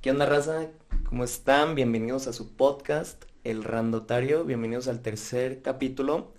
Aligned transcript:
¿Qué 0.00 0.12
onda, 0.12 0.26
raza? 0.26 0.68
¿Cómo 1.08 1.24
están? 1.24 1.74
Bienvenidos 1.74 2.28
a 2.28 2.32
su 2.32 2.54
podcast, 2.54 3.24
El 3.42 3.64
Randotario. 3.64 4.44
Bienvenidos 4.44 4.86
al 4.86 5.02
tercer 5.02 5.60
capítulo 5.60 6.34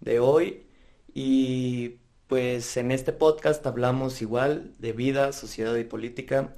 de 0.00 0.20
hoy. 0.20 0.66
Y 1.12 1.98
pues 2.28 2.78
en 2.78 2.90
este 2.90 3.12
podcast 3.12 3.66
hablamos 3.66 4.22
igual 4.22 4.72
de 4.78 4.92
vida, 4.92 5.32
sociedad 5.32 5.76
y 5.76 5.84
política. 5.84 6.54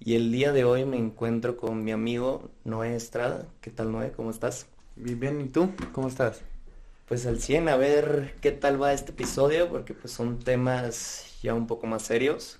Y 0.00 0.16
el 0.16 0.32
día 0.32 0.50
de 0.50 0.64
hoy 0.64 0.84
me 0.84 0.96
encuentro 0.96 1.56
con 1.56 1.84
mi 1.84 1.92
amigo 1.92 2.50
Noé 2.64 2.96
Estrada. 2.96 3.46
¿Qué 3.60 3.70
tal, 3.70 3.92
Noé? 3.92 4.10
¿Cómo 4.10 4.32
estás? 4.32 4.66
Bien, 4.96 5.20
bien. 5.20 5.40
¿Y 5.42 5.48
tú? 5.48 5.70
¿Cómo 5.92 6.08
estás? 6.08 6.42
Pues 7.06 7.24
al 7.24 7.40
100, 7.40 7.68
a 7.68 7.76
ver 7.76 8.34
qué 8.40 8.50
tal 8.50 8.82
va 8.82 8.92
este 8.92 9.12
episodio, 9.12 9.68
porque 9.68 9.94
pues 9.94 10.12
son 10.12 10.40
temas 10.40 11.38
ya 11.40 11.54
un 11.54 11.68
poco 11.68 11.86
más 11.86 12.02
serios. 12.02 12.58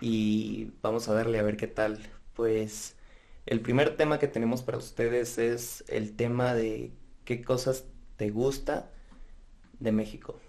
Y 0.00 0.72
vamos 0.82 1.08
a 1.08 1.14
darle 1.14 1.38
a 1.38 1.44
ver 1.44 1.56
qué 1.56 1.68
tal. 1.68 2.00
Pues 2.40 2.96
el 3.44 3.60
primer 3.60 3.98
tema 3.98 4.18
que 4.18 4.26
tenemos 4.26 4.62
para 4.62 4.78
ustedes 4.78 5.36
es 5.36 5.84
el 5.88 6.16
tema 6.16 6.54
de 6.54 6.90
qué 7.26 7.42
cosas 7.42 7.84
te 8.16 8.30
gusta 8.30 8.88
de 9.78 9.92
México 9.92 10.40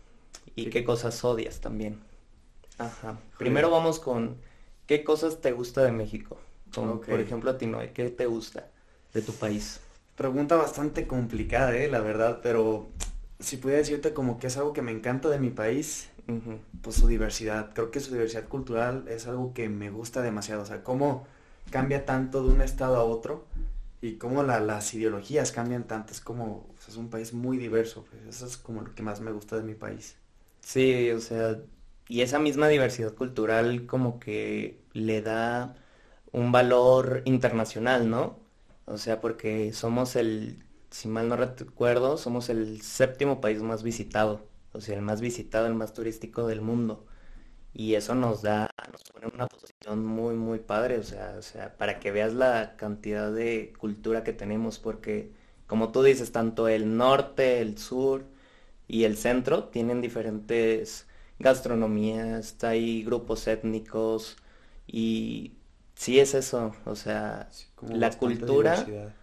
y 0.55 0.69
qué 0.69 0.85
cosas 0.85 1.21
odias 1.25 1.59
también. 1.59 1.99
Ajá. 2.77 3.19
Primero 3.37 3.69
vamos 3.69 3.99
con 3.99 4.37
qué 4.87 5.03
cosas 5.03 5.41
te 5.41 5.51
gusta 5.51 5.83
de 5.83 5.91
México. 5.91 6.39
Como. 6.73 7.01
Por 7.01 7.19
ejemplo, 7.19 7.51
a 7.51 7.57
ti, 7.57 7.65
Noé, 7.65 7.91
¿qué 7.91 8.09
te 8.09 8.25
gusta 8.25 8.69
de 9.13 9.21
tu 9.21 9.33
país? 9.33 9.81
Pregunta 10.15 10.55
bastante 10.55 11.07
complicada, 11.07 11.75
eh, 11.75 11.89
la 11.89 11.99
verdad, 11.99 12.39
pero 12.41 12.87
si 13.41 13.57
pudiera 13.57 13.79
decirte 13.79 14.13
como 14.13 14.39
que 14.39 14.47
es 14.47 14.55
algo 14.55 14.71
que 14.71 14.81
me 14.81 14.93
encanta 14.93 15.27
de 15.27 15.39
mi 15.39 15.49
país, 15.49 16.09
pues 16.81 16.95
su 16.95 17.09
diversidad. 17.09 17.71
Creo 17.73 17.91
que 17.91 17.99
su 17.99 18.13
diversidad 18.13 18.47
cultural 18.47 19.09
es 19.09 19.27
algo 19.27 19.53
que 19.53 19.67
me 19.67 19.89
gusta 19.89 20.21
demasiado. 20.21 20.61
O 20.61 20.65
sea, 20.65 20.85
cómo 20.85 21.27
cambia 21.69 22.05
tanto 22.05 22.43
de 22.43 22.53
un 22.53 22.61
estado 22.61 22.95
a 22.97 23.03
otro 23.03 23.45
y 24.01 24.17
cómo 24.17 24.43
la- 24.43 24.59
las 24.59 24.93
ideologías 24.93 25.51
cambian 25.51 25.85
tanto. 25.87 26.11
Es 26.13 26.21
como, 26.21 26.67
es 26.87 26.97
un 26.97 27.09
país 27.09 27.33
muy 27.33 27.57
diverso. 27.57 28.05
Pues 28.09 28.23
eso 28.35 28.45
es 28.47 28.57
como 28.57 28.81
lo 28.81 28.95
que 28.95 29.03
más 29.03 29.21
me 29.21 29.31
gusta 29.31 29.57
de 29.57 29.63
mi 29.63 29.75
país. 29.75 30.17
Sí, 30.61 31.09
o 31.11 31.19
sea, 31.19 31.59
y 32.07 32.21
esa 32.21 32.39
misma 32.39 32.67
diversidad 32.67 33.13
cultural 33.15 33.85
como 33.87 34.19
que 34.19 34.83
le 34.93 35.21
da 35.21 35.75
un 36.31 36.51
valor 36.51 37.23
internacional, 37.25 38.09
¿no? 38.09 38.39
O 38.85 38.97
sea, 38.97 39.21
porque 39.21 39.73
somos 39.73 40.15
el, 40.15 40.63
si 40.91 41.07
mal 41.07 41.27
no 41.29 41.35
recuerdo, 41.37 42.17
somos 42.17 42.49
el 42.49 42.81
séptimo 42.81 43.41
país 43.41 43.61
más 43.63 43.83
visitado, 43.83 44.47
o 44.73 44.81
sea, 44.81 44.95
el 44.95 45.01
más 45.01 45.21
visitado, 45.21 45.67
el 45.67 45.75
más 45.75 45.93
turístico 45.93 46.47
del 46.47 46.61
mundo. 46.61 47.05
Y 47.73 47.95
eso 47.95 48.15
nos 48.15 48.41
da, 48.41 48.69
nos 48.91 49.03
pone 49.03 49.27
en 49.27 49.33
una 49.35 49.47
posición 49.47 50.05
muy, 50.05 50.35
muy 50.35 50.59
padre, 50.59 50.97
o 50.99 51.03
sea, 51.03 51.35
o 51.37 51.41
sea, 51.41 51.77
para 51.77 51.99
que 51.99 52.11
veas 52.11 52.33
la 52.33 52.75
cantidad 52.77 53.31
de 53.33 53.73
cultura 53.79 54.23
que 54.23 54.33
tenemos, 54.33 54.77
porque 54.79 55.31
como 55.67 55.91
tú 55.91 56.03
dices, 56.03 56.31
tanto 56.33 56.67
el 56.67 56.97
norte, 56.97 57.61
el 57.61 57.77
sur 57.77 58.25
y 58.87 59.05
el 59.05 59.17
centro 59.17 59.65
tienen 59.69 60.01
diferentes 60.01 61.07
gastronomías, 61.39 62.61
hay 62.63 63.03
grupos 63.03 63.47
étnicos 63.47 64.37
y 64.87 65.53
sí 65.95 66.19
es 66.19 66.33
eso, 66.33 66.75
o 66.85 66.95
sea, 66.95 67.49
la 67.81 68.17
cultura, 68.17 68.83
diversidad. 68.83 69.15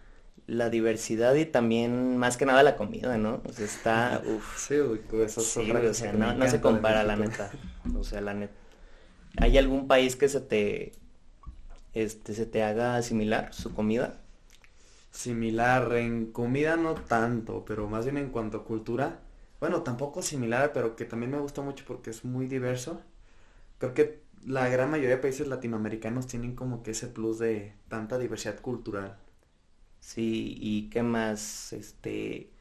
la 0.47 0.69
diversidad 0.69 1.35
y 1.35 1.45
también 1.45 2.17
más 2.17 2.37
que 2.37 2.45
nada 2.45 2.63
la 2.63 2.75
comida, 2.75 3.17
¿no? 3.17 3.41
O 3.45 3.53
sea, 3.53 3.65
está, 3.65 4.21
uff. 4.25 4.57
Sí, 4.57 4.79
güey, 4.79 5.01
pues 5.07 5.31
eso 5.31 5.41
es 5.41 5.47
Sí, 5.47 5.85
o 5.85 5.93
sea, 5.93 6.13
no, 6.13 6.33
no 6.33 6.47
se 6.47 6.61
compara 6.61 7.03
la 7.05 7.15
neta. 7.15 7.59
O 7.95 8.03
sea, 8.03 8.21
la 8.21 8.33
neta. 8.33 8.53
¿Hay 9.37 9.57
algún 9.57 9.87
país 9.87 10.15
que 10.15 10.27
se 10.29 10.41
te, 10.41 10.93
este, 11.93 12.33
se 12.33 12.45
te 12.45 12.63
haga 12.63 13.01
similar 13.01 13.53
su 13.53 13.73
comida? 13.73 14.19
Similar, 15.11 15.93
en 15.97 16.31
comida 16.31 16.75
no 16.75 16.93
tanto, 16.95 17.65
pero 17.65 17.87
más 17.87 18.05
bien 18.05 18.17
en 18.17 18.29
cuanto 18.29 18.57
a 18.57 18.65
cultura, 18.65 19.19
bueno, 19.59 19.81
tampoco 19.83 20.21
similar, 20.21 20.71
pero 20.73 20.95
que 20.95 21.05
también 21.05 21.31
me 21.31 21.39
gusta 21.39 21.61
mucho 21.61 21.83
porque 21.87 22.11
es 22.11 22.23
muy 22.25 22.47
diverso. 22.47 23.01
Creo 23.79 23.93
que 23.93 24.21
la 24.45 24.69
gran 24.69 24.91
mayoría 24.91 25.15
de 25.15 25.21
países 25.21 25.47
latinoamericanos 25.47 26.27
tienen 26.27 26.55
como 26.55 26.83
que 26.83 26.91
ese 26.91 27.07
plus 27.07 27.39
de 27.39 27.73
tanta 27.89 28.17
diversidad 28.17 28.59
cultural. 28.61 29.17
Sí, 29.99 30.57
¿y 30.59 30.89
qué 30.89 31.03
más? 31.03 31.73
Este, 31.73 32.51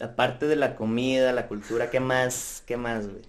aparte 0.00 0.46
de 0.46 0.56
la 0.56 0.76
comida, 0.76 1.32
la 1.32 1.48
cultura, 1.48 1.90
¿qué 1.90 2.00
más? 2.00 2.62
¿Qué 2.66 2.76
más, 2.76 3.08
güey? 3.08 3.22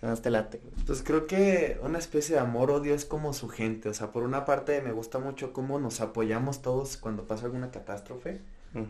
¿Qué 0.00 0.06
más 0.06 0.22
te 0.22 0.30
late? 0.30 0.60
Pues 0.86 1.02
creo 1.02 1.26
que 1.26 1.78
una 1.82 1.98
especie 1.98 2.36
de 2.36 2.40
amor-odio 2.40 2.94
es 2.94 3.04
como 3.04 3.32
su 3.32 3.48
gente, 3.48 3.88
o 3.88 3.94
sea, 3.94 4.12
por 4.12 4.22
una 4.22 4.44
parte 4.44 4.80
me 4.80 4.92
gusta 4.92 5.18
mucho 5.18 5.52
cómo 5.52 5.78
nos 5.80 6.00
apoyamos 6.00 6.62
todos 6.62 6.96
cuando 6.96 7.26
pasa 7.26 7.46
alguna 7.46 7.70
catástrofe, 7.72 8.40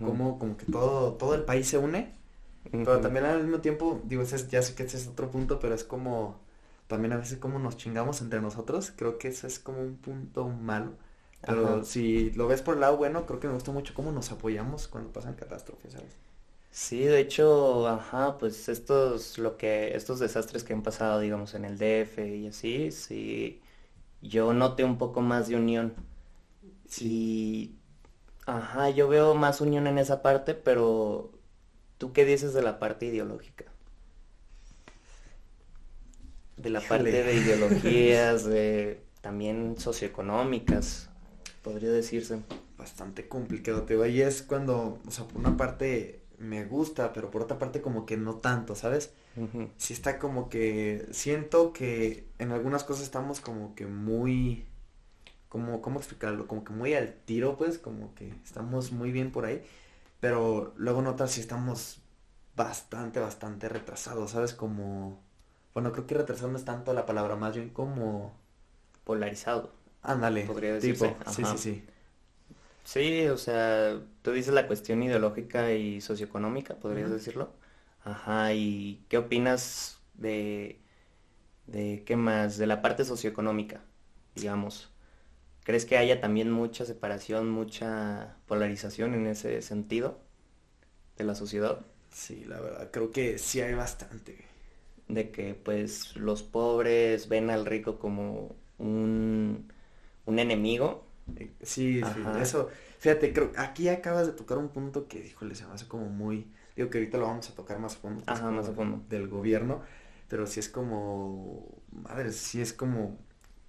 cómo 0.05 0.39
como 0.39 0.57
que 0.57 0.67
todo, 0.67 1.15
todo 1.15 1.35
el 1.35 1.45
país 1.45 1.67
se 1.69 1.79
une. 1.79 2.13
Pero 2.71 3.01
también 3.01 3.25
al 3.25 3.43
mismo 3.43 3.61
tiempo, 3.61 4.01
digo, 4.05 4.23
ese 4.23 4.37
es- 4.37 4.49
ya 4.49 4.61
sé 4.63 4.75
que 4.75 4.83
ese 4.83 4.99
es 4.99 5.09
otro 5.09 5.31
punto, 5.31 5.59
pero 5.59 5.75
es 5.75 5.85
como, 5.85 6.39
también 6.87 7.13
a 7.15 7.17
veces 7.17 7.39
como 7.39 7.59
nos 7.59 7.77
chingamos 7.79 8.21
entre 8.21 8.41
nosotros, 8.43 8.93
creo 8.95 9.17
que 9.19 9.29
eso 9.29 9.47
es 9.47 9.59
como 9.59 9.81
un 9.81 9.97
punto 9.97 10.49
malo. 10.49 10.93
Pero 11.47 11.77
Ajá. 11.77 11.85
si 11.85 12.31
lo 12.33 12.47
ves 12.49 12.61
por 12.63 12.75
el 12.75 12.81
lado 12.81 12.97
bueno, 12.99 13.25
creo 13.25 13.41
que 13.41 13.47
me 13.49 13.55
gusta 13.55 13.73
mucho 13.73 13.95
cómo 13.95 14.13
nos 14.13 14.31
apoyamos 14.33 14.89
cuando 14.89 15.11
pasan 15.13 15.35
catástrofes, 15.35 15.93
¿sabes? 15.95 16.17
Sí, 16.71 17.01
de 17.01 17.21
hecho, 17.21 17.89
ajá, 17.89 18.39
pues 18.39 18.69
estos, 18.69 19.39
lo 19.39 19.57
que, 19.57 19.97
estos 19.97 20.21
desastres 20.21 20.65
que 20.65 20.73
han 20.75 20.83
pasado, 20.83 21.21
digamos, 21.21 21.55
en 21.55 21.65
el 21.65 21.79
DF 21.79 22.37
y 22.37 22.47
así, 22.47 22.93
sí, 22.93 23.61
yo 24.23 24.53
noté 24.53 24.85
un 24.85 24.99
poco 24.99 25.21
más 25.21 25.49
de 25.49 25.57
unión. 25.57 25.95
Y, 27.01 27.77
ajá, 28.47 28.91
yo 28.91 29.09
veo 29.09 29.35
más 29.35 29.61
unión 29.61 29.87
en 29.87 29.99
esa 29.99 30.23
parte, 30.23 30.55
pero 30.55 31.33
¿tú 31.99 32.13
qué 32.13 32.25
dices 32.25 32.55
de 32.55 32.63
la 32.63 32.79
parte 32.79 33.07
ideológica? 33.07 33.65
De 36.57 36.71
la 36.71 36.81
parte 36.81 37.23
de 37.23 37.35
ideologías, 37.35 38.45
de 38.47 39.03
también 39.21 39.77
socioeconómicas, 39.79 41.11
podría 41.63 41.91
decirse. 41.91 42.41
Bastante 42.77 43.27
complicado, 43.29 43.83
te 43.83 44.23
es 44.23 44.43
cuando, 44.43 45.01
o 45.07 45.11
sea, 45.11 45.25
por 45.25 45.39
una 45.39 45.57
parte 45.57 46.18
me 46.39 46.65
gusta, 46.65 47.13
pero 47.13 47.31
por 47.31 47.43
otra 47.43 47.59
parte 47.59 47.83
como 47.83 48.07
que 48.07 48.17
no 48.17 48.37
tanto, 48.37 48.75
¿sabes? 48.75 49.13
Ujú. 49.37 49.71
Sí 49.79 49.95
está 49.95 50.19
como 50.19 50.49
que, 50.51 51.07
siento 51.13 51.73
que 51.73 52.29
en 52.39 52.53
algunas 52.53 52.85
cosas 52.85 53.05
estamos 53.05 53.41
como 53.41 53.75
que 53.77 53.87
muy, 53.87 54.67
como, 55.49 55.81
¿cómo 55.83 55.99
explicarlo? 56.01 56.47
Como 56.47 56.65
que 56.65 56.73
muy 56.73 56.95
al 56.95 57.15
tiro, 57.25 57.57
pues, 57.57 57.79
como 57.79 58.15
que 58.15 58.33
estamos 58.45 58.93
muy 58.93 59.13
bien 59.13 59.33
por 59.33 59.45
ahí, 59.47 59.63
pero 60.21 60.75
luego 60.77 61.01
en 61.01 61.09
otras 61.09 61.33
sí 61.33 61.41
estamos 61.41 62.01
bastante, 62.57 63.21
bastante 63.21 63.69
retrasados, 63.69 64.33
¿sabes? 64.33 64.55
Como, 64.55 65.21
bueno, 65.75 65.93
creo 65.93 66.07
que 66.07 66.15
retrasado 66.17 66.51
no 66.51 66.59
es 66.59 66.65
tanto 66.65 66.93
la 66.95 67.07
palabra, 67.07 67.37
más 67.37 67.57
bien 67.57 67.71
como, 67.71 68.33
Polarizado. 69.05 69.73
ándale, 70.03 70.45
Podría 70.47 70.75
tipo, 70.81 71.07
decirse, 71.07 71.17
sí, 71.27 71.45
ajá. 71.45 71.53
sí, 71.53 71.59
sí. 71.59 71.85
Sí, 72.93 73.27
o 73.29 73.37
sea, 73.37 74.01
tú 74.23 74.33
dices 74.33 74.55
la 74.55 74.67
cuestión 74.67 75.03
ideológica 75.03 75.73
y 75.75 76.01
socioeconómica, 76.01 76.77
podrías 76.77 77.09
Ujú. 77.09 77.19
decirlo. 77.19 77.53
Ajá, 78.03 78.55
¿y 78.55 79.05
qué 79.09 79.19
opinas 79.19 80.01
de, 80.15 80.81
de 81.67 82.05
qué 82.07 82.17
más? 82.17 82.59
De 82.59 82.67
la 82.67 82.83
parte 82.83 83.05
socioeconómica, 83.05 83.83
digamos. 84.37 84.91
¿Crees 85.65 85.87
que 85.87 85.99
haya 85.99 86.21
también 86.21 86.51
mucha 86.53 86.87
separación, 86.87 87.51
mucha 87.51 88.37
polarización 88.47 89.15
en 89.15 89.27
ese 89.29 89.63
sentido 89.63 90.21
de 91.19 91.25
la 91.25 91.35
sociedad? 91.35 91.81
Sí, 92.11 92.45
la 92.47 92.61
verdad, 92.61 92.91
creo 92.91 93.13
que 93.13 93.39
sí 93.39 93.61
hay 93.61 93.75
bastante. 93.75 94.45
De 95.09 95.31
que 95.31 95.55
pues 95.55 96.17
los 96.17 96.43
pobres 96.43 97.29
ven 97.29 97.51
al 97.51 97.67
rico 97.67 97.99
como 97.99 98.57
un, 98.79 99.73
un 100.27 100.41
enemigo. 100.41 101.08
Sí, 101.63 102.01
sí, 102.03 102.21
eso, 102.41 102.69
fíjate, 102.99 103.33
creo, 103.33 103.53
aquí 103.57 103.89
acabas 103.89 104.27
de 104.27 104.33
tocar 104.33 104.59
un 104.59 104.69
punto 104.69 105.07
que, 105.09 105.27
híjole, 105.27 105.55
se 105.55 105.67
me 105.67 105.73
hace 105.75 105.87
como 105.87 106.07
muy, 106.07 106.47
digo 106.77 106.91
que 106.91 106.99
ahorita 106.99 107.19
lo 107.19 107.27
vamos 107.27 107.49
a 107.51 107.55
tocar 107.55 107.79
más 107.79 107.95
a 107.97 107.99
fondo, 107.99 108.25
que 108.25 108.33
es 108.33 108.39
Ajá, 108.39 108.47
como 108.47 108.57
más 108.59 108.69
a 108.69 108.73
fondo. 108.73 109.03
del 109.09 109.29
gobierno, 109.29 109.83
pero 110.29 110.47
sí 110.47 110.61
es 110.61 110.69
como, 110.69 111.67
madre, 111.93 112.33
sí 112.33 112.61
es 112.61 112.73
como, 112.73 113.19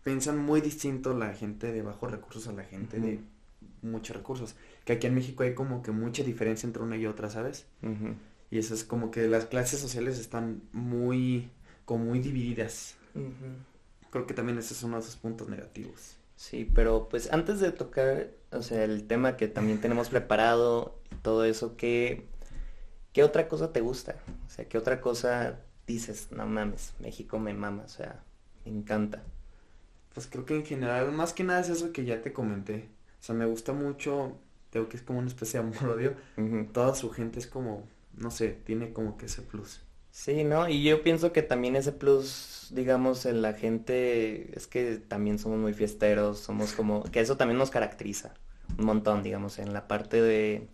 piensan 0.04 0.38
muy 0.38 0.62
distinto 0.62 1.14
la 1.14 1.34
gente 1.34 1.72
de 1.72 1.82
bajos 1.82 2.12
recursos 2.12 2.48
a 2.48 2.54
la 2.54 2.64
gente 2.64 3.00
de 3.00 3.20
muchos 3.82 4.16
recursos, 4.16 4.56
que 4.86 4.94
aquí 4.94 5.08
en 5.08 5.16
México 5.16 5.44
hay 5.44 5.54
como 5.54 5.82
que 5.84 5.92
mucha 5.92 6.24
diferencia 6.24 6.68
entre 6.68 6.84
una 6.84 6.98
y 6.98 7.06
otra, 7.06 7.30
¿sabes? 7.30 7.66
Y 8.52 8.58
eso 8.58 8.74
es 8.74 8.84
como 8.84 9.12
que 9.12 9.28
las 9.28 9.46
clases 9.46 9.80
sociales 9.80 10.18
están 10.20 10.62
muy, 10.74 11.50
como 11.86 12.06
muy 12.06 12.20
divididas. 12.20 12.96
Creo 14.12 14.26
que 14.26 14.34
también 14.34 14.58
ese 14.58 14.74
es 14.74 14.82
uno 14.84 14.98
de 14.98 15.04
sus 15.04 15.16
puntos 15.18 15.50
negativos. 15.50 16.16
Sí, 16.40 16.72
pero 16.74 17.10
pues 17.10 17.34
antes 17.34 17.60
de 17.60 17.74
tocar, 17.74 18.32
o 18.52 18.62
sea, 18.62 18.86
el 18.86 19.06
tema 19.08 19.36
que 19.36 19.50
también 19.50 19.82
tenemos 19.82 20.08
preparado, 20.08 20.98
todo 21.22 21.44
eso, 21.44 21.76
¿qué, 21.76 22.28
qué 23.12 23.26
otra 23.26 23.50
cosa 23.50 23.74
te 23.74 23.82
gusta? 23.82 24.16
O 24.48 24.50
sea, 24.50 24.64
¿qué 24.64 24.78
otra 24.78 25.02
cosa 25.02 25.60
dices, 25.86 26.32
no 26.32 26.46
mames, 26.46 26.94
México 27.00 27.40
me 27.40 27.54
mama, 27.54 27.84
o 27.86 27.90
sea, 27.90 28.24
me 28.64 28.72
encanta? 28.72 29.22
Pues 30.14 30.28
creo 30.28 30.46
que 30.46 30.56
en 30.56 30.66
general, 30.66 31.12
más 31.12 31.34
que 31.34 31.44
nada 31.44 31.60
es 31.60 31.68
eso 31.70 31.92
que 31.92 32.06
ya 32.06 32.22
te 32.22 32.32
comenté. 32.32 32.88
O 33.20 33.24
sea, 33.24 33.36
me 33.36 33.46
gusta 33.46 33.74
mucho, 33.74 34.38
tengo 34.70 34.88
que 34.88 34.96
es 34.96 35.04
como 35.04 35.20
una 35.20 35.28
especie 35.28 35.60
de 35.60 35.68
amor-odio. 35.68 36.16
Toda 36.72 36.96
su 36.96 37.10
gente 37.12 37.40
es 37.40 37.48
como, 37.48 37.86
no 38.14 38.32
sé, 38.32 38.58
tiene 38.64 38.94
como 38.94 39.18
que 39.18 39.26
ese 39.26 39.42
plus. 39.42 39.82
Sí, 40.20 40.44
¿no? 40.44 40.68
Y 40.68 40.84
yo 40.84 41.02
pienso 41.02 41.32
que 41.32 41.42
también 41.44 41.78
ese 41.78 41.94
plus, 41.94 42.68
digamos, 42.72 43.26
en 43.26 43.42
la 43.42 43.54
gente, 43.54 44.54
es 44.54 44.68
que 44.68 44.98
también 44.98 45.40
somos 45.40 45.60
muy 45.60 45.74
fiesteros, 45.74 46.40
somos 46.40 46.74
como, 46.74 47.04
que 47.04 47.22
eso 47.22 47.38
también 47.38 47.58
nos 47.58 47.70
caracteriza 47.70 48.34
un 48.78 48.84
montón, 48.86 49.24
digamos, 49.24 49.60
en 49.60 49.72
la 49.74 49.88
parte 49.88 50.22
de, 50.22 50.68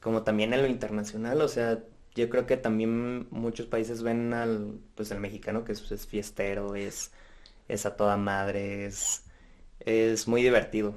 como 0.00 0.22
también 0.22 0.52
en 0.52 0.60
lo 0.60 0.68
internacional, 0.68 1.40
o 1.40 1.48
sea, 1.48 1.82
yo 2.14 2.28
creo 2.28 2.46
que 2.46 2.58
también 2.58 3.26
muchos 3.30 3.66
países 3.66 4.02
ven 4.02 4.34
al, 4.34 4.78
pues 4.94 5.10
el 5.10 5.18
mexicano 5.20 5.64
que 5.64 5.72
es, 5.72 5.90
es 5.90 6.06
fiestero, 6.06 6.74
es, 6.76 7.10
es 7.68 7.86
a 7.86 7.96
toda 7.96 8.18
madre, 8.18 8.84
es, 8.86 9.24
es 9.80 10.28
muy 10.28 10.42
divertido. 10.42 10.94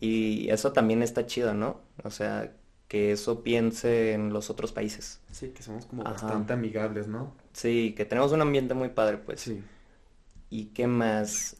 Y 0.00 0.50
eso 0.50 0.72
también 0.72 1.02
está 1.02 1.26
chido, 1.26 1.54
¿no? 1.54 1.80
O 2.04 2.10
sea, 2.10 2.52
que 2.88 3.12
eso 3.12 3.42
piense 3.42 4.14
en 4.14 4.32
los 4.32 4.48
otros 4.50 4.72
países. 4.72 5.20
Sí, 5.30 5.50
que 5.50 5.62
somos 5.62 5.84
como 5.84 6.04
bastante 6.04 6.54
amigables, 6.54 7.06
¿no? 7.06 7.34
Sí, 7.52 7.94
que 7.96 8.06
tenemos 8.06 8.32
un 8.32 8.40
ambiente 8.40 8.74
muy 8.74 8.88
padre, 8.88 9.18
pues. 9.18 9.42
Sí. 9.42 9.62
¿Y 10.50 10.66
qué 10.66 10.86
más? 10.86 11.56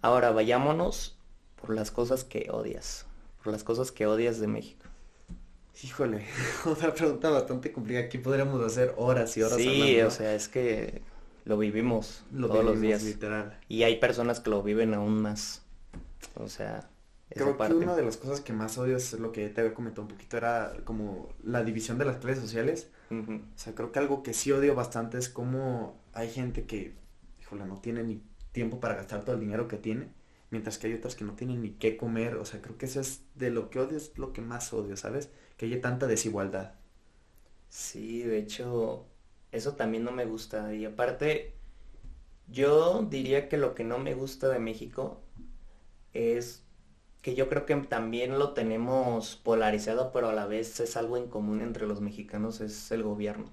Ahora 0.00 0.32
vayámonos 0.32 1.18
por 1.60 1.74
las 1.74 1.90
cosas 1.90 2.24
que 2.24 2.48
odias, 2.50 3.06
por 3.42 3.52
las 3.52 3.62
cosas 3.62 3.92
que 3.92 4.06
odias 4.06 4.40
de 4.40 4.48
México. 4.48 4.86
Híjole, 5.82 6.24
otra 6.64 6.94
pregunta 6.94 7.28
bastante 7.28 7.70
complicada. 7.70 8.06
Aquí 8.06 8.18
podríamos 8.18 8.64
hacer 8.64 8.94
horas 8.96 9.36
y 9.36 9.42
horas. 9.42 9.58
Sí, 9.58 10.00
o 10.00 10.10
sea, 10.10 10.34
es 10.34 10.48
que 10.48 11.02
lo 11.44 11.58
vivimos 11.58 12.24
todos 12.34 12.64
los 12.64 12.80
días. 12.80 13.02
Literal. 13.02 13.58
Y 13.68 13.82
hay 13.82 13.96
personas 13.96 14.40
que 14.40 14.48
lo 14.48 14.62
viven 14.62 14.94
aún 14.94 15.20
más. 15.20 15.62
O 16.34 16.48
sea, 16.48 16.88
Creo 17.34 17.56
que 17.56 17.74
una 17.74 17.96
de 17.96 18.02
las 18.02 18.16
cosas 18.16 18.40
que 18.40 18.52
más 18.52 18.78
odio 18.78 18.96
es 18.96 19.12
lo 19.14 19.32
que 19.32 19.48
te 19.48 19.60
había 19.60 19.74
comentado 19.74 20.02
un 20.02 20.08
poquito, 20.08 20.36
era 20.36 20.74
como 20.84 21.28
la 21.42 21.62
división 21.64 21.98
de 21.98 22.04
las 22.04 22.16
clases 22.16 22.42
sociales. 22.42 22.90
O 23.10 23.58
sea, 23.58 23.74
creo 23.74 23.92
que 23.92 23.98
algo 23.98 24.22
que 24.22 24.32
sí 24.32 24.52
odio 24.52 24.74
bastante 24.74 25.18
es 25.18 25.28
cómo 25.28 26.00
hay 26.12 26.30
gente 26.30 26.64
que, 26.64 26.94
híjole, 27.40 27.66
no 27.66 27.80
tiene 27.80 28.02
ni 28.02 28.22
tiempo 28.52 28.80
para 28.80 28.94
gastar 28.94 29.24
todo 29.24 29.34
el 29.34 29.40
dinero 29.40 29.68
que 29.68 29.76
tiene, 29.76 30.08
mientras 30.50 30.78
que 30.78 30.86
hay 30.86 30.94
otras 30.94 31.14
que 31.14 31.24
no 31.24 31.34
tienen 31.34 31.62
ni 31.62 31.72
qué 31.72 31.96
comer. 31.96 32.36
O 32.36 32.44
sea, 32.44 32.62
creo 32.62 32.78
que 32.78 32.86
eso 32.86 33.00
es 33.00 33.22
de 33.34 33.50
lo 33.50 33.68
que 33.70 33.80
odio, 33.80 33.96
es 33.96 34.16
lo 34.16 34.32
que 34.32 34.40
más 34.40 34.72
odio, 34.72 34.96
¿sabes? 34.96 35.30
Que 35.56 35.66
haya 35.66 35.80
tanta 35.80 36.06
desigualdad. 36.06 36.74
Sí, 37.68 38.22
de 38.22 38.38
hecho, 38.38 39.06
eso 39.50 39.74
también 39.74 40.04
no 40.04 40.12
me 40.12 40.24
gusta. 40.24 40.74
Y 40.74 40.84
aparte, 40.84 41.54
yo 42.48 43.06
diría 43.08 43.48
que 43.48 43.58
lo 43.58 43.74
que 43.74 43.84
no 43.84 43.98
me 43.98 44.14
gusta 44.14 44.48
de 44.48 44.58
México 44.58 45.22
es 46.12 46.64
que 47.22 47.34
yo 47.36 47.48
creo 47.48 47.66
que 47.66 47.76
también 47.76 48.38
lo 48.38 48.52
tenemos 48.52 49.36
polarizado, 49.36 50.12
pero 50.12 50.28
a 50.28 50.34
la 50.34 50.46
vez 50.46 50.80
es 50.80 50.96
algo 50.96 51.16
en 51.16 51.28
común 51.28 51.60
entre 51.62 51.86
los 51.86 52.00
mexicanos, 52.00 52.60
es 52.60 52.90
el 52.90 53.02
gobierno. 53.04 53.46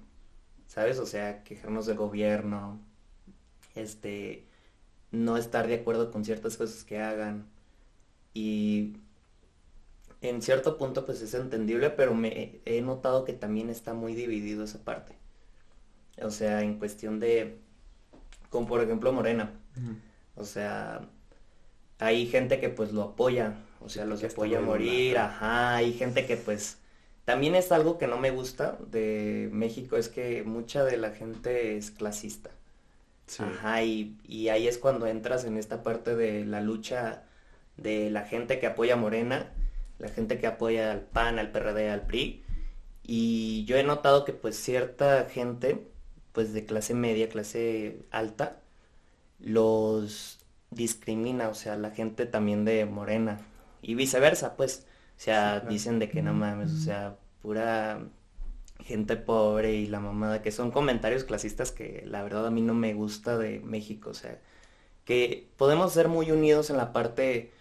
¿Sabes? 0.66 0.98
O 0.98 1.06
sea, 1.06 1.42
quejarnos 1.44 1.86
del 1.86 1.96
gobierno, 1.96 2.80
este, 3.74 4.46
no 5.12 5.36
estar 5.36 5.66
de 5.66 5.74
acuerdo 5.76 6.10
con 6.10 6.24
ciertas 6.24 6.56
cosas 6.56 6.84
que 6.84 6.98
hagan. 7.00 7.46
Y 8.34 8.96
en 10.20 10.42
cierto 10.42 10.76
punto 10.78 11.06
pues 11.06 11.22
es 11.22 11.34
entendible, 11.34 11.90
pero 11.90 12.14
me 12.14 12.60
he 12.64 12.82
notado 12.82 13.24
que 13.24 13.32
también 13.32 13.70
está 13.70 13.94
muy 13.94 14.14
dividido 14.14 14.64
esa 14.64 14.84
parte. 14.84 15.14
O 16.22 16.30
sea, 16.30 16.62
en 16.62 16.78
cuestión 16.78 17.20
de, 17.20 17.58
como 18.50 18.66
por 18.66 18.82
ejemplo 18.82 19.12
Morena. 19.12 19.52
O 20.36 20.44
sea, 20.44 21.08
hay 22.00 22.26
gente 22.26 22.58
que 22.60 22.70
pues 22.70 22.92
lo 22.92 23.02
apoya, 23.02 23.54
o 23.80 23.88
sea, 23.88 24.04
los 24.06 24.24
apoya 24.24 24.58
a 24.58 24.62
morir, 24.62 25.18
ajá, 25.18 25.76
hay 25.76 25.92
gente 25.92 26.26
que 26.26 26.36
pues 26.36 26.78
también 27.24 27.54
es 27.54 27.70
algo 27.70 27.98
que 27.98 28.06
no 28.06 28.18
me 28.18 28.30
gusta 28.30 28.78
de 28.90 29.48
México, 29.52 29.96
es 29.96 30.08
que 30.08 30.42
mucha 30.42 30.84
de 30.84 30.96
la 30.96 31.10
gente 31.10 31.76
es 31.76 31.90
clasista. 31.90 32.50
Ajá, 33.38 33.84
y, 33.84 34.16
y, 34.26 34.48
ahí 34.48 34.66
es 34.66 34.76
cuando 34.76 35.06
entras 35.06 35.44
en 35.44 35.56
esta 35.56 35.84
parte 35.84 36.16
de 36.16 36.44
la 36.44 36.60
lucha 36.60 37.22
de 37.76 38.10
la 38.10 38.22
gente 38.22 38.58
que 38.58 38.66
apoya 38.66 38.94
a 38.94 38.96
Morena, 38.96 39.52
la 40.00 40.08
gente 40.08 40.38
que 40.40 40.48
apoya 40.48 40.90
al 40.90 41.02
PAN, 41.02 41.38
al 41.38 41.52
PRD, 41.52 41.90
al 41.90 42.06
PRI. 42.06 42.42
Y 43.04 43.64
yo 43.66 43.76
he 43.76 43.84
notado 43.84 44.24
que 44.24 44.32
pues 44.32 44.56
cierta 44.56 45.26
gente, 45.30 45.86
pues 46.32 46.52
de 46.52 46.66
clase 46.66 46.94
media, 46.94 47.28
clase 47.28 48.00
alta, 48.10 48.60
los 49.38 50.39
discrimina, 50.70 51.48
o 51.48 51.54
sea, 51.54 51.76
la 51.76 51.90
gente 51.90 52.26
también 52.26 52.64
de 52.64 52.84
Morena. 52.86 53.40
Y 53.82 53.94
viceversa, 53.94 54.56
pues. 54.56 54.86
O 55.16 55.22
sea, 55.22 55.60
dicen 55.60 55.98
de 55.98 56.08
que 56.08 56.22
no 56.22 56.32
mames, 56.32 56.72
o 56.72 56.78
sea, 56.78 57.16
pura 57.42 58.00
gente 58.84 59.16
pobre 59.16 59.74
y 59.74 59.86
la 59.86 60.00
mamada, 60.00 60.42
que 60.42 60.52
son 60.52 60.70
comentarios 60.70 61.24
clasistas 61.24 61.72
que 61.72 62.04
la 62.06 62.22
verdad 62.22 62.46
a 62.46 62.50
mí 62.50 62.62
no 62.62 62.74
me 62.74 62.94
gusta 62.94 63.36
de 63.38 63.60
México, 63.60 64.10
o 64.10 64.14
sea, 64.14 64.38
que 65.04 65.48
podemos 65.56 65.92
ser 65.92 66.08
muy 66.08 66.30
unidos 66.30 66.70
en 66.70 66.76
la 66.76 66.92
parte, 66.92 67.52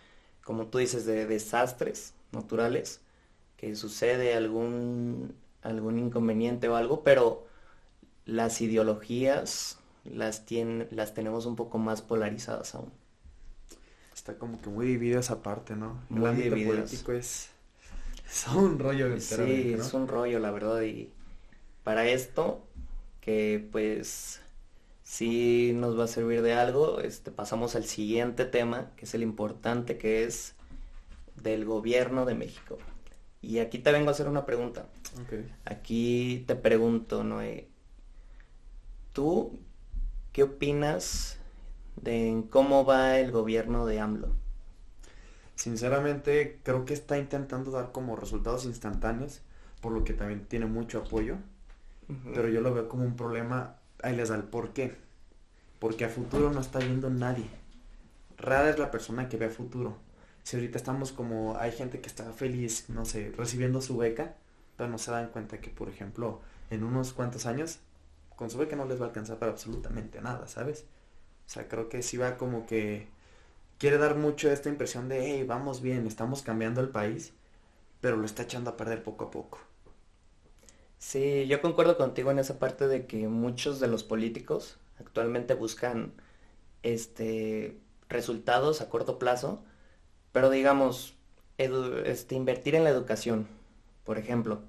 como 0.43 0.67
tú 0.67 0.77
dices, 0.77 1.05
de 1.05 1.25
desastres 1.25 2.13
naturales, 2.31 3.01
que 3.57 3.75
sucede 3.75 4.35
algún, 4.35 5.35
algún 5.61 5.99
inconveniente 5.99 6.69
o 6.69 6.75
algo, 6.75 7.03
pero 7.03 7.45
las 8.25 8.61
ideologías 8.61 9.79
las, 10.05 10.45
las 10.91 11.13
tenemos 11.13 11.45
un 11.45 11.55
poco 11.55 11.77
más 11.77 12.01
polarizadas 12.01 12.75
aún 12.75 12.91
está 14.19 14.37
como 14.37 14.61
que 14.61 14.69
muy 14.69 14.85
dividido 14.85 15.19
esa 15.19 15.41
parte, 15.41 15.75
¿no? 15.75 16.01
Muy 16.09 16.21
el 16.21 16.53
ámbito 16.53 16.55
político 16.55 17.11
es, 17.13 17.49
es 18.29 18.47
un 18.53 18.77
rollo. 18.77 19.19
Sí, 19.19 19.73
es 19.77 19.93
un 19.93 20.07
rollo, 20.07 20.39
la 20.39 20.51
verdad. 20.51 20.81
Y 20.81 21.09
para 21.83 22.05
esto, 22.07 22.61
que 23.21 23.67
pues 23.71 24.41
sí 25.03 25.71
nos 25.73 25.97
va 25.97 26.03
a 26.03 26.07
servir 26.07 26.41
de 26.41 26.53
algo, 26.53 26.99
este, 26.99 27.31
pasamos 27.31 27.75
al 27.75 27.85
siguiente 27.85 28.45
tema, 28.45 28.91
que 28.97 29.05
es 29.05 29.13
el 29.13 29.23
importante, 29.23 29.97
que 29.97 30.25
es 30.25 30.53
del 31.41 31.65
gobierno 31.65 32.25
de 32.25 32.35
México. 32.35 32.77
Y 33.41 33.59
aquí 33.59 33.79
te 33.79 33.93
vengo 33.93 34.09
a 34.09 34.11
hacer 34.11 34.27
una 34.27 34.45
pregunta. 34.45 34.85
Aquí 35.63 36.43
te 36.45 36.55
pregunto, 36.55 37.23
Noé, 37.23 37.69
¿tú 39.13 39.57
qué 40.39 40.43
opinas 40.43 41.37
de 41.97 42.45
cómo 42.49 42.85
va 42.85 43.17
el 43.17 43.29
gobierno 43.29 43.85
de 43.85 43.99
AMLO. 43.99 44.29
Sinceramente, 45.55 46.61
creo 46.63 46.85
que 46.85 46.93
está 46.93 47.17
intentando 47.17 47.71
dar 47.71 47.91
como 47.91 48.15
resultados 48.15 48.63
instantáneos, 48.63 49.41
por 49.81 49.91
lo 49.91 50.05
que 50.05 50.13
también 50.13 50.45
tiene 50.45 50.65
mucho 50.65 50.99
apoyo. 50.99 51.35
Pero 52.33 52.47
yo 52.47 52.61
lo 52.61 52.73
veo 52.73 52.87
como 52.87 53.03
un 53.03 53.17
problema, 53.17 53.75
ahí 54.01 54.15
les 54.15 54.29
da 54.29 54.35
el 54.37 54.43
por 54.43 54.71
qué. 54.71 54.95
Porque 55.77 56.05
a 56.05 56.09
futuro 56.09 56.51
no 56.51 56.61
está 56.61 56.79
viendo 56.79 57.09
nadie. 57.09 57.49
Rara 58.37 58.69
es 58.69 58.79
la 58.79 58.91
persona 58.91 59.27
que 59.27 59.35
ve 59.35 59.47
a 59.47 59.49
futuro. 59.49 59.97
Si 60.43 60.55
ahorita 60.55 60.77
estamos 60.77 61.11
como, 61.11 61.57
hay 61.57 61.73
gente 61.73 61.99
que 61.99 62.07
está 62.07 62.31
feliz, 62.31 62.85
no 62.87 63.03
sé, 63.03 63.33
recibiendo 63.35 63.81
su 63.81 63.97
beca, 63.97 64.35
pero 64.77 64.89
no 64.89 64.99
se 64.99 65.11
dan 65.11 65.31
cuenta 65.31 65.59
que, 65.59 65.69
por 65.69 65.89
ejemplo, 65.89 66.39
en 66.69 66.85
unos 66.85 67.11
cuantos 67.11 67.45
años, 67.45 67.79
con 68.39 68.49
su 68.49 68.57
no 68.57 68.85
les 68.85 69.01
va 69.01 69.03
a 69.03 69.07
alcanzar 69.09 69.37
para 69.37 69.51
absolutamente 69.51 70.21
nada, 70.21 70.47
¿sabes? 70.47 70.85
O 71.45 71.49
sea, 71.49 71.67
creo 71.67 71.89
que 71.89 72.01
sí 72.01 72.15
va 72.15 72.37
como 72.37 72.65
que 72.65 73.09
quiere 73.77 73.97
dar 73.97 74.15
mucho 74.15 74.49
esta 74.49 74.69
impresión 74.69 75.09
de, 75.09 75.25
hey, 75.25 75.43
vamos 75.43 75.81
bien, 75.81 76.07
estamos 76.07 76.41
cambiando 76.41 76.79
el 76.79 76.87
país, 76.87 77.33
pero 77.99 78.15
lo 78.15 78.25
está 78.25 78.43
echando 78.43 78.69
a 78.69 78.77
perder 78.77 79.03
poco 79.03 79.25
a 79.25 79.31
poco. 79.31 79.59
Sí, 80.99 81.47
yo 81.47 81.59
concuerdo 81.59 81.97
contigo 81.97 82.31
en 82.31 82.39
esa 82.39 82.59
parte 82.59 82.87
de 82.87 83.07
que 83.07 83.27
muchos 83.27 83.81
de 83.81 83.89
los 83.89 84.05
políticos 84.05 84.77
actualmente 85.01 85.53
buscan 85.53 86.13
este 86.81 87.77
resultados 88.07 88.79
a 88.79 88.89
corto 88.89 89.19
plazo, 89.19 89.61
pero 90.31 90.49
digamos, 90.49 91.13
este, 91.57 92.35
invertir 92.35 92.75
en 92.75 92.85
la 92.85 92.89
educación, 92.89 93.49
por 94.05 94.17
ejemplo, 94.17 94.61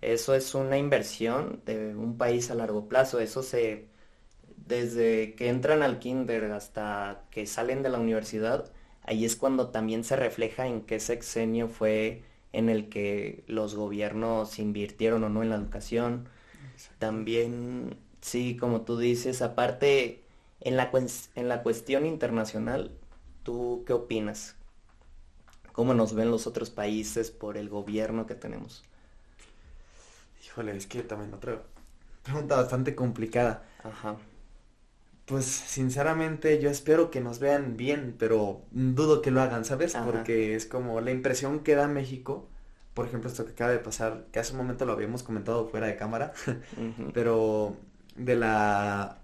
eso 0.00 0.34
es 0.34 0.54
una 0.54 0.78
inversión 0.78 1.60
de 1.66 1.94
un 1.94 2.16
país 2.18 2.50
a 2.50 2.54
largo 2.54 2.88
plazo, 2.88 3.20
eso 3.20 3.42
se 3.42 3.88
desde 4.66 5.34
que 5.34 5.48
entran 5.48 5.82
al 5.82 5.98
kinder 5.98 6.52
hasta 6.52 7.24
que 7.30 7.46
salen 7.46 7.82
de 7.82 7.90
la 7.90 7.98
universidad, 7.98 8.72
ahí 9.02 9.24
es 9.24 9.36
cuando 9.36 9.68
también 9.68 10.04
se 10.04 10.16
refleja 10.16 10.66
en 10.66 10.82
qué 10.82 11.00
sexenio 11.00 11.68
fue 11.68 12.22
en 12.52 12.68
el 12.68 12.88
que 12.88 13.44
los 13.46 13.74
gobiernos 13.74 14.58
invirtieron 14.58 15.24
o 15.24 15.28
no 15.28 15.42
en 15.42 15.50
la 15.50 15.56
educación. 15.56 16.28
También, 16.98 17.96
sí, 18.20 18.56
como 18.56 18.82
tú 18.82 18.98
dices, 18.98 19.42
aparte, 19.42 20.22
en 20.60 20.76
la, 20.76 20.90
en 21.34 21.48
la 21.48 21.62
cuestión 21.62 22.06
internacional, 22.06 22.92
¿tú 23.42 23.84
qué 23.86 23.92
opinas? 23.92 24.56
¿Cómo 25.72 25.94
nos 25.94 26.14
ven 26.14 26.30
los 26.30 26.46
otros 26.46 26.70
países 26.70 27.30
por 27.30 27.58
el 27.58 27.68
gobierno 27.68 28.26
que 28.26 28.34
tenemos? 28.34 28.84
Híjole, 30.54 30.76
es 30.76 30.86
que 30.86 31.02
también 31.02 31.34
otra 31.34 31.62
pregunta 32.22 32.56
bastante 32.56 32.94
complicada. 32.94 33.64
Ajá 33.84 34.16
Pues 35.26 35.46
sinceramente 35.46 36.60
yo 36.60 36.68
espero 36.68 37.10
que 37.10 37.20
nos 37.22 37.38
vean 37.38 37.76
bien, 37.78 38.14
pero 38.18 38.62
dudo 38.72 39.22
que 39.22 39.30
lo 39.30 39.40
hagan, 39.40 39.64
¿sabes? 39.64 39.94
Ajá. 39.94 40.02
Porque 40.02 40.54
es 40.54 40.66
como 40.66 41.00
la 41.00 41.12
impresión 41.12 41.60
que 41.60 41.74
da 41.74 41.88
México, 41.88 42.46
por 42.92 43.06
ejemplo, 43.06 43.30
esto 43.30 43.46
que 43.46 43.52
acaba 43.52 43.70
de 43.70 43.78
pasar, 43.78 44.26
que 44.32 44.38
hace 44.40 44.52
un 44.52 44.58
momento 44.58 44.84
lo 44.84 44.92
habíamos 44.92 45.22
comentado 45.22 45.66
fuera 45.68 45.86
de 45.86 45.96
cámara, 45.96 46.34
pero 47.14 47.76
de 48.16 48.36
la... 48.36 49.22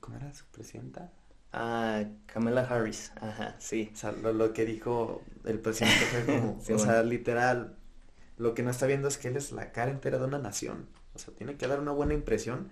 ¿Cómo 0.00 0.16
era 0.18 0.32
su 0.34 0.46
presidenta? 0.46 1.12
Ah, 1.52 2.04
Kamala 2.26 2.62
Harris, 2.62 3.12
ajá, 3.20 3.56
sí. 3.58 3.92
O 3.92 3.96
sea, 3.96 4.12
lo, 4.12 4.32
lo 4.32 4.52
que 4.52 4.64
dijo 4.64 5.24
el 5.44 5.60
presidente 5.60 6.06
fue 6.06 6.26
como, 6.26 6.60
Sí, 6.60 6.72
o 6.72 6.78
bueno. 6.78 6.78
sea, 6.78 7.02
literal, 7.02 7.77
lo 8.38 8.54
que 8.54 8.62
no 8.62 8.70
está 8.70 8.86
viendo 8.86 9.08
es 9.08 9.18
que 9.18 9.28
él 9.28 9.36
es 9.36 9.52
la 9.52 9.72
cara 9.72 9.90
entera 9.90 10.18
de 10.18 10.24
una 10.24 10.38
nación. 10.38 10.88
O 11.14 11.18
sea, 11.18 11.34
tiene 11.34 11.56
que 11.56 11.66
dar 11.68 11.80
una 11.80 11.92
buena 11.92 12.14
impresión 12.14 12.70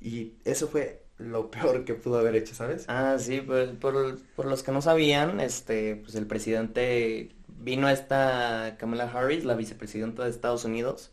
y 0.00 0.34
eso 0.44 0.68
fue 0.68 1.02
lo 1.18 1.50
peor 1.52 1.84
que 1.84 1.94
pudo 1.94 2.18
haber 2.18 2.36
hecho, 2.36 2.54
¿sabes? 2.54 2.88
Ah, 2.88 3.16
sí, 3.18 3.40
pues, 3.40 3.70
por, 3.70 4.18
por 4.36 4.46
los 4.46 4.62
que 4.62 4.70
no 4.72 4.80
sabían, 4.80 5.40
este, 5.40 5.96
pues 5.96 6.14
el 6.14 6.26
presidente 6.26 7.34
vino 7.48 7.88
a 7.88 7.92
esta 7.92 8.76
Kamala 8.78 9.10
Harris, 9.10 9.44
la 9.44 9.54
vicepresidenta 9.56 10.22
de 10.24 10.30
Estados 10.30 10.64
Unidos, 10.64 11.10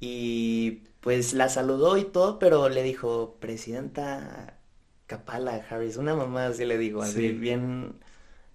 y 0.00 0.82
pues 1.00 1.34
la 1.34 1.48
saludó 1.48 1.96
y 1.98 2.04
todo, 2.04 2.38
pero 2.38 2.68
le 2.68 2.82
dijo, 2.82 3.36
Presidenta 3.40 4.58
Kamala 5.06 5.64
Harris, 5.68 5.96
una 5.96 6.14
mamá 6.16 6.46
así 6.46 6.64
le 6.64 6.78
digo, 6.78 7.02
así 7.02 7.30
Sí. 7.30 7.32
bien, 7.32 8.00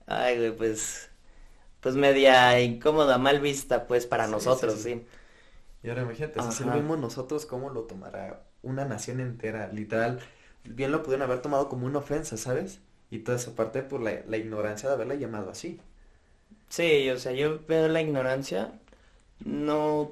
ay, 0.07 0.37
güey, 0.37 0.55
pues, 0.57 1.11
pues 1.81 1.95
media 1.95 2.59
incómoda, 2.61 3.17
mal 3.17 3.39
vista, 3.41 3.87
pues, 3.87 4.05
para 4.07 4.27
Sí, 4.27 4.27
nosotros, 4.27 4.81
sí. 4.81 4.81
sí. 4.81 5.05
Y 5.83 5.89
ahora 5.89 6.03
imagínate, 6.03 6.41
si 6.41 6.63
lo 6.63 6.71
Ajá. 6.71 6.77
vimos 6.79 6.99
nosotros, 6.99 7.45
¿cómo 7.45 7.69
lo 7.69 7.83
tomará 7.85 8.45
una 8.61 8.85
nación 8.85 9.19
entera? 9.19 9.67
Literal, 9.73 10.21
bien 10.65 10.91
lo 10.91 11.03
pudieron 11.03 11.23
haber 11.29 11.41
tomado 11.41 11.69
como 11.69 11.85
una 11.87 11.99
ofensa, 11.99 12.37
¿sabes? 12.37 12.81
Y 13.11 13.19
toda 13.19 13.37
esa 13.37 13.55
parte 13.55 13.83
por 13.83 14.01
la, 14.01 14.21
la 14.27 14.37
ignorancia 14.37 14.89
de 14.89 14.95
haberla 14.95 15.15
llamado 15.15 15.49
así. 15.51 15.81
Sí, 16.69 17.09
o 17.09 17.17
sea, 17.17 17.31
yo 17.33 17.59
veo 17.67 17.87
la 17.87 18.01
ignorancia, 18.01 18.79
no, 19.45 20.11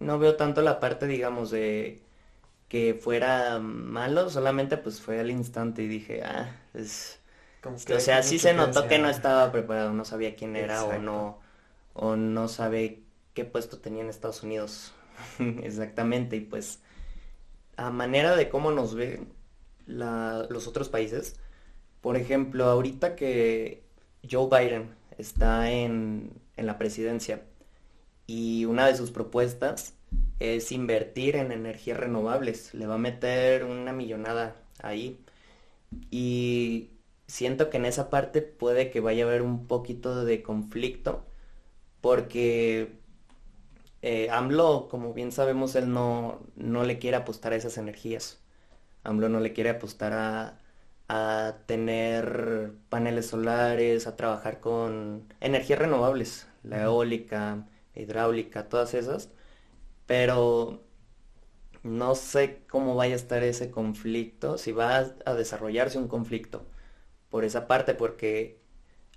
no 0.00 0.18
veo 0.18 0.36
tanto 0.36 0.62
la 0.62 0.80
parte, 0.80 1.06
digamos, 1.06 1.50
de 1.50 2.02
que 2.68 2.94
fuera 2.94 3.58
malo, 3.60 4.30
solamente 4.30 4.76
pues 4.78 5.00
fue 5.02 5.20
al 5.20 5.30
instante 5.30 5.82
y 5.82 5.88
dije, 5.88 6.22
ah, 6.24 6.56
pues, 6.72 7.17
Como 7.68 7.84
o 7.90 8.00
que 8.00 8.00
sea, 8.00 8.22
sí 8.22 8.38
se 8.38 8.52
notó 8.54 8.86
que 8.88 8.98
no 8.98 9.08
estaba 9.08 9.52
preparado, 9.52 9.92
no 9.92 10.04
sabía 10.04 10.36
quién 10.36 10.56
era 10.56 10.84
o 10.84 10.98
no, 10.98 11.38
o 11.94 12.16
no 12.16 12.48
sabe 12.48 13.02
qué 13.34 13.44
puesto 13.44 13.78
tenía 13.80 14.02
en 14.02 14.10
Estados 14.10 14.42
Unidos, 14.42 14.92
exactamente, 15.62 16.36
y 16.36 16.40
pues, 16.40 16.80
a 17.76 17.90
manera 17.90 18.36
de 18.36 18.48
cómo 18.48 18.70
nos 18.72 18.94
ven 18.94 19.28
la- 19.86 20.46
los 20.50 20.66
otros 20.68 20.88
países, 20.88 21.36
por 22.02 22.16
ejemplo, 22.16 22.66
ahorita 22.66 23.16
que 23.16 23.84
Joe 24.30 24.48
Biden 24.50 24.90
está 25.18 25.70
en, 25.72 26.32
en 26.56 26.66
la 26.66 26.78
presidencia 26.78 27.42
y 28.26 28.64
una 28.66 28.86
de 28.86 28.96
sus 28.96 29.10
propuestas 29.10 29.94
es 30.40 30.72
invertir 30.72 31.36
en 31.36 31.52
energías 31.52 31.98
renovables. 31.98 32.74
Le 32.74 32.86
va 32.86 32.94
a 32.96 32.98
meter 32.98 33.64
una 33.64 33.92
millonada 33.92 34.56
ahí. 34.82 35.18
Y 36.10 36.90
siento 37.28 37.70
que 37.70 37.78
en 37.78 37.86
esa 37.86 38.10
parte 38.10 38.42
puede 38.42 38.90
que 38.90 39.00
vaya 39.00 39.24
a 39.24 39.28
haber 39.28 39.42
un 39.42 39.68
poquito 39.68 40.24
de 40.26 40.42
conflicto 40.44 41.26
porque 42.02 42.92
eh, 44.02 44.30
AMLO, 44.30 44.88
como 44.88 45.12
bien 45.14 45.32
sabemos, 45.32 45.74
él 45.74 45.92
no, 45.92 46.40
no 46.56 46.84
le 46.84 46.98
quiere 46.98 47.16
apostar 47.16 47.52
a 47.52 47.56
esas 47.56 47.78
energías. 47.78 48.40
AMLO 49.04 49.28
no 49.28 49.40
le 49.40 49.52
quiere 49.52 49.70
apostar 49.70 50.12
a, 50.12 50.58
a 51.08 51.56
tener 51.66 52.72
paneles 52.88 53.26
solares, 53.28 54.06
a 54.06 54.16
trabajar 54.16 54.60
con 54.60 55.32
energías 55.40 55.78
renovables, 55.80 56.48
la 56.62 56.82
eólica, 56.84 57.66
hidráulica, 57.94 58.68
todas 58.68 58.94
esas. 58.94 59.30
Pero 60.06 60.82
no 61.82 62.14
sé 62.14 62.62
cómo 62.68 62.94
vaya 62.94 63.14
a 63.14 63.16
estar 63.16 63.42
ese 63.42 63.70
conflicto, 63.70 64.58
si 64.58 64.72
va 64.72 64.98
a, 64.98 65.14
a 65.26 65.34
desarrollarse 65.34 65.98
un 65.98 66.08
conflicto 66.08 66.66
por 67.30 67.44
esa 67.44 67.66
parte, 67.66 67.94
porque 67.94 68.60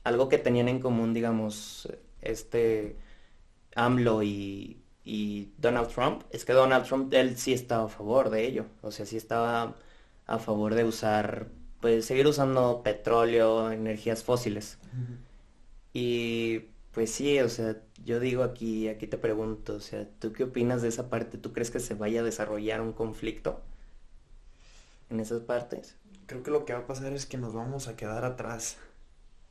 algo 0.03 0.30
que 0.30 0.38
tenían 0.38 0.68
en 0.68 0.80
común, 0.80 1.13
digamos, 1.13 1.89
este 2.22 2.98
AMLO 3.75 4.24
y, 4.24 4.82
y 5.03 5.51
Donald 5.58 5.89
Trump, 5.89 6.24
es 6.32 6.46
que 6.46 6.53
Donald 6.53 6.86
Trump, 6.86 7.13
él 7.13 7.38
sí 7.38 7.53
estaba 7.53 7.86
a 7.86 7.89
favor 7.89 8.30
de 8.30 8.46
ello, 8.46 8.65
o 8.82 8.91
sea, 8.91 9.06
sí 9.06 9.18
estaba 9.18 9.75
a 10.27 10.39
favor 10.39 10.75
de 10.75 10.84
usar, 10.86 11.50
pues 11.82 12.06
seguir 12.06 12.27
usando 12.27 12.84
petróleo, 12.84 13.72
energías 13.72 14.24
fósiles. 14.24 14.77
Y 15.94 16.60
pues 16.94 17.12
sí, 17.12 17.39
o 17.39 17.50
sea, 17.50 17.77
yo 18.03 18.20
digo 18.20 18.44
aquí, 18.44 18.88
aquí 18.89 19.08
te 19.08 19.18
pregunto, 19.18 19.75
o 19.75 19.80
sea, 19.80 20.08
¿tú 20.20 20.34
qué 20.34 20.44
opinas 20.46 20.82
de 20.82 20.89
esa 20.89 21.10
parte? 21.10 21.38
¿Tú 21.38 21.53
crees 21.53 21.72
que 21.72 21.80
se 21.80 21.94
vaya 21.96 22.22
a 22.22 22.24
desarrollar 22.24 22.82
un 22.82 22.94
conflicto 22.94 23.62
en 25.10 25.20
esas 25.20 25.41
partes? 25.41 25.96
Creo 26.32 26.44
que 26.44 26.52
lo 26.52 26.64
que 26.64 26.72
va 26.72 26.80
a 26.80 26.88
pasar 26.88 27.12
es 27.12 27.26
que 27.26 27.38
nos 27.38 27.54
vamos 27.54 27.90
a 27.90 27.98
quedar 27.98 28.24
atrás. 28.24 28.78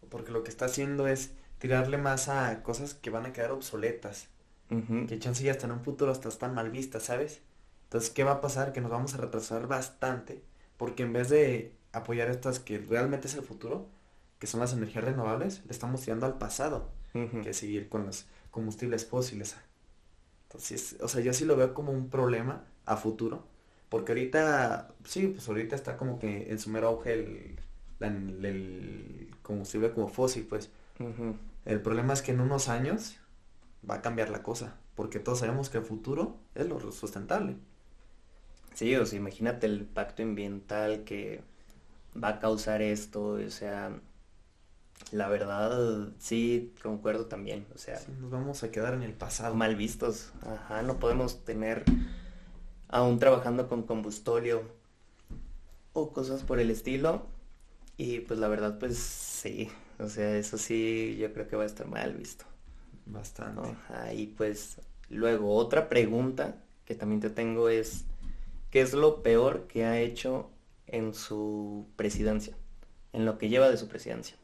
Porque 0.09 0.33
lo 0.33 0.43
que 0.43 0.49
está 0.49 0.65
haciendo 0.65 1.09
es 1.09 1.33
tirarle 1.59 1.99
más 1.99 2.31
a 2.31 2.63
cosas 2.63 2.95
que 2.95 3.11
van 3.11 3.27
a 3.27 3.35
quedar 3.35 3.53
obsoletas. 3.53 4.29
Ujú. 4.71 5.07
Que 5.07 5.19
chance 5.19 5.45
ya 5.45 5.53
hasta 5.53 5.67
en 5.67 5.73
un 5.73 5.85
futuro 5.85 6.11
hasta 6.11 6.31
están 6.31 6.55
mal 6.55 6.71
vistas, 6.71 7.03
¿sabes? 7.03 7.43
Entonces, 7.83 8.09
¿qué 8.09 8.25
va 8.25 8.31
a 8.33 8.41
pasar? 8.41 8.73
Que 8.73 8.81
nos 8.81 8.91
vamos 8.91 9.13
a 9.13 9.19
retrasar 9.19 9.67
bastante. 9.67 10.43
Porque 10.79 11.03
en 11.03 11.13
vez 11.13 11.29
de 11.29 11.75
apoyar 11.93 12.31
estas 12.31 12.61
que 12.61 12.79
realmente 12.79 13.29
es 13.29 13.35
el 13.35 13.43
futuro, 13.43 13.87
que 14.39 14.47
son 14.47 14.61
las 14.61 14.73
energías 14.73 15.05
renovables, 15.05 15.63
le 15.67 15.73
estamos 15.73 16.01
tirando 16.01 16.25
al 16.25 16.39
pasado. 16.39 16.89
Ujú. 17.13 17.43
que 17.43 17.53
seguir 17.53 17.91
con 17.91 18.07
los 18.07 18.25
combustibles 18.51 19.05
fósiles. 19.05 19.55
Entonces, 20.45 20.97
o 21.03 21.09
sea, 21.09 21.21
yo 21.21 21.35
sí 21.35 21.45
lo 21.45 21.57
veo 21.57 21.75
como 21.75 21.93
un 21.93 22.09
problema 22.09 22.65
a 22.87 22.97
futuro, 22.97 23.45
porque 23.90 24.12
ahorita, 24.12 24.94
sí, 25.04 25.26
pues 25.28 25.47
ahorita 25.49 25.76
está 25.76 25.99
como 25.99 26.18
que 26.18 26.50
en 26.50 26.59
su 26.59 26.70
mero 26.70 26.88
auge 26.88 27.12
el, 27.14 27.61
la- 27.99 28.09
el 28.09 29.30
combustible 29.42 29.92
como 29.92 30.09
fósil, 30.09 30.47
pues. 30.49 30.70
El 31.66 31.82
problema 31.82 32.12
es 32.14 32.23
que 32.23 32.32
en 32.32 32.40
unos 32.40 32.68
años 32.68 33.16
va 33.88 33.97
a 33.97 34.02
cambiar 34.02 34.30
la 34.30 34.42
cosa, 34.42 34.76
porque 34.97 35.18
todos 35.20 35.40
sabemos 35.40 35.70
que 35.70 35.78
el 35.78 35.85
futuro 35.85 36.38
es 36.54 36.66
lo 36.68 36.80
sustentable. 36.92 37.56
Sí, 38.75 38.94
o 38.97 39.04
sea, 39.06 39.18
imagínate 39.18 39.66
el 39.66 39.78
impacto 39.80 40.23
ambiental 40.23 41.04
que 41.04 41.42
va 42.23 42.28
a 42.28 42.40
causar 42.40 42.82
esto, 42.82 43.23
o 43.32 43.50
sea, 43.50 44.00
la 45.12 45.28
verdad, 45.28 46.11
sí, 46.18 46.73
concuerdo 46.82 47.26
también, 47.26 47.66
o 47.75 47.78
sea, 47.78 47.97
Sí, 47.97 48.12
nos 48.20 48.30
vamos 48.30 48.62
a 48.62 48.70
quedar 48.70 48.94
en 48.94 49.02
el 49.02 49.12
pasado. 49.12 49.54
mal 49.54 49.75
vistos, 49.75 50.32
ajá, 50.47 50.82
no 50.82 50.99
podemos 50.99 51.44
tener 51.44 51.85
aún 52.90 53.18
trabajando 53.18 53.68
con 53.68 53.85
combustóleo 53.85 54.62
o 55.92 56.12
cosas 56.12 56.42
por 56.42 56.61
el 56.61 56.70
estilo, 56.70 57.26
y 57.97 58.20
pues 58.20 58.38
la 58.38 58.49
verdad, 58.49 58.78
pues 58.78 58.99
sí, 58.99 59.70
o 59.99 60.09
sea, 60.09 60.37
eso 60.37 60.59
sí, 60.59 61.16
yo 61.18 61.32
creo 61.32 61.49
que 61.49 61.56
va 61.56 61.64
a 61.64 61.66
estar 61.66 61.87
mal 61.87 62.14
visto. 62.14 62.44
Bastante. 63.06 63.68
Ajá, 63.68 64.12
y 64.12 64.26
pues 64.26 64.78
luego 65.09 65.54
otra 65.54 65.88
pregunta 65.88 66.56
que 66.85 66.94
también 66.94 67.20
te 67.20 67.30
tengo 67.30 67.68
es, 67.68 68.04
¿qué 68.70 68.80
es 68.80 68.94
lo 68.94 69.23
peor 69.23 69.66
que 69.66 69.85
ha 69.85 70.00
hecho 70.00 70.50
en 70.87 71.14
su 71.14 71.87
presidencia? 71.97 72.56
En 73.12 73.26
lo 73.26 73.38
que 73.38 73.49
lleva 73.49 73.68
de 73.68 73.76
su 73.76 73.88
presidencia. 73.88 74.37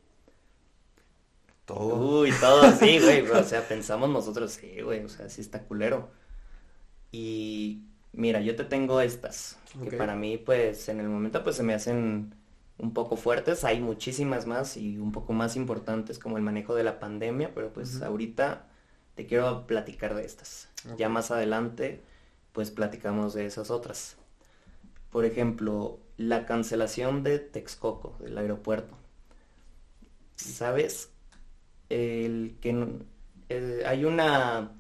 Todo. 1.64 2.20
Uy, 2.20 2.32
todo 2.40 2.70
sí, 2.72 3.00
güey, 3.00 3.28
o 3.28 3.42
sea, 3.42 3.66
pensamos 3.66 4.10
nosotros, 4.10 4.52
sí, 4.52 4.82
güey, 4.82 5.04
o 5.04 5.08
sea, 5.08 5.28
sí 5.28 5.40
está 5.40 5.62
culero. 5.62 6.10
Y 7.10 7.82
mira, 8.16 8.40
yo 8.40 8.56
te 8.56 8.64
tengo 8.64 9.00
estas, 9.00 9.58
que 9.84 9.96
para 9.98 10.16
mí, 10.16 10.38
pues, 10.38 10.88
en 10.88 11.00
el 11.00 11.08
momento, 11.08 11.44
pues, 11.44 11.56
se 11.56 11.62
me 11.62 11.74
hacen 11.74 12.34
un 12.78 12.92
poco 12.92 13.16
fuertes. 13.16 13.64
Hay 13.64 13.80
muchísimas 13.80 14.46
más 14.46 14.76
y 14.76 14.98
un 14.98 15.12
poco 15.12 15.32
más 15.32 15.56
importantes, 15.56 16.18
como 16.18 16.36
el 16.36 16.42
manejo 16.42 16.74
de 16.74 16.82
la 16.84 16.98
pandemia, 16.98 17.52
pero 17.54 17.72
pues 17.72 18.02
ahorita 18.02 18.66
te 19.14 19.26
quiero 19.26 19.66
platicar 19.66 20.14
de 20.14 20.24
estas. 20.24 20.68
Ya 20.98 21.08
más 21.08 21.30
adelante, 21.30 22.02
pues, 22.52 22.70
platicamos 22.70 23.32
de 23.34 23.46
esas 23.46 23.70
otras. 23.70 24.16
Por 25.10 25.24
ejemplo, 25.24 25.98
la 26.18 26.44
cancelación 26.46 27.22
de 27.22 27.38
Texcoco, 27.38 28.16
del 28.20 28.36
aeropuerto. 28.38 28.94
¿Sabes? 30.36 31.10
El 31.88 32.56
que 32.60 32.72
no- 32.72 32.88
eh, 33.48 33.82
hay 33.86 34.04
una 34.04 34.75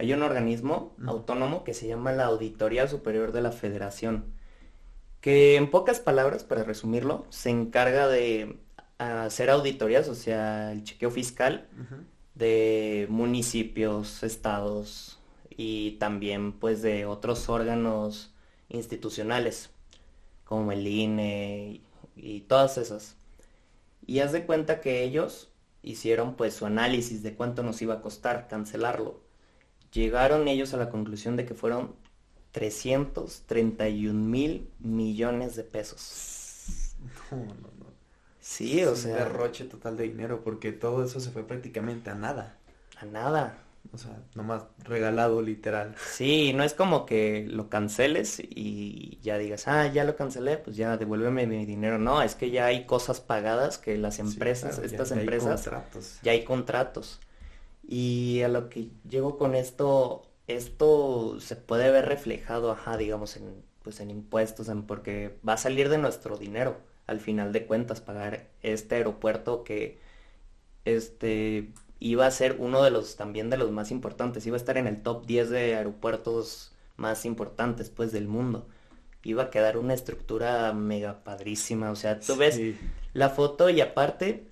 hay 0.00 0.14
un 0.14 0.22
organismo 0.22 0.96
autónomo 1.06 1.62
que 1.62 1.74
se 1.74 1.86
llama 1.86 2.10
la 2.12 2.24
Auditoría 2.24 2.88
Superior 2.88 3.32
de 3.32 3.42
la 3.42 3.52
Federación, 3.52 4.32
que 5.20 5.56
en 5.56 5.70
pocas 5.70 6.00
palabras, 6.00 6.42
para 6.42 6.64
resumirlo, 6.64 7.26
se 7.28 7.50
encarga 7.50 8.08
de 8.08 8.58
hacer 8.96 9.50
auditorías, 9.50 10.08
o 10.08 10.14
sea, 10.14 10.72
el 10.72 10.84
chequeo 10.84 11.10
fiscal 11.10 11.68
de 12.34 13.08
municipios, 13.10 14.22
estados 14.22 15.18
y 15.50 15.98
también 15.98 16.52
pues 16.52 16.80
de 16.80 17.04
otros 17.04 17.50
órganos 17.50 18.32
institucionales 18.70 19.68
como 20.46 20.72
el 20.72 20.86
INE 20.86 21.82
y 22.16 22.40
todas 22.40 22.78
esas. 22.78 23.16
Y 24.06 24.20
haz 24.20 24.32
de 24.32 24.46
cuenta 24.46 24.80
que 24.80 25.02
ellos 25.02 25.52
hicieron 25.82 26.36
pues 26.36 26.54
su 26.54 26.64
análisis 26.64 27.22
de 27.22 27.34
cuánto 27.34 27.62
nos 27.62 27.82
iba 27.82 27.96
a 27.96 28.00
costar 28.00 28.48
cancelarlo. 28.48 29.28
Llegaron 29.92 30.48
ellos 30.48 30.72
a 30.74 30.76
la 30.76 30.90
conclusión 30.90 31.36
de 31.36 31.46
que 31.46 31.54
fueron 31.54 31.94
331 32.52 34.14
mil 34.28 34.68
millones 34.78 35.56
de 35.56 35.64
pesos. 35.64 36.94
No, 37.30 37.38
no, 37.38 37.46
no. 37.78 37.86
Sí, 38.40 38.80
Es 38.80 38.86
o 38.88 38.90
un 38.90 38.96
sea, 38.96 39.16
derroche 39.16 39.64
total 39.64 39.96
de 39.96 40.04
dinero 40.04 40.42
porque 40.44 40.72
todo 40.72 41.04
eso 41.04 41.20
se 41.20 41.30
fue 41.30 41.46
prácticamente 41.46 42.10
a 42.10 42.14
nada. 42.14 42.56
a 43.00 43.04
nada. 43.06 43.58
O 43.92 43.98
sea, 43.98 44.22
nomás 44.34 44.64
regalado 44.84 45.40
literal. 45.40 45.96
Sí, 46.12 46.52
no 46.52 46.62
es 46.64 46.74
como 46.74 47.06
que 47.06 47.46
lo 47.48 47.70
canceles 47.70 48.38
y 48.38 49.18
ya 49.22 49.38
digas, 49.38 49.68
ah, 49.68 49.86
ya 49.86 50.04
lo 50.04 50.16
cancelé, 50.16 50.58
pues 50.58 50.76
ya 50.76 50.98
devuélveme 50.98 51.46
mi 51.46 51.64
dinero. 51.64 51.98
No, 51.98 52.20
es 52.22 52.34
que 52.34 52.50
ya 52.50 52.66
hay 52.66 52.84
cosas 52.84 53.20
pagadas 53.20 53.78
que 53.78 53.96
las 53.96 54.16
Sí, 54.16 54.20
empresas, 54.20 54.72
claro, 54.76 54.82
ya- 54.82 54.86
estas 54.86 55.08
ya 55.08 55.14
hay 55.16 55.20
empresas, 55.22 55.62
contratos. 55.62 56.18
ya 56.22 56.32
hay 56.32 56.44
contratos. 56.44 57.20
Y 57.86 58.42
a 58.42 58.48
lo 58.48 58.68
que 58.68 58.88
llego 59.08 59.38
con 59.38 59.54
esto, 59.54 60.22
esto 60.46 61.38
se 61.40 61.56
puede 61.56 61.90
ver 61.90 62.06
reflejado, 62.06 62.70
ajá, 62.72 62.96
digamos, 62.96 63.36
en, 63.36 63.62
pues 63.82 64.00
en 64.00 64.10
impuestos, 64.10 64.68
en, 64.68 64.82
porque 64.84 65.36
va 65.46 65.54
a 65.54 65.56
salir 65.58 65.88
de 65.88 65.98
nuestro 65.98 66.36
dinero, 66.36 66.78
al 67.06 67.20
final 67.20 67.52
de 67.52 67.66
cuentas, 67.66 68.00
pagar 68.00 68.48
este 68.62 68.96
aeropuerto 68.96 69.64
que, 69.64 69.98
este, 70.84 71.72
iba 71.98 72.26
a 72.26 72.30
ser 72.30 72.56
uno 72.58 72.82
de 72.82 72.90
los, 72.90 73.16
también 73.16 73.50
de 73.50 73.56
los 73.56 73.70
más 73.70 73.90
importantes, 73.90 74.46
iba 74.46 74.56
a 74.56 74.58
estar 74.60 74.78
en 74.78 74.86
el 74.86 75.02
top 75.02 75.26
10 75.26 75.50
de 75.50 75.74
aeropuertos 75.76 76.72
más 76.96 77.24
importantes, 77.24 77.90
pues, 77.90 78.12
del 78.12 78.28
mundo. 78.28 78.66
Iba 79.22 79.44
a 79.44 79.50
quedar 79.50 79.76
una 79.76 79.94
estructura 79.94 80.72
mega 80.72 81.22
padrísima, 81.24 81.90
o 81.90 81.96
sea, 81.96 82.20
tú 82.20 82.36
ves 82.36 82.54
Sí. 82.56 82.76
la 83.12 83.28
foto 83.30 83.68
y 83.70 83.80
aparte, 83.80 84.46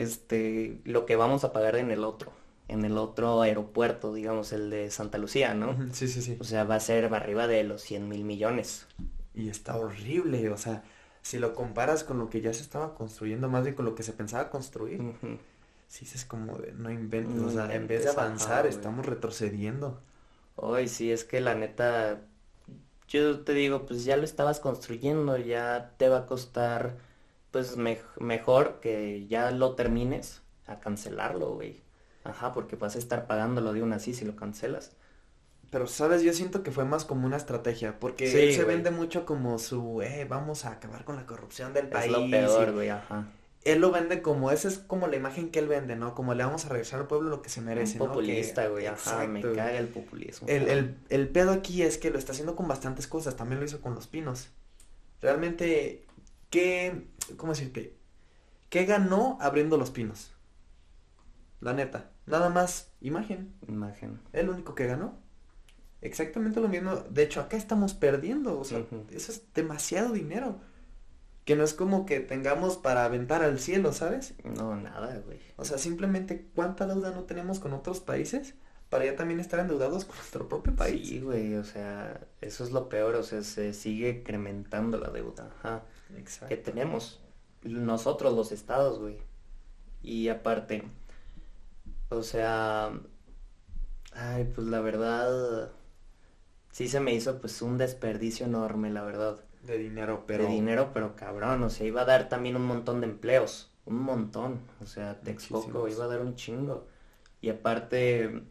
este, 0.00 0.80
lo 0.84 1.06
que 1.06 1.16
vamos 1.16 1.44
a 1.44 1.52
pagar 1.52 1.76
en 1.76 1.90
el 1.90 2.04
otro, 2.04 2.32
en 2.68 2.84
el 2.84 2.98
otro 2.98 3.42
aeropuerto, 3.42 4.12
digamos, 4.12 4.52
el 4.52 4.70
de 4.70 4.90
Santa 4.90 5.18
Lucía, 5.18 5.54
¿no? 5.54 5.76
Sí, 5.92 6.08
sí, 6.08 6.22
sí. 6.22 6.36
O 6.40 6.44
sea, 6.44 6.64
va 6.64 6.76
a 6.76 6.80
ser 6.80 7.12
arriba 7.12 7.46
de 7.46 7.64
los 7.64 7.82
100 7.82 8.08
mil 8.08 8.24
millones. 8.24 8.86
Y 9.34 9.48
está 9.48 9.76
horrible, 9.76 10.50
o 10.50 10.56
sea, 10.56 10.82
si 11.22 11.38
lo 11.38 11.54
comparas 11.54 12.04
con 12.04 12.18
lo 12.18 12.30
que 12.30 12.40
ya 12.40 12.52
se 12.52 12.62
estaba 12.62 12.94
construyendo, 12.94 13.48
más 13.48 13.62
bien 13.64 13.74
con 13.76 13.84
lo 13.84 13.94
que 13.94 14.02
se 14.02 14.12
pensaba 14.12 14.50
construir, 14.50 15.00
Ujú. 15.00 15.38
sí 15.86 16.06
es 16.12 16.24
como 16.24 16.56
de 16.58 16.72
no 16.72 16.90
inventes, 16.90 17.36
No 17.36 17.48
o 17.48 17.50
sea, 17.50 17.74
en 17.74 17.86
vez 17.86 18.04
de 18.04 18.10
avanzar, 18.10 18.66
estamos 18.66 19.06
retrocediendo. 19.06 20.00
Hoy 20.56 20.88
sí, 20.88 21.12
es 21.12 21.24
que 21.24 21.40
la 21.40 21.54
neta, 21.54 22.22
yo 23.08 23.40
te 23.40 23.54
digo, 23.54 23.86
pues 23.86 24.04
ya 24.04 24.16
lo 24.16 24.24
estabas 24.24 24.60
construyendo, 24.60 25.36
ya 25.38 25.94
te 25.98 26.08
va 26.08 26.18
a 26.18 26.26
costar, 26.26 26.96
pues 27.50 27.76
mej- 27.76 28.02
mejor 28.18 28.80
que 28.80 29.26
ya 29.26 29.50
lo 29.50 29.74
termines 29.74 30.42
a 30.66 30.80
cancelarlo, 30.80 31.54
güey. 31.54 31.82
Ajá, 32.24 32.52
porque 32.52 32.76
vas 32.76 32.94
a 32.96 32.98
estar 32.98 33.26
pagándolo 33.26 33.72
de 33.72 33.82
una 33.82 33.96
así 33.96 34.12
si 34.14 34.24
lo 34.24 34.36
cancelas. 34.36 34.92
Pero, 35.70 35.86
¿sabes? 35.86 36.22
Yo 36.22 36.32
siento 36.32 36.62
que 36.62 36.70
fue 36.70 36.84
más 36.84 37.04
como 37.04 37.26
una 37.26 37.36
estrategia, 37.36 37.98
porque 37.98 38.26
Sí, 38.30 38.38
él 38.38 38.52
se 38.54 38.64
güey. 38.64 38.76
vende 38.76 38.90
mucho 38.90 39.24
como 39.26 39.58
su, 39.58 40.00
eh, 40.02 40.26
vamos 40.28 40.64
a 40.64 40.72
acabar 40.72 41.04
con 41.04 41.16
la 41.16 41.26
corrupción 41.26 41.72
del 41.74 41.86
Es 41.86 41.92
país. 41.92 42.12
lo 42.12 42.24
y 42.26 42.30
peor, 42.30 42.72
güey, 42.72 42.88
ajá. 42.88 43.28
él 43.64 43.80
lo 43.80 43.90
vende 43.90 44.22
como, 44.22 44.50
esa 44.50 44.68
es 44.68 44.78
como 44.78 45.08
la 45.08 45.16
imagen 45.16 45.50
que 45.50 45.58
él 45.58 45.68
vende, 45.68 45.94
¿no? 45.96 46.14
Como 46.14 46.32
le 46.34 46.42
vamos 46.44 46.64
a 46.64 46.68
regresar 46.70 47.00
al 47.00 47.06
pueblo 47.06 47.28
lo 47.28 47.42
que 47.42 47.50
se 47.50 47.60
merece, 47.60 47.94
Un 47.94 47.98
¿no? 47.98 48.04
Que- 48.06 48.08
populista, 48.20 48.66
güey, 48.68 48.86
ajá, 48.86 49.26
me 49.26 49.42
caga 49.42 49.72
el 49.76 49.88
populismo. 49.88 50.48
El, 50.48 50.68
el, 50.68 50.96
el 51.10 51.28
pedo 51.28 51.52
aquí 51.52 51.82
es 51.82 51.98
que 51.98 52.10
lo 52.10 52.18
está 52.18 52.32
haciendo 52.32 52.56
con 52.56 52.66
bastantes 52.66 53.06
cosas, 53.06 53.36
también 53.36 53.58
lo 53.60 53.66
hizo 53.66 53.82
con 53.82 53.94
los 53.94 54.06
pinos. 54.06 54.48
Realmente, 55.20 56.06
¿qué, 56.50 57.08
cómo 57.36 57.52
decir 57.52 57.72
que, 57.72 57.96
qué 58.68 58.84
ganó 58.84 59.38
abriendo 59.40 59.76
los 59.76 59.90
pinos? 59.90 60.32
La 61.60 61.72
neta, 61.72 62.10
nada 62.26 62.48
más 62.50 62.92
imagen, 63.00 63.54
Imagen. 63.66 64.20
es 64.32 64.44
lo 64.44 64.52
único 64.52 64.74
que 64.74 64.86
ganó. 64.86 65.18
Exactamente 66.00 66.60
lo 66.60 66.68
mismo, 66.68 66.94
de 66.94 67.22
hecho 67.24 67.40
acá 67.40 67.56
estamos 67.56 67.94
perdiendo, 67.94 68.58
o 68.58 68.64
sea, 68.64 68.84
eso 69.10 69.32
es 69.32 69.42
demasiado 69.54 70.12
dinero. 70.12 70.60
Que 71.44 71.56
no 71.56 71.64
es 71.64 71.72
como 71.72 72.04
que 72.04 72.20
tengamos 72.20 72.76
para 72.76 73.04
aventar 73.06 73.42
al 73.42 73.58
cielo, 73.58 73.92
¿sabes? 73.94 74.34
No, 74.44 74.76
nada, 74.76 75.18
güey. 75.24 75.40
O 75.56 75.64
sea, 75.64 75.78
simplemente 75.78 76.46
cuánta 76.54 76.86
deuda 76.86 77.10
no 77.10 77.24
tenemos 77.24 77.58
con 77.58 77.72
otros 77.72 78.00
países 78.00 78.54
para 78.90 79.06
ya 79.06 79.16
también 79.16 79.40
estar 79.40 79.58
endeudados 79.58 80.04
con 80.04 80.16
nuestro 80.16 80.46
propio 80.48 80.76
país. 80.76 81.08
Sí, 81.08 81.20
güey, 81.20 81.54
o 81.54 81.64
sea, 81.64 82.20
eso 82.42 82.64
es 82.64 82.70
lo 82.70 82.88
peor, 82.88 83.14
o 83.16 83.22
sea, 83.22 83.42
se 83.42 83.72
sigue 83.72 84.10
incrementando 84.10 84.98
la 84.98 85.10
deuda, 85.10 85.50
ajá, 85.58 85.84
Exacto. 86.16 86.48
que 86.48 86.56
tenemos 86.56 87.20
nosotros 87.62 88.34
los 88.34 88.52
estados, 88.52 88.98
güey. 88.98 89.18
Y 90.02 90.28
aparte, 90.28 90.84
o 92.08 92.22
sea, 92.22 92.92
ay, 94.12 94.44
pues 94.54 94.66
la 94.66 94.80
verdad, 94.80 95.70
sí 96.70 96.88
se 96.88 97.00
me 97.00 97.14
hizo 97.14 97.40
pues 97.40 97.60
un 97.62 97.78
desperdicio 97.78 98.46
enorme, 98.46 98.90
la 98.90 99.02
verdad. 99.02 99.44
De 99.62 99.76
dinero, 99.76 100.24
pero... 100.26 100.44
de 100.44 100.50
dinero, 100.50 100.92
pero 100.94 101.16
cabrón, 101.16 101.62
o 101.62 101.70
sea, 101.70 101.86
iba 101.86 102.02
a 102.02 102.06
dar 102.06 102.28
también 102.28 102.56
un 102.56 102.64
montón 102.64 103.00
de 103.00 103.08
empleos, 103.08 103.70
un 103.84 104.00
montón, 104.00 104.60
o 104.80 104.86
sea, 104.86 105.20
Texcoco 105.20 105.66
Muchísimos. 105.66 105.92
iba 105.92 106.04
a 106.04 106.08
dar 106.08 106.20
un 106.20 106.36
chingo. 106.36 106.86
Y 107.40 107.50
aparte, 107.50 108.42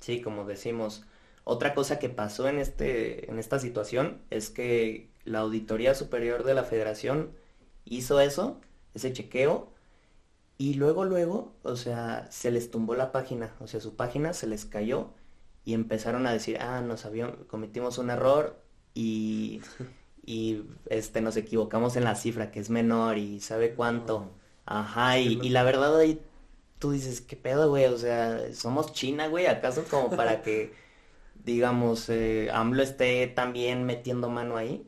sí, 0.00 0.20
como 0.20 0.44
decimos, 0.44 1.04
otra 1.44 1.74
cosa 1.74 1.98
que 1.98 2.08
pasó 2.08 2.48
en 2.48 2.58
este, 2.58 3.30
en 3.30 3.38
esta 3.38 3.58
situación 3.58 4.20
es 4.30 4.50
que 4.50 5.11
la 5.24 5.40
Auditoría 5.40 5.94
Superior 5.94 6.44
de 6.44 6.54
la 6.54 6.64
Federación 6.64 7.32
hizo 7.84 8.20
eso, 8.20 8.60
ese 8.94 9.12
chequeo, 9.12 9.70
y 10.58 10.74
luego, 10.74 11.04
luego, 11.04 11.52
o 11.62 11.76
sea, 11.76 12.28
se 12.30 12.50
les 12.50 12.70
tumbó 12.70 12.94
la 12.94 13.12
página, 13.12 13.54
o 13.60 13.66
sea, 13.66 13.80
su 13.80 13.96
página 13.96 14.32
se 14.32 14.46
les 14.46 14.64
cayó 14.64 15.10
y 15.64 15.74
empezaron 15.74 16.26
a 16.26 16.32
decir, 16.32 16.58
ah, 16.60 16.80
nos 16.82 17.04
habíamos, 17.04 17.36
cometimos 17.48 17.98
un 17.98 18.10
error 18.10 18.60
y, 18.94 19.60
y 20.24 20.64
este, 20.86 21.20
nos 21.20 21.36
equivocamos 21.36 21.96
en 21.96 22.04
la 22.04 22.14
cifra, 22.14 22.50
que 22.50 22.60
es 22.60 22.70
menor 22.70 23.18
y 23.18 23.40
sabe 23.40 23.74
cuánto. 23.74 24.30
Ajá, 24.66 25.18
y 25.18 25.48
la 25.50 25.64
verdad 25.64 25.98
ahí 25.98 26.20
tú 26.82 26.90
dices, 26.90 27.20
¿qué 27.20 27.36
pedo, 27.36 27.68
güey? 27.70 27.84
O 27.86 27.96
sea, 27.96 28.52
somos 28.54 28.92
China, 28.92 29.28
güey, 29.28 29.46
¿acaso 29.46 29.84
como 29.88 30.16
para 30.16 30.42
que, 30.42 30.74
digamos, 31.44 32.08
eh, 32.08 32.50
AMLO 32.52 32.82
esté 32.82 33.28
también 33.28 33.84
metiendo 33.84 34.28
mano 34.30 34.56
ahí? 34.56 34.84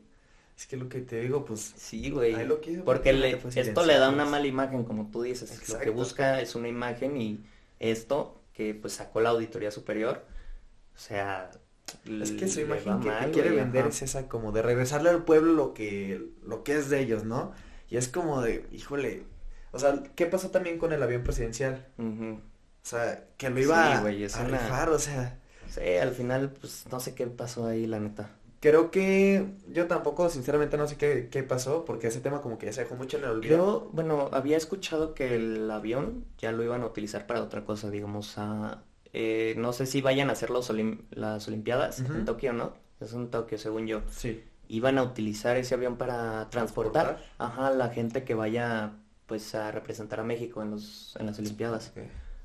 Es 0.57 0.67
que 0.69 0.77
lo 0.77 0.89
que 0.89 1.01
te 1.01 1.21
digo, 1.21 1.45
pues... 1.45 1.75
Sí, 1.77 2.11
güey. 2.11 2.35
Ahí 2.35 2.47
lo 2.47 2.61
quiso 2.61 2.85
Porque 2.85 3.13
le- 3.13 3.31
esto 3.33 3.49
le 3.85 3.95
da 3.95 4.09
una 4.09 4.25
silenciarlos. 4.25 4.31
mala 4.31 4.47
imagen, 4.47 4.85
como 4.85 5.11
tú 5.11 5.23
dices. 5.23 5.69
Lo 5.69 5.79
que 5.81 5.91
busca 5.91 6.41
es 6.41 6.55
una 6.55 6.69
imagen 6.69 7.17
y 7.21 7.45
esto 7.81 8.41
que 8.53 8.73
pues 8.75 8.93
sacó 8.93 9.21
la 9.21 9.31
Auditoría 9.31 9.73
Superior, 9.73 10.25
o 10.95 10.99
sea, 10.99 11.51
Es 12.09 12.31
que 12.31 12.47
su 12.47 12.61
imagen 12.61 13.01
que, 13.01 13.11
quiere 13.33 13.49
güey, 13.51 13.61
vender 13.65 13.81
ajá. 13.83 13.89
es 13.91 14.03
esa 14.03 14.29
como 14.29 14.53
de 14.53 14.63
regresarle 14.63 15.11
al 15.11 15.25
pueblo 15.25 15.53
lo 15.55 15.75
que, 15.75 16.25
lo 16.47 16.63
que 16.63 16.77
es 16.77 16.89
de 16.89 17.01
ellos, 17.01 17.25
¿no? 17.25 17.53
Y 17.91 17.97
es 17.97 18.07
como 18.09 18.41
de, 18.43 18.65
híjole, 18.71 19.25
o 19.73 19.79
sea, 19.81 20.01
¿qué 20.15 20.27
pasó 20.27 20.51
también 20.51 20.79
con 20.79 20.93
el 20.93 21.03
avión 21.03 21.25
presidencial? 21.25 21.85
O 21.99 22.39
sea, 22.87 23.25
que 23.37 23.51
lo 23.51 23.61
iba 23.61 23.87
Sí, 23.87 23.93
a, 23.93 24.01
güey, 24.03 24.23
es 24.23 24.37
a 24.37 24.45
una- 24.45 24.59
rifar, 24.59 24.89
o 24.91 24.99
sea, 25.01 25.41
Sí, 25.69 25.97
al 26.01 26.13
final, 26.13 26.53
pues 26.53 26.85
no 26.93 27.01
sé 27.01 27.15
qué 27.17 27.27
pasó 27.27 27.67
ahí, 27.67 27.87
la 27.89 27.99
neta. 27.99 28.31
Creo 28.65 28.91
que 28.91 29.45
yo 29.69 29.87
tampoco, 29.87 30.31
sinceramente, 30.31 30.79
no 30.79 30.89
sé 30.89 30.97
qué, 30.97 31.29
qué 31.31 31.43
pasó, 31.43 31.85
porque 31.85 32.07
ese 32.07 32.21
tema 32.21 32.41
como 32.41 32.57
que 32.59 32.65
ya 32.67 32.73
se 32.73 32.81
dejó 32.85 32.95
mucho 32.95 33.19
en 33.19 33.25
el 33.25 33.31
olvido. 33.31 33.57
Yo, 33.59 33.91
bueno, 33.93 34.31
había 34.33 34.57
escuchado 34.57 35.13
que 35.15 35.35
el 35.35 35.71
avión 35.71 36.25
ya 36.39 36.51
lo 36.51 36.63
iban 36.63 36.81
a 36.83 36.87
utilizar 36.87 37.27
para 37.27 37.43
otra 37.43 37.67
cosa, 37.67 37.91
digamos, 37.91 38.39
a, 38.39 38.83
eh, 39.13 39.55
no 39.59 39.75
sé 39.75 39.85
si 39.85 40.01
vayan 40.01 40.31
a 40.31 40.33
hacer 40.33 40.49
los 40.49 40.71
olim- 40.71 41.03
las 41.11 41.47
Olimpiadas 41.47 42.01
en. 42.01 42.25
Tokio, 42.25 42.55
¿no? 42.55 42.73
Es 43.01 43.13
en 43.13 43.29
Tokio, 43.31 43.59
según 43.59 43.87
yo. 43.87 44.01
Sí. 44.11 44.43
Iban 44.69 44.97
a 44.97 45.03
utilizar 45.03 45.59
ese 45.59 45.75
avión 45.75 45.97
para 45.99 46.49
transportar, 46.49 47.05
Transportar. 47.17 47.35
ajá, 47.37 47.71
la 47.71 47.91
gente 47.91 48.25
que 48.25 48.33
vaya, 48.35 48.93
pues, 49.27 49.55
a 49.55 49.71
representar 49.73 50.21
a 50.21 50.25
México 50.25 50.63
en 50.63 50.71
los, 50.71 51.15
en 51.21 51.27
las 51.27 51.39
Olimpiadas. 51.39 51.93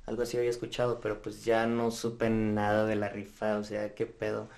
Algo 0.05 0.23
así 0.23 0.36
había 0.38 0.49
escuchado, 0.49 0.99
pero 0.99 1.21
pues 1.21 1.45
ya 1.45 1.65
no 1.65 1.91
supe 1.91 2.29
nada 2.29 2.86
de 2.86 2.95
la 2.97 3.08
rifa, 3.10 3.58
o 3.58 3.63
sea, 3.63 3.93
qué 3.95 4.05
pedo. 4.05 4.49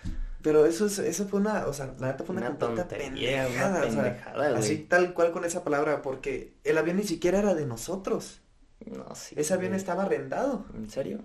Pero 0.44 0.66
eso 0.66 0.88
es, 0.88 0.98
eso 1.00 1.28
fue 1.28 1.40
una, 1.40 1.68
o 1.68 1.74
sea, 1.74 1.94
la 2.00 2.08
neta 2.08 2.24
fue 2.24 2.36
una, 2.36 2.50
Una 2.50 2.58
completa 2.60 2.88
tontería, 2.88 3.48
una 3.48 3.82
pendejada, 3.82 3.82
o 3.86 3.92
sea, 3.92 4.58
así 4.58 4.78
tal 4.80 5.14
cual 5.14 5.32
con 5.32 5.46
esa 5.46 5.64
palabra, 5.64 6.02
porque 6.02 6.54
el 6.64 6.78
avión 6.78 6.98
ni 6.98 7.04
siquiera 7.04 7.40
era 7.40 7.54
de 7.54 7.66
nosotros. 7.66 8.42
No, 8.86 9.14
sí. 9.16 9.36
Ese 9.38 9.54
avión 9.54 9.74
estaba 9.76 10.04
arrendado. 10.04 10.66
¿En 10.74 10.90
serio? 10.90 11.20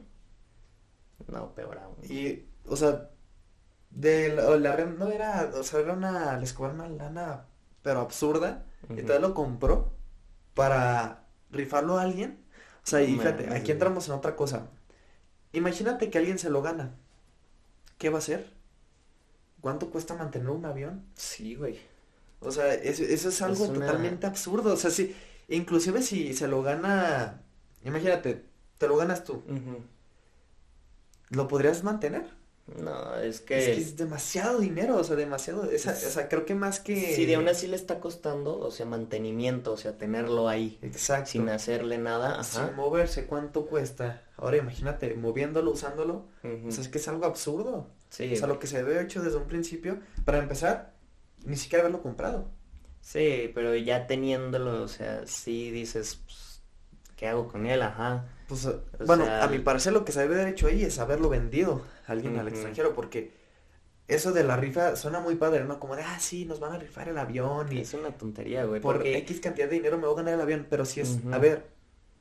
No, 1.29 1.55
peor 1.55 1.79
aún. 1.79 1.97
Y, 2.09 2.45
o 2.67 2.77
sea, 2.77 3.11
de 3.91 4.35
la, 4.35 4.57
la 4.57 4.77
no 4.87 5.09
era, 5.11 5.51
o 5.55 5.63
sea, 5.63 5.81
era 5.81 5.95
una, 5.95 6.39
les 6.39 6.53
cobraron 6.53 6.81
una 6.81 6.89
lana, 6.91 7.47
pero 7.83 8.01
absurda, 8.01 8.67
y 8.83 8.93
Ujú. 8.93 9.01
entonces 9.01 9.23
lo 9.23 9.35
compró 9.35 9.93
para 10.55 11.27
rifarlo 11.51 11.99
a 11.99 12.03
alguien. 12.03 12.45
O 12.85 12.89
sea, 12.89 13.03
y 13.03 13.17
fíjate, 13.17 13.55
aquí 13.55 13.73
entramos 13.73 14.09
en 14.09 14.15
otra 14.15 14.37
cosa. 14.37 14.69
Imagínate 15.53 16.11
que 16.11 16.19
alguien 16.19 16.39
se 16.39 16.51
lo 16.51 16.63
gana. 16.63 16.95
¿Qué 17.99 18.11
va 18.11 18.17
a 18.17 18.19
hacer? 18.21 18.53
¿Cuánto 19.67 19.91
cuesta 19.91 20.15
mantener 20.15 20.51
un 20.51 20.65
avión? 20.65 21.03
Sí, 21.17 21.57
güey. 21.57 21.77
O 22.39 22.53
sea, 22.53 22.73
eso, 22.73 23.03
eso 23.03 23.31
es 23.31 23.43
algo 23.43 23.67
totalmente 23.67 24.25
absurdo. 24.25 24.73
O 24.73 24.77
sea, 24.77 24.93
sí, 24.93 25.13
inclusive 25.49 26.03
si 26.03 26.35
se 26.35 26.47
lo 26.47 26.63
gana, 26.63 27.43
imagínate, 27.85 28.45
te 28.79 28.87
lo 28.87 28.97
ganas 28.97 29.25
tú. 29.25 29.43
¿Lo 31.31 31.49
podrías 31.49 31.83
mantener? 31.83 32.29
No, 32.81 33.17
es 33.17 33.41
que... 33.41 33.73
es 33.73 33.97
demasiado 33.97 34.61
dinero, 34.61 34.99
o 34.99 35.03
sea, 35.03 35.17
demasiado, 35.17 35.69
esa, 35.69 35.91
o 35.91 35.97
sea, 35.97 36.29
creo 36.29 36.45
que 36.45 36.55
más 36.55 36.79
que... 36.79 37.17
Sí, 37.17 37.27
de 37.27 37.35
aún 37.35 37.49
así 37.49 37.67
le 37.67 37.75
está 37.75 37.99
costando, 37.99 38.61
o 38.61 38.71
sea, 38.71 38.87
mantenimiento, 38.87 39.73
o 39.73 39.77
sea, 39.77 39.99
tenerlo 39.99 40.49
ahí. 40.49 40.79
Exacto. 40.81 41.33
Sin 41.33 41.49
hacerle 41.49 41.99
nada, 41.99 42.39
ajá. 42.39 42.69
Sin 42.69 42.77
moverse, 42.77 43.27
¿cuánto 43.27 43.67
cuesta? 43.67 44.23
Ahora 44.37 44.59
imagínate, 44.59 45.13
moviéndolo, 45.15 45.73
usándolo, 45.73 46.25
o 46.45 46.71
sea, 46.71 46.85
es 46.85 46.89
que 46.89 46.99
es 46.99 47.09
algo 47.09 47.27
absurdo. 47.27 47.89
Sí. 48.11 48.33
O 48.33 48.37
sea, 48.37 48.47
lo 48.47 48.59
que 48.59 48.67
se 48.67 48.83
debe 48.83 49.01
hecho 49.03 49.23
desde 49.23 49.39
un 49.39 49.47
principio, 49.47 49.99
para 50.25 50.39
empezar, 50.39 50.95
ni 51.45 51.57
siquiera 51.57 51.83
haberlo 51.83 52.03
comprado. 52.03 52.49
Sí, 53.01 53.51
pero 53.55 53.75
ya 53.77 54.07
teniéndolo, 54.07 54.83
o 54.83 54.89
sea, 54.89 55.27
sí 55.27 55.71
dices, 55.71 56.21
pues, 56.25 56.61
¿qué 57.17 57.29
hago 57.29 57.49
con 57.49 57.67
él? 57.67 57.83
Ajá. 57.83 58.27
Pues, 58.49 58.69
bueno, 59.05 59.27
a 59.27 59.47
mi 59.49 59.59
parecer 59.59 59.93
lo 59.93 60.05
que 60.05 60.13
se 60.13 60.21
debe 60.21 60.37
haber 60.37 60.49
hecho 60.49 60.67
ahí 60.67 60.83
es 60.83 60.99
haberlo 60.99 61.29
vendido 61.29 61.83
a 62.07 62.13
alguien 62.13 62.39
al 62.39 62.49
extranjero, 62.49 62.95
porque 62.95 63.33
eso 64.09 64.33
de 64.33 64.45
la 64.45 64.57
rifa 64.57 64.95
suena 64.95 65.21
muy 65.21 65.35
padre, 65.35 65.65
¿no? 65.65 65.81
Como 65.81 65.97
de, 65.97 66.03
ah, 66.03 66.19
sí, 66.21 66.45
nos 66.45 66.61
van 66.61 66.73
a 66.73 66.79
rifar 66.79 67.09
el 67.09 67.19
avión 67.19 67.73
y... 67.73 67.81
Es 67.81 67.95
una 67.95 68.11
tontería, 68.11 68.65
güey. 68.65 68.81
Por 68.81 69.05
X 69.07 69.41
cantidad 69.41 69.69
de 69.69 69.75
dinero 69.75 69.99
me 69.99 70.07
voy 70.07 70.15
a 70.15 70.17
ganar 70.17 70.35
el 70.35 70.41
avión, 70.41 70.67
pero 70.71 70.85
si 70.85 71.01
es, 71.01 71.19
a 71.33 71.39
ver, 71.39 71.67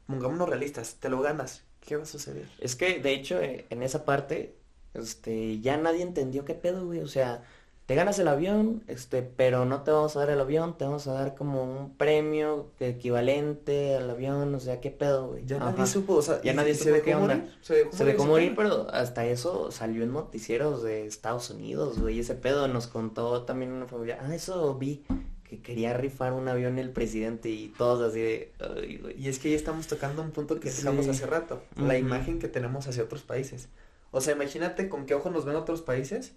pongámonos 0.08 0.50
realistas, 0.50 0.96
te 1.00 1.10
lo 1.10 1.22
ganas, 1.22 1.64
¿qué 1.80 1.96
va 1.96 2.04
a 2.04 2.08
suceder? 2.08 2.48
Es 2.60 2.76
que, 2.76 3.00
de 3.00 3.14
hecho, 3.14 3.40
eh, 3.40 3.66
en 3.70 3.84
esa 3.84 4.04
parte, 4.06 4.56
este, 4.96 5.60
ya 5.60 5.78
nadie 5.78 6.02
entendió 6.02 6.46
qué 6.46 6.54
pedo, 6.54 6.86
güey, 6.86 7.00
o 7.00 7.08
sea 7.08 7.44
te 7.86 7.94
ganas 7.94 8.18
el 8.18 8.28
avión, 8.28 8.84
este, 8.88 9.22
pero 9.22 9.66
no 9.66 9.84
te 9.84 9.92
vamos 9.92 10.16
a 10.16 10.20
dar 10.20 10.32
el 10.32 10.40
avión, 10.40 10.76
te 10.76 10.86
vamos 10.86 11.06
a 11.08 11.14
dar 11.14 11.36
como 11.36 11.64
un 11.64 11.96
premio 11.96 12.72
equivalente 12.80 13.96
al 13.96 14.10
avión, 14.10 14.56
o 14.56 14.60
sea, 14.60 14.82
qué 14.82 14.90
pedo, 14.90 15.28
güey. 15.28 15.46
Ya 15.46 15.60
nadie 15.60 15.86
supo, 15.86 16.16
o 16.16 16.22
sea, 16.22 16.42
ya 16.42 16.54
nadie 16.54 16.74
supo 16.74 16.96
qué 17.04 17.14
onda. 17.14 17.46
Se 17.62 18.06
dejó, 18.06 18.26
morir, 18.26 18.54
pero 18.56 18.88
hasta 18.92 19.26
eso 19.28 19.70
salió 19.72 20.04
en 20.04 20.14
noticieros 20.14 20.82
de 20.82 21.06
Estados 21.06 21.52
Unidos, 21.52 22.00
güey, 22.00 22.20
ese 22.20 22.34
pedo 22.34 22.68
nos 22.68 22.88
contó 22.88 23.44
también 23.44 23.72
una 23.72 23.86
familia, 23.86 24.18
ah, 24.20 24.34
eso 24.34 24.74
vi, 24.74 25.06
que 25.44 25.62
quería 25.62 25.94
rifar 25.94 26.34
un 26.34 26.48
avión 26.48 26.80
el 26.80 26.90
presidente 26.90 27.50
y 27.50 27.68
todos 27.68 28.10
así 28.10 28.20
de, 28.20 28.52
Ay, 28.60 28.98
güey. 28.98 29.22
Y 29.22 29.28
es 29.28 29.38
que 29.38 29.52
ya 29.52 29.56
estamos 29.56 29.86
tocando 29.86 30.24
un 30.24 30.32
punto 30.32 30.60
que 30.60 30.72
dejamos 30.72 31.08
hace 31.08 31.28
rato, 31.28 31.62
la 31.76 32.00
imagen 32.00 32.40
que 32.40 32.48
tenemos 32.48 32.88
hacia 32.88 33.04
otros 33.04 33.22
países. 33.22 33.70
O 34.16 34.22
sea, 34.22 34.34
imagínate 34.34 34.88
con 34.88 35.06
qué 35.06 35.14
ojos 35.14 35.34
nos 35.34 35.44
ven 35.44 35.58
otros 35.58 35.82
países 35.82 36.36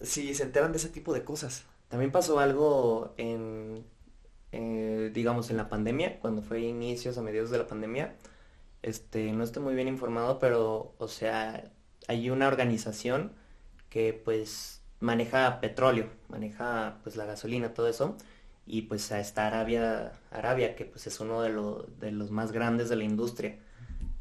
si 0.00 0.34
se 0.34 0.42
enteran 0.42 0.72
de 0.72 0.78
ese 0.78 0.88
tipo 0.88 1.14
de 1.14 1.22
cosas. 1.22 1.66
También 1.88 2.10
pasó 2.10 2.40
algo 2.40 3.14
en, 3.16 3.84
eh, 4.50 5.12
digamos, 5.14 5.50
en 5.50 5.56
la 5.56 5.68
pandemia, 5.68 6.18
cuando 6.18 6.42
fue 6.42 6.62
inicios 6.62 7.16
a 7.16 7.22
mediados 7.22 7.50
de 7.50 7.58
la 7.58 7.68
pandemia. 7.68 8.16
Este, 8.82 9.30
no 9.30 9.44
estoy 9.44 9.62
muy 9.62 9.76
bien 9.76 9.86
informado, 9.86 10.40
pero, 10.40 10.94
o 10.98 11.06
sea, 11.06 11.70
hay 12.08 12.28
una 12.28 12.48
organización 12.48 13.30
que 13.88 14.12
pues 14.12 14.82
maneja 14.98 15.60
petróleo, 15.60 16.10
maneja 16.28 16.98
pues 17.04 17.14
la 17.14 17.24
gasolina, 17.24 17.72
todo 17.72 17.86
eso. 17.86 18.16
Y 18.66 18.82
pues 18.82 19.12
está 19.12 19.46
Arabia, 19.46 20.12
Arabia, 20.32 20.74
que 20.74 20.86
pues 20.86 21.06
es 21.06 21.20
uno 21.20 21.40
de, 21.40 21.50
de 22.00 22.10
los 22.10 22.32
más 22.32 22.50
grandes 22.50 22.88
de 22.88 22.96
la 22.96 23.04
industria. 23.04 23.56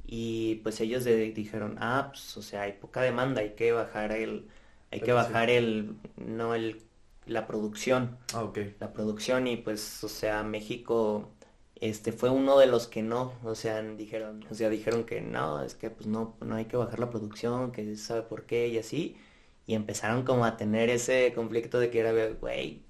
Y 0.08 0.56
pues 0.63 0.80
ellos 0.80 1.04
dijeron, 1.04 1.78
ah, 1.82 2.08
pues 2.12 2.38
o 2.38 2.41
sea, 2.41 2.62
hay 2.62 2.74
poca 2.74 3.02
demanda, 3.02 3.41
hay 3.41 3.52
que 3.52 3.74
bajar 3.74 4.13
el, 4.13 4.48
hay 4.89 5.02
que 5.02 5.12
bajar 5.12 5.50
el, 5.50 5.96
no 6.15 6.56
el, 6.56 6.82
la 7.26 7.46
producción. 7.46 8.17
Ah, 8.34 8.43
ok. 8.43 8.60
La 8.80 8.93
producción 8.93 9.48
y 9.48 9.58
pues, 9.58 10.04
o 10.06 10.10
sea, 10.10 10.43
México, 10.43 11.30
este, 11.76 12.13
fue 12.13 12.30
uno 12.30 12.58
de 12.58 12.67
los 12.67 12.88
que 12.88 13.04
no, 13.04 13.34
o 13.43 13.54
sea, 13.54 13.82
dijeron, 13.82 14.46
o 14.50 14.56
sea, 14.56 14.70
dijeron 14.70 15.04
que 15.06 15.20
no, 15.22 15.62
es 15.62 15.76
que 15.76 15.89
pues 15.89 16.08
no, 16.08 16.38
no 16.41 16.56
hay 16.56 16.65
que 16.65 16.78
bajar 16.78 17.00
la 17.00 17.10
producción, 17.10 17.74
que 17.74 17.96
sabe 17.98 18.22
por 18.22 18.46
qué 18.46 18.70
y 18.70 18.78
así. 18.78 19.17
Y 19.65 19.76
empezaron 19.76 20.24
como 20.24 20.46
a 20.46 20.56
tener 20.58 20.89
ese 20.89 21.34
conflicto 21.36 21.80
de 21.80 21.91
que 21.91 22.00
era, 22.00 22.12
güey, 22.39 22.82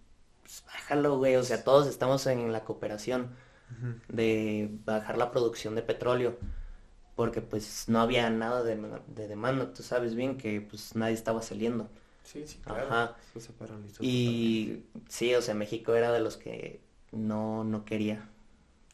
pues 0.44 0.64
bájalo, 0.68 1.18
güey, 1.18 1.36
o 1.36 1.44
sea, 1.44 1.64
todos 1.64 1.88
estamos 1.88 2.28
en 2.28 2.52
la 2.54 2.64
cooperación 2.64 3.36
de 4.08 4.70
bajar 4.86 5.18
la 5.18 5.32
producción 5.32 5.76
de 5.76 5.82
petróleo 5.82 6.38
porque 7.18 7.42
pues 7.42 7.90
no 7.90 8.00
había 8.00 8.30
nada 8.30 8.64
de, 8.64 8.78
demanda, 9.28 9.74
tú 9.74 9.82
sabes 9.82 10.14
bien 10.14 10.38
que 10.38 10.62
pues 10.62 10.96
nadie 10.96 11.16
estaba 11.16 11.42
saliendo. 11.42 11.90
Sí, 12.24 12.46
sí, 12.46 12.60
claro. 12.64 12.86
Ajá. 12.86 13.16
y 14.00 14.84
sí, 15.10 15.34
o 15.34 15.42
sea, 15.42 15.56
México 15.56 15.96
era 15.96 16.12
de 16.12 16.20
los 16.20 16.38
que 16.38 16.80
no, 17.12 17.64
no 17.64 17.86
quería. 17.86 18.30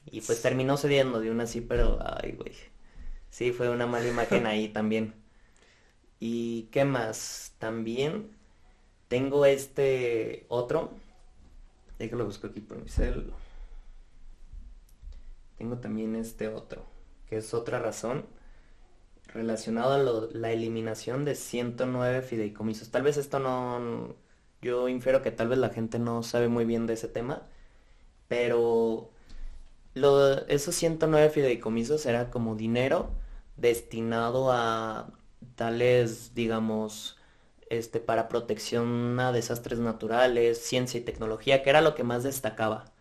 Y 0.10 0.22
pues 0.22 0.42
terminó 0.42 0.78
cediendo 0.78 1.20
de 1.20 1.32
una 1.32 1.44
así, 1.44 1.60
pero, 1.60 2.00
ay, 2.02 2.32
güey. 2.32 2.54
Sí, 3.30 3.52
fue 3.52 3.70
una 3.70 3.88
mala 3.88 4.08
imagen 4.08 4.46
ahí 4.46 4.70
también. 4.74 5.14
¿Y 6.22 6.70
qué 6.72 6.86
más? 6.86 7.56
También 7.60 8.32
tengo 9.10 9.46
este 9.46 10.46
otro. 10.48 10.92
Déjalo 12.00 12.26
busco 12.26 12.48
aquí 12.48 12.62
por 12.62 12.82
mi 12.82 12.88
cel. 12.88 13.34
Tengo 15.58 15.78
también 15.80 16.16
este 16.16 16.48
otro 16.48 16.93
es 17.38 17.54
otra 17.54 17.80
razón, 17.80 18.26
relacionado 19.28 19.94
a 19.94 20.30
la 20.38 20.52
eliminación 20.52 21.26
de 21.26 21.36
109 21.36 22.22
fideicomisos. 22.22 22.92
Tal 22.92 23.04
vez 23.04 23.18
esto 23.18 23.40
no, 23.40 24.16
yo 24.62 24.88
infiero 24.90 25.22
que 25.22 25.32
tal 25.32 25.50
vez 25.50 25.60
la 25.60 25.70
gente 25.70 26.00
no 26.00 26.24
sabe 26.24 26.48
muy 26.48 26.66
bien 26.66 26.88
de 26.88 26.94
ese 26.94 27.08
tema, 27.08 27.44
pero 28.28 29.12
lo, 29.94 30.48
esos 30.48 30.76
109 30.76 31.30
fideicomisos 31.30 32.06
era 32.06 32.32
como 32.32 32.56
dinero 32.56 33.12
destinado 33.58 34.52
a 34.52 35.12
tales, 35.56 36.34
digamos, 36.36 37.18
este, 37.70 38.00
para 38.00 38.28
protección 38.30 39.20
a 39.20 39.32
desastres 39.32 39.80
naturales, 39.80 40.60
ciencia 40.60 41.00
y 41.00 41.04
tecnología, 41.04 41.64
que 41.64 41.70
era 41.70 41.82
lo 41.82 41.96
que 41.96 42.04
más 42.04 42.24
destacaba. 42.24 42.93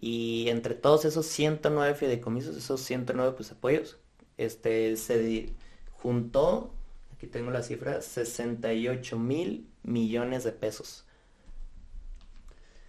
Y 0.00 0.48
entre 0.48 0.74
todos 0.74 1.04
esos 1.04 1.26
109 1.26 1.94
fideicomisos, 1.94 2.56
esos 2.56 2.80
109 2.80 3.34
pues 3.36 3.52
apoyos, 3.52 3.98
este 4.38 4.96
se 4.96 5.52
juntó, 5.92 6.72
aquí 7.12 7.26
tengo 7.26 7.50
la 7.50 7.62
cifra, 7.62 8.00
68 8.00 9.18
mil 9.18 9.66
millones 9.82 10.44
de 10.44 10.52
pesos. 10.52 11.04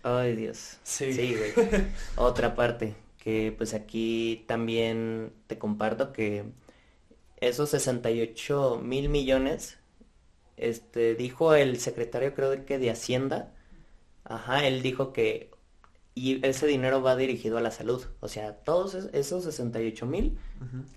Ay 0.04 0.36
Dios. 0.36 0.78
Sí. 0.84 1.14
Sí, 1.14 1.36
güey. 1.36 1.52
Otra 2.16 2.56
parte, 2.56 2.96
que 3.18 3.54
pues 3.56 3.74
aquí 3.74 4.46
también 4.48 5.34
te 5.48 5.58
comparto 5.58 6.14
que 6.14 6.46
esos 7.42 7.70
68 7.72 8.82
mil 8.84 9.10
millones, 9.10 9.78
este, 10.58 11.16
dijo 11.16 11.56
el 11.56 11.80
secretario 11.80 12.34
creo 12.34 12.66
que 12.66 12.78
de 12.80 12.92
Hacienda, 12.92 13.54
ajá, 14.24 14.66
él 14.66 14.82
dijo 14.82 15.12
que 15.12 15.51
y 16.14 16.46
ese 16.46 16.68
dinero 16.68 17.02
va 17.02 17.16
dirigido 17.16 17.58
a 17.58 17.62
la 17.62 17.72
salud. 17.72 18.06
O 18.20 18.28
sea, 18.28 18.58
todos 18.58 18.96
esos 18.96 19.44
68 19.44 20.06
mil 20.06 20.38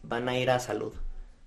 van 0.02 0.28
a 0.28 0.38
ir 0.38 0.50
a 0.50 0.58
salud. 0.58 0.92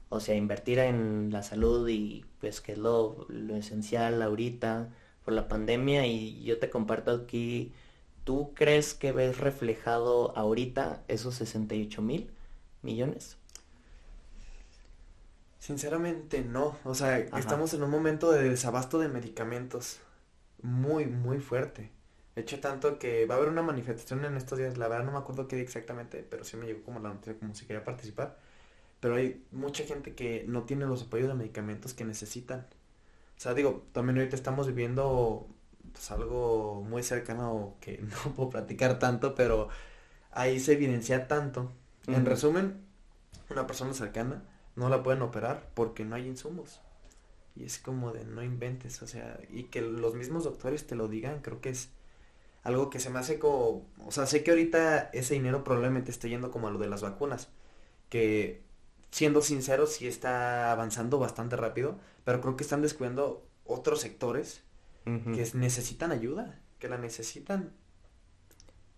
O 0.10 0.19
sea, 0.21 0.36
invertir 0.36 0.80
en 0.80 1.32
la 1.32 1.43
salud 1.43 1.88
y 1.89 2.25
pues 2.39 2.62
que 2.62 2.73
es 2.73 2.77
lo, 2.77 3.25
lo 3.27 3.56
esencial 3.56 4.21
ahorita 4.21 4.89
por 5.25 5.34
la 5.34 5.49
pandemia. 5.49 6.06
Y 6.06 6.43
yo 6.43 6.60
te 6.60 6.69
comparto 6.69 7.12
aquí, 7.12 7.73
¿tú 8.23 8.53
crees 8.53 8.93
que 8.93 9.12
ves 9.12 9.38
reflejado 9.39 10.36
ahorita 10.38 11.03
esos 11.10 11.36
68 11.36 12.01
mil 12.01 12.30
millones? 12.82 13.38
Sinceramente 15.60 16.41
no. 16.41 16.77
O 16.86 16.95
sea, 16.95 17.19
estamos 17.19 17.73
en 17.73 17.84
un 17.84 17.89
momento 17.89 18.32
de 18.32 18.47
desabasto 18.47 18.99
de 18.99 19.10
medicamentos 19.10 19.99
muy, 20.62 21.06
muy 21.06 21.39
fuerte. 21.39 21.96
De 22.38 22.43
hecho, 22.43 22.60
tanto 22.60 23.00
que 23.00 23.26
va 23.26 23.34
a 23.34 23.38
haber 23.39 23.50
una 23.50 23.63
manifestación 23.63 24.23
en 24.23 24.38
estos 24.38 24.60
días, 24.60 24.78
la 24.78 24.88
verdad 24.88 25.06
no 25.06 25.12
me 25.12 25.17
acuerdo 25.17 25.47
qué 25.47 25.56
día 25.56 25.65
exactamente, 25.65 26.23
pero 26.30 26.43
sí 26.43 26.56
me 26.56 26.67
llegó 26.67 26.84
como 26.84 27.00
la 27.00 27.10
noticia 27.10 27.36
como 27.39 27.56
si 27.56 27.65
quería 27.65 27.84
participar. 27.84 28.38
Pero 29.00 29.15
hay 29.15 29.43
mucha 29.52 29.84
gente 29.86 30.13
que 30.13 30.45
no 30.47 30.62
tiene 30.62 30.86
los 30.86 31.02
apoyos 31.02 31.30
de 31.30 31.34
medicamentos 31.34 31.95
que 31.95 32.06
necesitan. 32.06 32.67
O 33.36 33.39
sea, 33.39 33.56
digo, 33.56 33.88
también 33.91 34.19
ahorita 34.19 34.36
estamos 34.36 34.67
viviendo 34.67 35.47
pues, 35.91 36.12
algo 36.12 36.86
muy 36.88 37.02
cercano 37.02 37.73
que 37.82 37.97
no 38.26 38.36
puedo 38.36 38.52
platicar 38.52 39.00
tanto, 39.00 39.34
pero 39.34 39.69
ahí 40.30 40.60
se 40.60 40.73
evidencia 40.73 41.28
tanto. 41.28 41.71
En 42.06 42.23
resumen, 42.23 42.86
una 43.50 43.65
persona 43.65 43.95
cercana 43.95 44.43
no 44.76 44.89
la 44.89 45.02
pueden 45.02 45.23
operar 45.23 45.71
porque 45.73 46.06
no 46.06 46.15
hay 46.15 46.28
insumos. 46.28 46.82
Y 47.56 47.63
es 47.63 47.80
como 47.80 48.12
de 48.12 48.26
no 48.26 48.43
inventes, 48.43 49.02
o 49.02 49.08
sea, 49.08 49.39
y 49.50 49.63
que 49.63 49.82
los 49.82 50.13
mismos 50.13 50.43
doctores 50.43 50.86
te 50.86 50.95
lo 50.95 51.08
digan, 51.08 51.41
creo 51.41 51.62
que 51.62 51.69
es 51.69 51.96
algo 52.67 52.89
que 52.89 52.99
se 52.99 53.10
me 53.10 53.19
hace 53.19 53.39
como, 53.39 53.88
o 54.06 54.12
sea, 54.12 54.25
sé 54.25 54.43
que 54.43 54.51
ahorita 54.51 55.10
ese 55.13 55.34
dinero 55.36 55.63
probablemente 55.63 56.12
esté 56.12 56.30
yendo 56.30 56.51
como 56.51 56.67
a 56.67 56.71
lo 56.71 56.80
de 56.80 56.89
las 56.89 57.01
vacunas, 57.01 57.49
que 58.10 58.63
siendo 59.12 59.41
sincero 59.41 59.88
sí 59.88 60.08
está 60.08 60.71
avanzando 60.71 61.19
bastante 61.19 61.56
rápido, 61.56 61.97
pero 62.25 62.41
creo 62.41 62.58
que 62.58 62.63
están 62.63 62.82
descuidando 62.82 63.47
otros 63.65 64.01
sectores 64.01 64.63
que 65.34 65.47
necesitan 65.53 66.12
ayuda. 66.12 66.62
que 66.80 66.89
la 66.89 66.97
necesitan. 66.97 67.73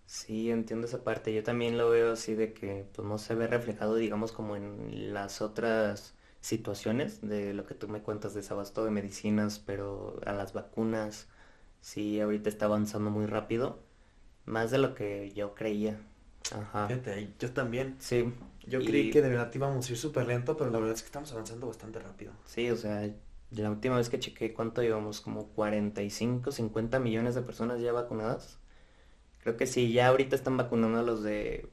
Sí, 0.05 0.49
entiendo 0.49 0.87
esa 0.87 1.03
parte. 1.03 1.33
Yo 1.33 1.43
también 1.43 1.77
lo 1.77 1.89
veo 1.89 2.13
así 2.13 2.33
de 2.35 2.53
que 2.53 2.85
pues 2.93 3.07
no 3.07 3.17
se 3.17 3.35
ve 3.35 3.47
reflejado, 3.47 3.95
digamos, 3.95 4.31
como 4.31 4.55
en 4.55 5.13
las 5.13 5.41
otras 5.41 6.15
situaciones 6.41 7.21
de 7.21 7.53
lo 7.53 7.65
que 7.65 7.75
tú 7.75 7.87
me 7.87 8.01
cuentas 8.01 8.33
de 8.33 8.41
desabasto 8.41 8.83
de 8.85 8.91
medicinas, 8.91 9.59
pero 9.59 10.19
a 10.25 10.33
las 10.33 10.53
vacunas 10.53 11.27
sí 11.81 12.19
ahorita 12.19 12.49
está 12.49 12.65
avanzando 12.65 13.09
muy 13.09 13.25
rápido, 13.25 13.79
más 14.45 14.71
de 14.71 14.77
lo 14.79 14.95
que 14.95 15.31
yo 15.33 15.55
creía. 15.55 15.99
Ajá. 16.53 16.87
Fíjate, 16.87 17.33
yo 17.39 17.51
también. 17.51 17.95
Sí. 17.99 18.33
Yo 18.65 18.81
y- 18.81 18.85
creí 18.85 19.11
que 19.11 19.21
de 19.21 19.29
verdad 19.29 19.51
íbamos 19.53 19.87
a 19.87 19.91
ir 19.91 19.97
súper 19.97 20.27
lento, 20.27 20.57
pero 20.57 20.69
la 20.71 20.79
verdad 20.79 20.95
es 20.95 21.01
que 21.01 21.07
estamos 21.07 21.31
avanzando 21.31 21.67
bastante 21.67 21.99
rápido. 21.99 22.33
Sí, 22.45 22.69
o 22.69 22.77
sea, 22.77 23.09
la 23.51 23.71
última 23.71 23.97
vez 23.97 24.09
que 24.09 24.19
chequé 24.19 24.53
cuánto 24.53 24.83
íbamos, 24.83 25.21
como 25.21 25.47
45, 25.47 26.51
50 26.51 26.99
millones 26.99 27.35
de 27.35 27.41
personas 27.41 27.81
ya 27.81 27.91
vacunadas. 27.91 28.57
Creo 29.43 29.57
que 29.57 29.67
sí, 29.67 29.91
ya 29.93 30.07
ahorita 30.09 30.35
están 30.35 30.57
vacunando 30.57 30.99
a 30.99 31.03
los 31.03 31.23
de 31.23 31.69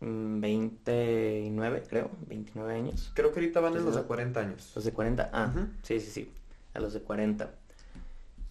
mm, 0.00 0.40
29, 0.40 1.82
creo, 1.88 2.10
29 2.28 2.74
años. 2.74 3.10
Creo 3.14 3.32
que 3.32 3.40
ahorita 3.40 3.60
van 3.60 3.74
Sí, 3.74 3.80
los 3.80 3.94
de 3.94 4.00
¿no? 4.02 4.06
40 4.06 4.40
años. 4.40 4.72
Los 4.74 4.84
de 4.84 4.92
40, 4.92 5.30
ah, 5.32 5.52
sí, 5.82 6.00
sí, 6.00 6.10
sí, 6.10 6.32
a 6.74 6.80
los 6.80 6.92
de 6.94 7.00
40. 7.02 7.54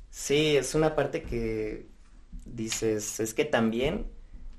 Sí, 0.09 0.57
es 0.57 0.75
una 0.75 0.95
parte 0.95 1.23
que 1.23 1.87
dices, 2.45 3.19
es 3.19 3.33
que 3.33 3.45
también 3.45 4.07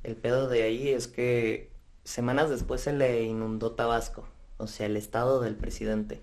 el 0.03 0.17
pedo 0.17 0.49
de 0.49 0.63
ahí 0.63 0.89
es 0.91 1.09
que 1.09 1.73
semanas 2.05 2.51
después 2.51 2.81
se 2.83 2.93
le 2.93 3.25
inundó 3.25 3.73
Tabasco, 3.75 4.29
o 4.59 4.67
sea, 4.67 4.87
el 4.87 4.97
estado 4.97 5.41
del 5.41 5.57
presidente. 5.57 6.23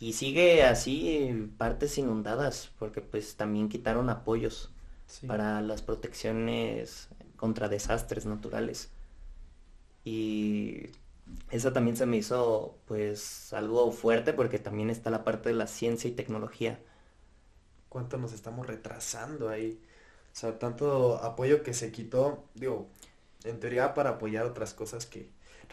Y 0.00 0.14
sigue 0.14 0.64
así 0.64 1.50
partes 1.58 1.96
inundadas, 1.98 2.70
porque 2.78 3.00
pues 3.00 3.36
también 3.36 3.68
quitaron 3.68 4.10
apoyos 4.10 4.70
Sí. 5.06 5.26
para 5.26 5.60
las 5.62 5.82
protecciones 5.82 7.08
contra 7.36 7.68
desastres 7.68 8.26
naturales. 8.26 8.90
Y 10.04 10.86
eso 11.50 11.72
también 11.72 11.96
se 11.96 12.06
me 12.06 12.16
hizo 12.18 12.78
pues 12.86 13.52
algo 13.52 13.92
fuerte 13.92 14.32
porque 14.32 14.58
también 14.58 14.90
está 14.90 15.10
la 15.10 15.24
parte 15.24 15.50
de 15.50 15.54
la 15.54 15.66
ciencia 15.66 16.08
y 16.10 16.14
tecnología. 16.14 16.80
Cuánto 17.92 18.18
nos 18.18 18.32
estamos 18.32 18.66
retrasando 18.66 19.48
ahí. 19.50 19.80
O 20.32 20.36
sea, 20.36 20.58
tanto 20.58 21.16
apoyo 21.22 21.62
que 21.62 21.74
se 21.74 21.92
quitó, 21.92 22.44
digo, 22.54 22.88
en 23.44 23.60
teoría 23.60 23.94
para 23.94 24.10
apoyar 24.12 24.46
otras 24.46 24.74
cosas 24.74 25.06
que 25.06 25.30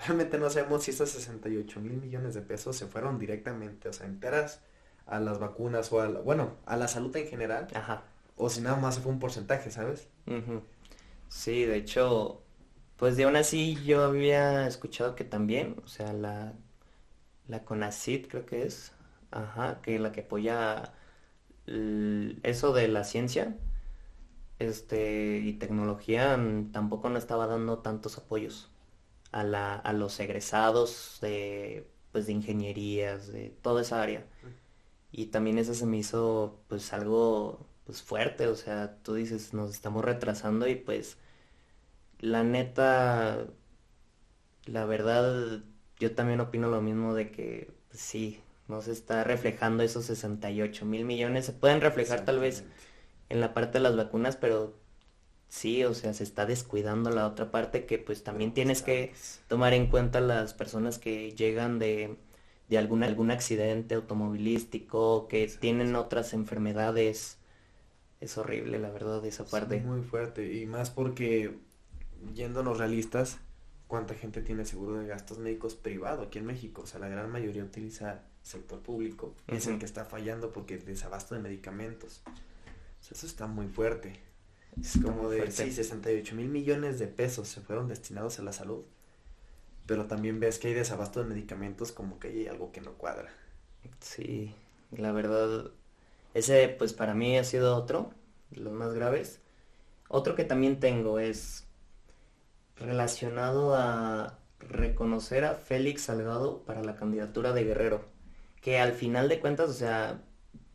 realmente 0.08 0.38
no 0.39 0.49
sabemos 0.49 0.84
si 0.84 0.91
esos 0.91 1.10
68 1.12 1.79
mil 1.82 1.93
millones 1.93 2.34
de 2.36 2.41
pesos 2.41 2.75
se 2.77 2.88
fueron 2.88 3.19
directamente, 3.19 3.89
o 3.89 3.93
sea, 3.93 4.08
enteras 4.08 4.62
a 5.08 5.19
las 5.19 5.39
vacunas 5.39 5.91
o 5.93 6.01
a 6.01 6.10
la- 6.10 6.19
bueno, 6.21 6.55
a 6.65 6.77
la 6.77 6.88
salud 6.89 7.15
en 7.17 7.27
general, 7.27 7.67
Ajá. 7.73 8.03
o 8.38 8.49
si 8.49 8.62
nada 8.62 8.77
más 8.77 8.99
fue 8.99 9.12
un 9.12 9.19
porcentaje, 9.19 9.71
¿sabes? 9.71 10.08
Ujú. 10.27 10.62
Sí, 11.27 11.63
de 11.65 11.77
hecho, 11.77 12.41
pues 12.97 13.17
de 13.17 13.25
aún 13.25 13.36
así 13.36 13.75
yo 13.86 14.03
había 14.03 14.67
escuchado 14.67 15.15
que 15.15 15.23
también, 15.23 15.77
o 15.84 15.88
sea, 15.88 16.13
la, 16.13 16.53
la 17.47 17.65
CONACYT 17.65 18.29
creo 18.29 18.45
que 18.45 18.63
es, 18.65 18.93
ajá, 19.32 19.82
que 19.82 19.99
la 19.99 20.12
que 20.12 20.21
apoya 20.21 20.93
eso 22.43 22.73
de 22.73 22.88
la 22.88 23.03
ciencia, 23.03 23.58
este, 24.60 25.39
y 25.39 25.53
tecnología, 25.53 26.38
mm, 26.38 26.71
tampoco 26.71 27.10
no 27.10 27.17
estaba 27.17 27.47
dando 27.47 27.79
tantos 27.79 28.17
apoyos 28.17 28.69
a 29.32 29.43
la, 29.43 29.75
a 29.75 29.93
los 29.93 30.19
egresados 30.19 31.19
de, 31.21 31.88
pues, 32.12 32.27
de 32.27 32.34
ingenierías, 32.34 33.27
de 33.32 33.49
toda 33.62 33.82
esa 33.82 34.01
área. 34.01 34.25
Y 35.12 35.27
también 35.27 35.58
eso 35.58 35.73
se 35.73 35.86
me 35.86 35.97
hizo 35.97 36.60
pues 36.67 36.93
algo 36.93 37.65
pues 37.86 38.01
fuerte, 38.03 38.47
o 38.47 38.55
sea, 38.55 38.97
tú 39.03 39.15
dices, 39.15 39.53
nos 39.53 39.71
estamos 39.71 40.05
retrasando 40.05 40.67
y 40.67 40.75
pues 40.75 41.17
la 42.19 42.43
neta, 42.43 43.47
la 44.65 44.86
verdad, 44.86 45.62
yo 45.99 46.15
también 46.15 46.39
opino 46.39 46.69
lo 46.69 46.82
mismo 46.82 47.13
de 47.13 47.32
que 47.32 47.71
pues, 47.89 48.01
sí, 48.01 48.41
no 48.69 48.82
se 48.82 48.91
está 48.91 49.23
reflejando 49.23 49.84
esos 49.84 50.05
68 50.05 50.86
mil 50.86 51.03
millones, 51.03 51.45
se 51.45 51.53
pueden 51.53 51.82
reflejar 51.82 52.23
tal 52.23 52.39
vez 52.39 52.63
en 53.29 53.41
la 53.41 53.53
parte 53.53 53.79
de 53.79 53.84
las 53.84 53.97
vacunas, 53.97 54.36
pero 54.36 54.75
sí, 55.47 55.84
o 55.84 55.93
sea, 55.93 56.13
se 56.13 56.23
está 56.23 56.45
descuidando 56.45 57.10
la 57.10 57.27
otra 57.27 57.51
parte 57.51 57.86
que 57.86 57.97
pues 57.97 58.23
también 58.23 58.53
tienes 58.53 58.82
que 58.82 59.13
tomar 59.47 59.73
en 59.73 59.88
cuenta 59.88 60.21
las 60.21 60.53
personas 60.53 60.99
que 60.99 61.32
llegan 61.32 61.79
de, 61.79 62.15
de 62.69 62.77
algún, 62.77 63.03
algún 63.03 63.32
accidente 63.32 63.95
automovilístico, 63.95 65.27
que 65.27 65.47
tienen 65.60 65.95
otras 65.95 66.34
enfermedades. 66.34 67.38
Es 68.21 68.38
horrible, 68.38 68.79
la 68.79 68.91
verdad, 68.91 69.25
esa 69.25 69.45
parte. 69.45 69.79
muy 69.82 70.01
fuerte. 70.01 70.53
Y 70.53 70.65
más 70.67 70.91
porque, 70.91 71.58
yéndonos 72.36 72.77
realistas, 72.77 73.39
¿cuánta 73.88 74.13
gente 74.13 74.41
tiene 74.41 74.65
seguro 74.65 74.99
de 74.99 75.08
gastos 75.08 75.39
médicos 75.39 75.75
privado 75.75 76.23
aquí 76.23 76.38
en 76.38 76.45
México? 76.45 76.84
O 76.84 76.86
sea, 76.86 76.99
la 76.99 77.08
gran 77.08 77.32
mayoría 77.32 77.63
utiliza 77.63 78.23
sector 78.43 78.80
público. 78.80 79.36
Es 79.47 79.67
el 79.67 79.80
que 79.80 79.86
está 79.86 80.06
fallando 80.06 80.52
porque 80.52 80.75
el 80.75 80.86
desabasto 80.86 81.36
de 81.36 81.41
medicamentos. 81.41 82.21
O 82.25 83.04
sea, 83.04 83.15
eso 83.15 83.28
está 83.28 83.47
muy 83.47 83.67
fuerte. 83.67 84.19
Es 84.80 84.95
Está 84.95 85.12
como 85.12 85.30
de, 85.30 85.52
sí, 85.52 85.71
68 85.71 86.36
mil 86.36 86.47
millones 86.47 86.99
de 86.99 87.08
pesos 87.08 87.47
se 87.47 87.62
fueron 87.62 87.88
destinados 87.88 88.39
a 88.39 88.43
la 88.43 88.54
salud. 88.54 88.84
Pero 89.86 90.06
también 90.06 90.39
ves 90.39 90.60
que 90.60 90.67
hay 90.67 90.73
desabasto 90.73 91.21
de 91.21 91.30
medicamentos 91.30 91.91
como 91.91 92.19
que 92.19 92.28
hay 92.28 92.47
algo 92.47 92.71
que 92.71 92.82
no 92.82 92.93
cuadra. 92.93 93.32
Sí, 93.99 94.54
la 94.91 95.12
verdad, 95.12 95.71
ese 96.34 96.75
pues 96.78 96.93
para 96.93 97.13
mí 97.13 97.38
ha 97.38 97.43
sido 97.43 97.75
otro, 97.75 98.13
de 98.52 98.62
los 98.62 98.73
más 98.73 98.93
graves. 98.93 99.39
Otro 100.08 100.36
que 100.36 100.43
también 100.43 100.80
tengo 100.80 101.19
es 101.19 101.65
relacionado 102.78 103.75
a 103.75 104.39
reconocer 104.60 105.45
a 105.45 105.56
Félix 105.56 106.04
Salgado 106.04 106.63
para 106.63 106.84
la 106.84 106.95
candidatura 106.95 107.54
de 107.54 107.63
Guerrero, 107.63 108.06
que 108.62 108.80
al 108.80 108.93
final 108.93 109.30
de 109.30 109.39
cuentas, 109.39 109.69
o 109.69 109.74
sea, 109.74 110.22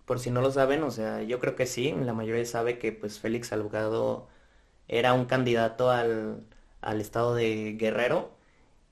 por 0.06 0.20
si 0.20 0.30
no 0.30 0.40
lo 0.40 0.50
saben, 0.52 0.82
o 0.82 0.90
sea, 0.90 1.22
yo 1.22 1.40
creo 1.40 1.56
que 1.56 1.66
sí, 1.66 1.92
la 1.92 2.12
mayoría 2.14 2.44
sabe 2.46 2.78
que 2.78 2.92
pues 2.92 3.20
Félix 3.20 3.48
Salgado 3.48 4.28
era 4.88 5.14
un 5.14 5.26
candidato 5.26 5.90
al, 5.90 6.44
al 6.82 7.00
estado 7.00 7.34
de 7.34 7.74
Guerrero 7.78 8.32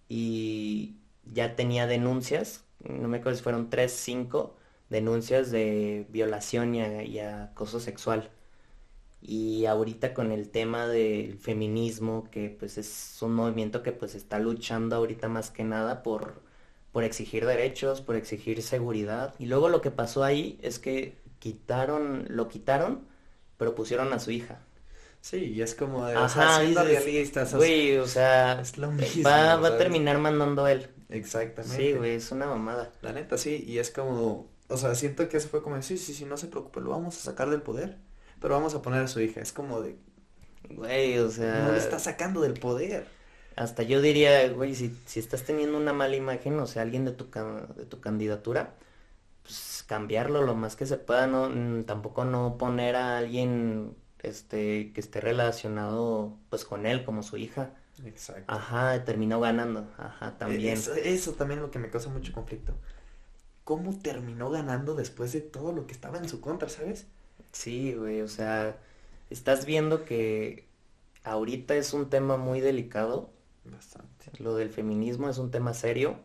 y 0.09 0.97
ya 1.25 1.57
tenía 1.57 1.87
denuncias, 1.87 2.65
no 2.81 3.09
me 3.09 3.19
acuerdo 3.19 3.39
si 3.39 3.43
fueron 3.45 3.71
tres, 3.71 3.93
cinco 3.93 4.57
denuncias 4.91 5.51
de 5.51 6.07
violación 6.11 6.75
y, 6.75 6.83
a- 6.83 7.03
y 7.05 7.19
acoso 7.21 7.81
sexual. 7.81 8.31
Y 9.21 9.67
ahorita 9.67 10.15
con 10.15 10.33
el 10.33 10.51
tema 10.51 10.87
del 10.89 11.39
feminismo, 11.39 12.29
que 12.31 12.51
pues 12.51 12.77
es 12.79 13.19
un 13.23 13.35
movimiento 13.35 13.83
que 13.83 13.93
pues 13.93 14.15
está 14.17 14.39
luchando 14.41 14.97
ahorita 14.97 15.29
más 15.29 15.51
que 15.51 15.63
nada 15.65 16.03
por, 16.03 16.42
por 16.93 17.05
exigir 17.05 17.47
derechos, 17.47 18.01
por 18.03 18.17
exigir 18.17 18.63
seguridad. 18.63 19.35
Y 19.39 19.47
luego 19.47 19.69
lo 19.69 19.81
que 19.81 19.91
pasó 19.91 20.23
ahí 20.23 20.59
es 20.63 20.79
que 20.79 21.17
quitaron, 21.39 22.27
lo 22.29 22.49
quitaron, 22.49 23.07
pero 23.57 23.75
pusieron 23.75 24.13
a 24.13 24.19
su 24.19 24.31
hija. 24.31 24.61
Sí, 25.21 25.37
y 25.37 25.63
es 25.63 25.75
como 25.75 26.07
de, 26.07 26.17
o 26.17 26.29
sea, 26.29 26.57
Ajá, 26.57 26.83
realistas, 26.83 27.49
o 27.49 27.51
sea, 27.51 27.59
Güey, 27.59 27.97
o 27.99 28.07
sea, 28.07 28.61
es 28.61 28.77
lo 28.77 28.91
mismo, 28.91 29.23
va, 29.23 29.57
va 29.57 29.69
a 29.69 29.79
terminar 29.79 30.19
mandando 30.19 30.67
él. 30.67 30.89
Exactamente. 31.09 31.77
Sí, 31.77 31.93
güey, 31.93 32.17
es 32.17 32.33
una 32.33 32.47
mamada. 32.47 32.91
La 33.03 33.13
neta, 33.13 33.39
sí, 33.39 33.65
y 33.67 33.79
es 33.79 33.91
como, 33.91 34.51
o 34.69 34.77
sea, 34.77 34.95
siento 34.97 35.29
que 35.29 35.37
eso 35.37 35.49
fue 35.49 35.63
como, 35.63 35.81
sí, 35.81 35.97
sí, 35.97 36.13
sí, 36.13 36.25
no 36.25 36.37
se 36.37 36.49
preocupe, 36.49 36.81
lo 36.81 36.91
vamos 36.91 37.17
a 37.19 37.21
sacar 37.21 37.51
del 37.51 37.63
poder, 37.63 37.99
pero 38.41 38.55
vamos 38.55 38.75
a 38.75 38.83
poner 38.83 39.03
a 39.03 39.09
su 39.09 39.21
hija, 39.21 39.41
es 39.41 39.53
como 39.53 39.81
de, 39.81 39.97
Güey, 40.71 41.19
o 41.19 41.31
sea, 41.31 41.67
no 41.67 41.73
le 41.73 41.79
está 41.79 41.99
sacando 41.99 42.41
del 42.41 42.55
poder. 42.55 43.07
Hasta 43.57 43.83
yo 43.83 44.01
diría, 44.03 44.49
güey, 44.51 44.75
si, 44.75 44.97
si 45.07 45.21
estás 45.21 45.45
teniendo 45.45 45.79
una 45.79 45.93
mala 45.93 46.17
imagen, 46.17 46.59
o 46.61 46.67
sea, 46.67 46.83
alguien 46.83 47.05
de 47.05 47.13
tu, 47.13 47.31
de 47.77 47.87
tu 47.87 48.01
candidatura, 48.01 48.75
pues 49.43 49.85
cambiarlo 49.89 50.43
lo 50.43 50.55
más 50.55 50.77
que 50.77 50.87
se 50.87 50.99
pueda, 50.99 51.27
no, 51.27 51.49
Mm, 51.51 51.85
tampoco 51.85 52.25
no 52.25 52.59
poner 52.59 52.97
a 52.97 53.19
alguien, 53.19 53.97
este, 54.23 54.93
que 54.93 55.01
esté 55.01 55.21
relacionado, 55.21 56.39
pues, 56.51 56.65
con 56.65 56.87
él, 56.87 57.05
como 57.05 57.23
su 57.23 57.37
hija. 57.37 57.75
Exacto. 58.05 58.53
Ajá, 58.53 59.05
terminó 59.05 59.41
ganando, 59.41 59.87
ajá, 59.99 60.37
también. 60.39 60.75
Eso, 60.75 60.95
eso 60.95 61.33
también 61.35 61.61
es 61.61 61.63
lo 61.67 61.71
que 61.71 61.79
me 61.79 61.91
causa 61.91 62.11
mucho 62.11 62.33
conflicto. 62.33 62.75
¿Cómo 63.65 63.99
terminó 63.99 64.51
ganando 64.51 64.95
después 64.95 65.33
de 65.33 65.41
todo 65.41 65.73
lo 65.73 65.87
que 65.87 65.93
estaba 65.95 66.19
en 66.19 66.29
su 66.29 66.41
contra, 66.41 66.69
sabes? 66.69 67.07
Sí, 67.53 67.95
güey, 67.95 68.23
o 68.23 68.29
sea, 68.29 68.79
estás 69.31 69.67
viendo 69.67 70.05
que 70.05 70.67
ahorita 71.25 71.75
es 71.77 71.93
un 71.95 72.11
tema 72.11 72.37
muy 72.37 72.61
delicado, 72.61 73.31
Bastante. 73.65 74.31
lo 74.39 74.57
del 74.57 74.71
feminismo 74.71 75.29
es 75.29 75.39
un 75.39 75.51
tema 75.51 75.73
serio, 75.75 76.17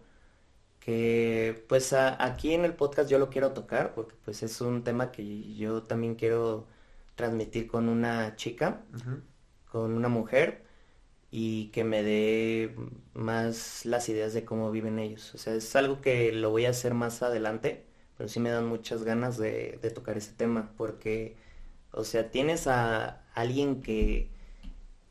que 0.80 1.66
pues 1.70 1.94
a- 1.94 2.24
aquí 2.24 2.54
en 2.54 2.66
el 2.66 2.74
podcast 2.76 3.10
yo 3.10 3.20
lo 3.20 3.30
quiero 3.30 3.54
tocar, 3.54 3.94
porque 3.94 4.16
pues 4.26 4.44
es 4.44 4.62
un 4.62 4.84
tema 4.84 5.12
que 5.12 5.54
yo 5.56 5.84
también 5.84 6.16
quiero 6.16 6.68
transmitir 7.16 7.68
con 7.68 7.90
una 7.90 8.36
chica, 8.36 8.84
con 9.72 9.94
una 9.94 10.10
mujer, 10.10 10.66
y 11.32 11.70
que 11.70 11.84
me 11.84 12.04
dé 12.04 12.76
más 13.14 13.86
las 13.86 14.10
ideas 14.10 14.34
de 14.34 14.46
cómo 14.46 14.72
viven 14.72 15.00
ellos. 15.00 15.34
O 15.36 15.38
sea, 15.40 15.56
es 15.56 15.76
algo 15.76 16.02
que 16.02 16.32
lo 16.34 16.52
voy 16.52 16.66
a 16.66 16.72
hacer 16.72 16.94
más 16.96 17.24
adelante, 17.24 17.86
pero 18.18 18.30
sí 18.30 18.40
me 18.40 18.52
dan 18.52 18.68
muchas 18.68 19.04
ganas 19.04 19.38
de, 19.38 19.80
de 19.82 19.92
tocar 19.92 20.18
ese 20.18 20.34
tema, 20.34 20.72
porque 20.78 21.38
O 21.94 22.04
sea, 22.06 22.32
tienes 22.32 22.68
a 22.68 23.24
alguien 23.36 23.82
que, 23.82 24.30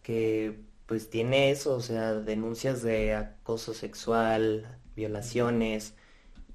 que 0.03 0.61
pues 0.87 1.11
tiene 1.11 1.51
eso, 1.51 1.75
o 1.77 1.81
sea, 1.81 2.15
denuncias 2.15 2.83
de 2.83 3.15
acoso 3.15 3.75
sexual, 3.75 4.79
violaciones, 4.95 5.95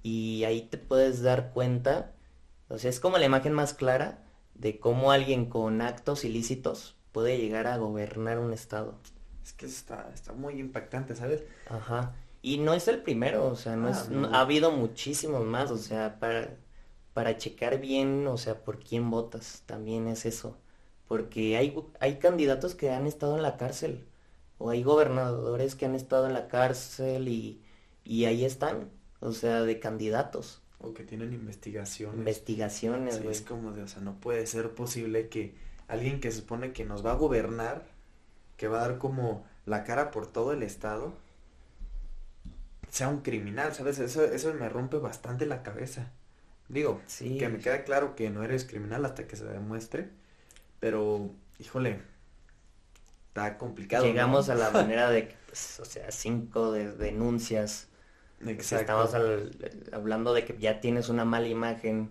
y 0.04 0.44
ahí 0.46 0.64
te 0.64 0.78
puedes 0.78 1.22
dar 1.24 1.52
cuenta, 1.54 2.14
o 2.70 2.78
sea, 2.80 2.90
es 2.90 3.00
como 3.00 3.18
la 3.18 3.26
imagen 3.26 3.54
más 3.54 3.74
clara 3.74 4.24
de 4.56 4.80
cómo 4.80 5.12
alguien 5.12 5.48
con 5.48 5.82
actos 5.82 6.24
ilícitos 6.26 6.98
puede 7.12 7.38
llegar 7.40 7.68
a 7.68 7.78
gobernar 7.78 8.40
un 8.40 8.54
estado. 8.54 9.00
Es 9.44 9.54
que 9.54 9.66
está, 9.66 10.10
está 10.14 10.34
muy 10.34 10.60
impactante, 10.60 11.16
¿sabes? 11.16 11.44
Ajá. 11.66 12.16
Y 12.42 12.58
no 12.60 12.74
es 12.74 12.88
el 12.88 13.02
primero, 13.04 13.48
o 13.48 13.56
sea, 13.56 13.76
no 13.76 13.88
Ah, 13.88 13.90
es, 13.90 14.10
no. 14.10 14.28
ha 14.34 14.42
habido 14.42 14.72
muchísimos 14.72 15.46
más, 15.46 15.70
o 15.72 15.78
sea, 15.78 16.20
para, 16.20 16.58
para 17.14 17.38
checar 17.38 17.80
bien, 17.80 18.28
o 18.28 18.38
sea, 18.38 18.64
por 18.64 18.80
quién 18.80 19.10
votas, 19.12 19.64
también 19.66 20.08
es 20.08 20.26
eso. 20.26 20.58
Porque 21.08 21.58
hay, 21.58 21.76
hay 22.00 22.20
candidatos 22.20 22.76
que 22.76 22.92
han 22.92 23.06
estado 23.08 23.36
en 23.38 23.44
la 23.44 23.58
cárcel, 23.58 24.08
o 24.62 24.70
hay 24.70 24.84
gobernadores 24.84 25.76
que 25.76 25.86
han 25.86 25.96
estado 25.96 26.28
en 26.28 26.34
la 26.34 26.48
cárcel 26.48 27.28
y, 27.28 27.62
y 28.04 28.26
ahí 28.26 28.46
están, 28.46 28.90
o 29.20 29.32
sea, 29.34 29.62
de 29.64 29.80
candidatos, 29.80 30.62
O 30.80 30.94
que 30.94 31.04
tienen 31.04 31.34
investigaciones. 31.34 32.18
investigaciones, 32.18 33.16
Sí, 33.16 33.22
güey. 33.24 33.36
es 33.36 33.42
como 33.42 33.72
de, 33.74 33.84
o 33.84 33.88
sea, 33.88 34.02
no 34.02 34.20
puede 34.20 34.46
ser 34.48 34.74
posible 34.76 35.30
que 35.30 35.56
alguien 35.88 36.20
que 36.20 36.32
se 36.32 36.40
supone 36.40 36.74
que 36.74 36.86
nos 36.86 37.06
va 37.06 37.12
a 37.12 37.16
gobernar, 37.16 37.86
que 38.58 38.68
va 38.68 38.80
a 38.84 38.88
dar 38.88 38.98
como 38.98 39.46
la 39.66 39.84
cara 39.84 40.12
por 40.12 40.28
todo 40.28 40.52
el 40.54 40.64
estado, 40.64 41.14
sea 42.90 43.08
un 43.10 43.22
criminal, 43.22 43.74
¿sabes? 43.74 44.00
Eso, 44.00 44.24
eso 44.26 44.54
me 44.54 44.70
rompe 44.70 44.98
bastante 44.98 45.46
la 45.46 45.64
cabeza. 45.64 46.12
Digo, 46.70 47.02
Sí. 47.08 47.38
que 47.38 47.50
me 47.50 47.60
queda 47.60 47.84
claro 47.84 48.16
que 48.16 48.30
no 48.30 48.44
eres 48.44 48.66
criminal 48.66 49.06
hasta 49.06 49.28
que 49.28 49.36
se 49.36 49.46
demuestre, 49.46 50.10
pero, 50.80 51.32
híjole, 51.60 52.02
está 53.32 53.58
complicado. 53.58 54.04
¿no? 54.04 54.10
Llegamos 54.10 54.50
a 54.50 54.56
la 54.56 54.70
manera 54.72 55.10
de 55.10 55.34
pues, 55.48 55.80
o 55.80 55.86
sea, 55.86 56.12
cinco 56.12 56.72
de- 56.72 56.92
denuncias. 56.92 57.88
Exacto. 58.46 58.82
estamos 58.82 59.14
al- 59.14 59.52
hablando 59.94 60.34
de 60.34 60.46
que 60.46 60.58
ya 60.58 60.80
tienes 60.82 61.10
una 61.10 61.26
mala 61.26 61.48
imagen 61.48 62.10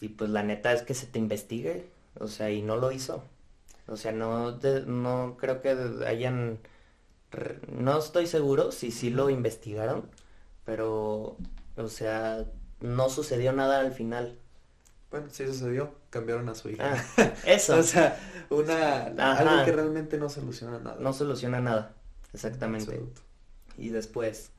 y 0.00 0.08
pues 0.10 0.30
la 0.30 0.42
neta 0.42 0.72
es 0.72 0.82
que 0.82 0.94
se 0.94 1.06
te 1.06 1.18
investigue, 1.18 1.88
o 2.18 2.26
sea, 2.28 2.50
y 2.50 2.62
no 2.62 2.76
lo 2.76 2.92
hizo. 2.92 3.24
O 3.86 3.96
sea, 3.96 4.12
no, 4.12 4.52
de- 4.52 4.84
no 4.86 5.36
creo 5.38 5.62
que 5.62 5.70
hayan, 6.06 6.58
re- 7.30 7.60
no 7.72 7.98
estoy 7.98 8.26
seguro 8.26 8.72
si 8.72 8.90
sí 8.90 9.10
lo 9.10 9.30
investigaron, 9.30 10.10
pero, 10.64 11.36
o 11.76 11.88
sea, 11.88 12.44
no 12.80 13.08
sucedió 13.08 13.52
nada 13.52 13.80
al 13.80 13.92
final. 13.92 14.36
Bueno, 15.10 15.28
sí 15.30 15.46
sucedió, 15.46 15.94
cambiaron 16.10 16.48
a 16.48 16.54
su 16.54 16.68
hija. 16.70 16.94
Ah, 17.16 17.32
eso, 17.46 17.76
O 17.78 17.82
sea, 17.82 18.18
una, 18.50 19.06
Ajá. 19.06 19.38
algo 19.38 19.64
que 19.64 19.72
realmente 19.72 20.18
no 20.18 20.28
soluciona 20.28 20.78
nada. 20.78 20.96
no 21.00 21.12
soluciona 21.12 21.60
nada, 21.60 21.94
En 22.32 22.34
exactamente. 22.34 22.92
absoluto. 22.92 23.22
Y 23.78 23.88
después, 23.90 24.50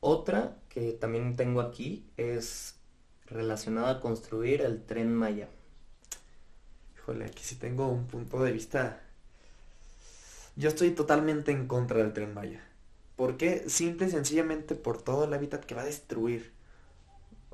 otra 0.00 0.56
que 0.68 0.92
también 0.92 1.36
tengo 1.36 1.60
aquí 1.60 2.06
es 2.16 2.76
relacionada 3.26 3.90
a 3.90 4.00
construir 4.00 4.62
el 4.62 4.82
tren 4.84 5.14
Maya. 5.14 5.48
Híjole, 6.96 7.24
aquí 7.26 7.42
sí 7.44 7.56
tengo 7.56 7.88
un 7.88 8.06
punto 8.06 8.42
de 8.42 8.52
vista. 8.52 9.00
Yo 10.56 10.68
estoy 10.68 10.90
totalmente 10.92 11.50
en 11.50 11.66
contra 11.66 11.98
del 11.98 12.12
Tren 12.12 12.34
Maya. 12.34 12.60
¿Por 13.16 13.36
qué? 13.36 13.64
Simple 13.68 14.06
y 14.06 14.10
sencillamente 14.10 14.74
por 14.74 15.00
todo 15.02 15.24
el 15.24 15.32
hábitat 15.34 15.64
que 15.64 15.74
va 15.74 15.82
a 15.82 15.86
destruir. 15.86 16.52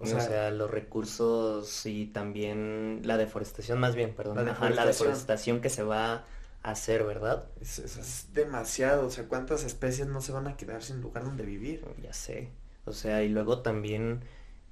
O 0.00 0.04
O 0.04 0.06
sea, 0.06 0.50
los 0.50 0.70
recursos 0.70 1.84
y 1.86 2.06
también 2.06 3.00
la 3.04 3.16
deforestación, 3.16 3.78
más 3.80 3.94
bien, 3.94 4.14
perdón. 4.14 4.44
La 4.44 4.52
Ajá, 4.52 4.70
la 4.70 4.86
deforestación. 4.86 5.60
que 5.60 5.70
se 5.70 5.82
va 5.82 6.24
a 6.62 6.70
hacer, 6.70 7.04
¿verdad? 7.04 7.46
es, 7.60 8.28
demasiado. 8.32 9.06
O 9.06 9.10
sea, 9.10 9.26
¿cuántas 9.28 9.64
especies 9.64 10.08
no 10.08 10.20
se 10.20 10.32
van 10.32 10.46
a 10.46 10.56
quedar 10.56 10.82
sin 10.82 11.00
lugar 11.00 11.24
donde 11.24 11.44
vivir? 11.44 11.84
Ya 12.02 12.12
sé. 12.12 12.50
O 12.84 12.92
sea, 12.92 13.22
y 13.22 13.28
luego 13.28 13.60
también 13.62 14.24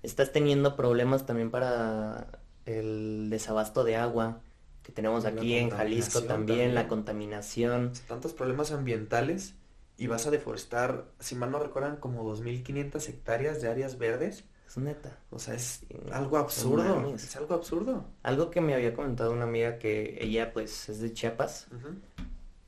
estás 0.02 0.32
teniendo 0.32 0.76
problemas 0.76 1.26
también 1.26 1.50
para 1.50 2.40
el 2.64 3.28
desabasto 3.30 3.84
de 3.84 3.96
agua 3.96 4.40
que 4.82 4.92
tenemos 4.92 5.24
aquí 5.24 5.54
en 5.54 5.70
Jalisco 5.70 6.20
contaminación 6.20 6.28
también, 6.28 6.74
la 6.74 6.82
también. 6.82 6.88
contaminación. 6.88 7.92
Tantos 8.06 8.32
problemas 8.34 8.70
ambientales 8.70 9.54
y 9.96 10.06
vas 10.06 10.26
a 10.26 10.30
deforestar, 10.30 11.06
si 11.18 11.34
mal 11.34 11.50
no 11.50 11.58
recuerdan, 11.58 11.96
como 11.96 12.24
2.500 12.24 13.08
hectáreas 13.08 13.60
de 13.60 13.68
áreas 13.68 13.98
verdes. 13.98 14.44
Es 14.66 14.76
neta. 14.78 15.18
O 15.30 15.38
sea, 15.38 15.54
es 15.54 15.86
algo 16.12 16.38
absurdo. 16.38 17.14
Es 17.14 17.36
algo 17.36 17.54
absurdo. 17.54 18.04
Algo 18.22 18.50
que 18.50 18.60
me 18.60 18.74
había 18.74 18.94
comentado 18.94 19.32
una 19.32 19.44
amiga 19.44 19.78
que 19.78 20.18
ella 20.20 20.52
pues 20.52 20.88
es 20.88 21.00
de 21.00 21.12
Chiapas, 21.12 21.68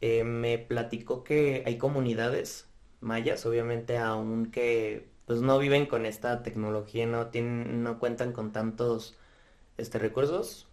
eh, 0.00 0.24
me 0.24 0.58
platicó 0.58 1.24
que 1.24 1.62
hay 1.66 1.76
comunidades 1.76 2.66
mayas, 3.00 3.44
obviamente 3.46 3.98
aún 3.98 4.50
que 4.50 5.08
pues 5.26 5.42
no 5.42 5.58
viven 5.58 5.86
con 5.86 6.06
esta 6.06 6.42
tecnología, 6.42 7.06
no 7.06 7.26
tienen, 7.26 7.82
no 7.82 7.98
cuentan 7.98 8.32
con 8.32 8.50
tantos 8.50 9.16
este 9.76 9.98
recursos, 9.98 10.68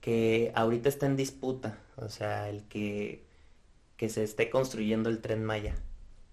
que 0.00 0.50
ahorita 0.54 0.88
está 0.88 1.06
en 1.06 1.16
disputa, 1.16 1.78
o 1.96 2.08
sea, 2.08 2.48
el 2.48 2.64
que, 2.68 3.26
que 3.98 4.08
se 4.08 4.24
esté 4.24 4.48
construyendo 4.48 5.10
el 5.10 5.20
tren 5.20 5.44
Maya, 5.44 5.74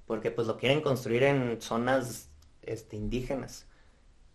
porque 0.05 0.31
pues 0.31 0.47
lo 0.47 0.57
quieren 0.57 0.81
construir 0.81 1.23
en 1.23 1.62
zonas 1.62 2.29
este 2.62 2.95
indígenas, 2.95 3.66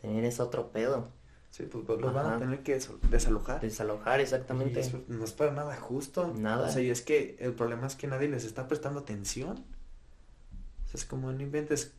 tener 0.03 0.25
ese 0.25 0.43
otro 0.43 0.71
pedo, 0.73 1.09
Sí, 1.51 1.65
pues, 1.71 1.85
pues, 1.87 2.01
los 2.01 2.15
van 2.15 2.27
a 2.33 2.38
tener 2.38 2.62
que 2.62 2.79
desal- 2.79 2.99
desalojar. 3.11 3.61
desalojar 3.61 4.21
Y 4.21 4.23
exactamente. 4.23 4.81
eso 4.81 5.03
no 5.09 5.23
es 5.25 5.33
para 5.33 5.53
nada 5.53 5.77
justo. 5.77 6.33
Nada. 6.35 6.69
O 6.69 6.71
sea, 6.73 6.81
y 6.83 6.88
es 6.91 7.03
que 7.03 7.37
el 7.41 7.53
problema 7.53 7.87
es 7.87 7.95
que 7.95 8.07
nadie 8.07 8.29
les 8.29 8.45
está 8.45 8.69
prestando 8.69 9.01
atención. 9.01 9.59
O 9.59 10.88
sea, 10.88 10.95
es 10.95 11.05
como 11.05 11.31
no 11.31 11.43
inventes. 11.43 11.93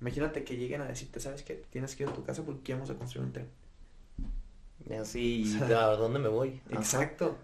Imagínate 0.00 0.42
que 0.44 0.56
lleguen 0.56 0.80
a 0.82 0.86
decirte, 0.86 1.20
¿sabes 1.20 1.42
qué? 1.44 1.64
Tienes 1.70 1.94
que 1.96 2.02
ir 2.04 2.08
a 2.08 2.12
tu 2.12 2.24
casa 2.24 2.42
porque 2.44 2.72
vamos 2.74 2.90
a 2.90 2.94
construir 2.94 3.26
un 3.26 3.32
tren. 3.32 3.48
Así, 5.00 5.44
O 5.62 5.66
sea, 5.66 5.90
¿a 5.90 5.96
dónde 5.96 6.18
me 6.18 6.28
voy? 6.28 6.60
Ajá. 6.70 6.76
Exacto. 6.80 7.36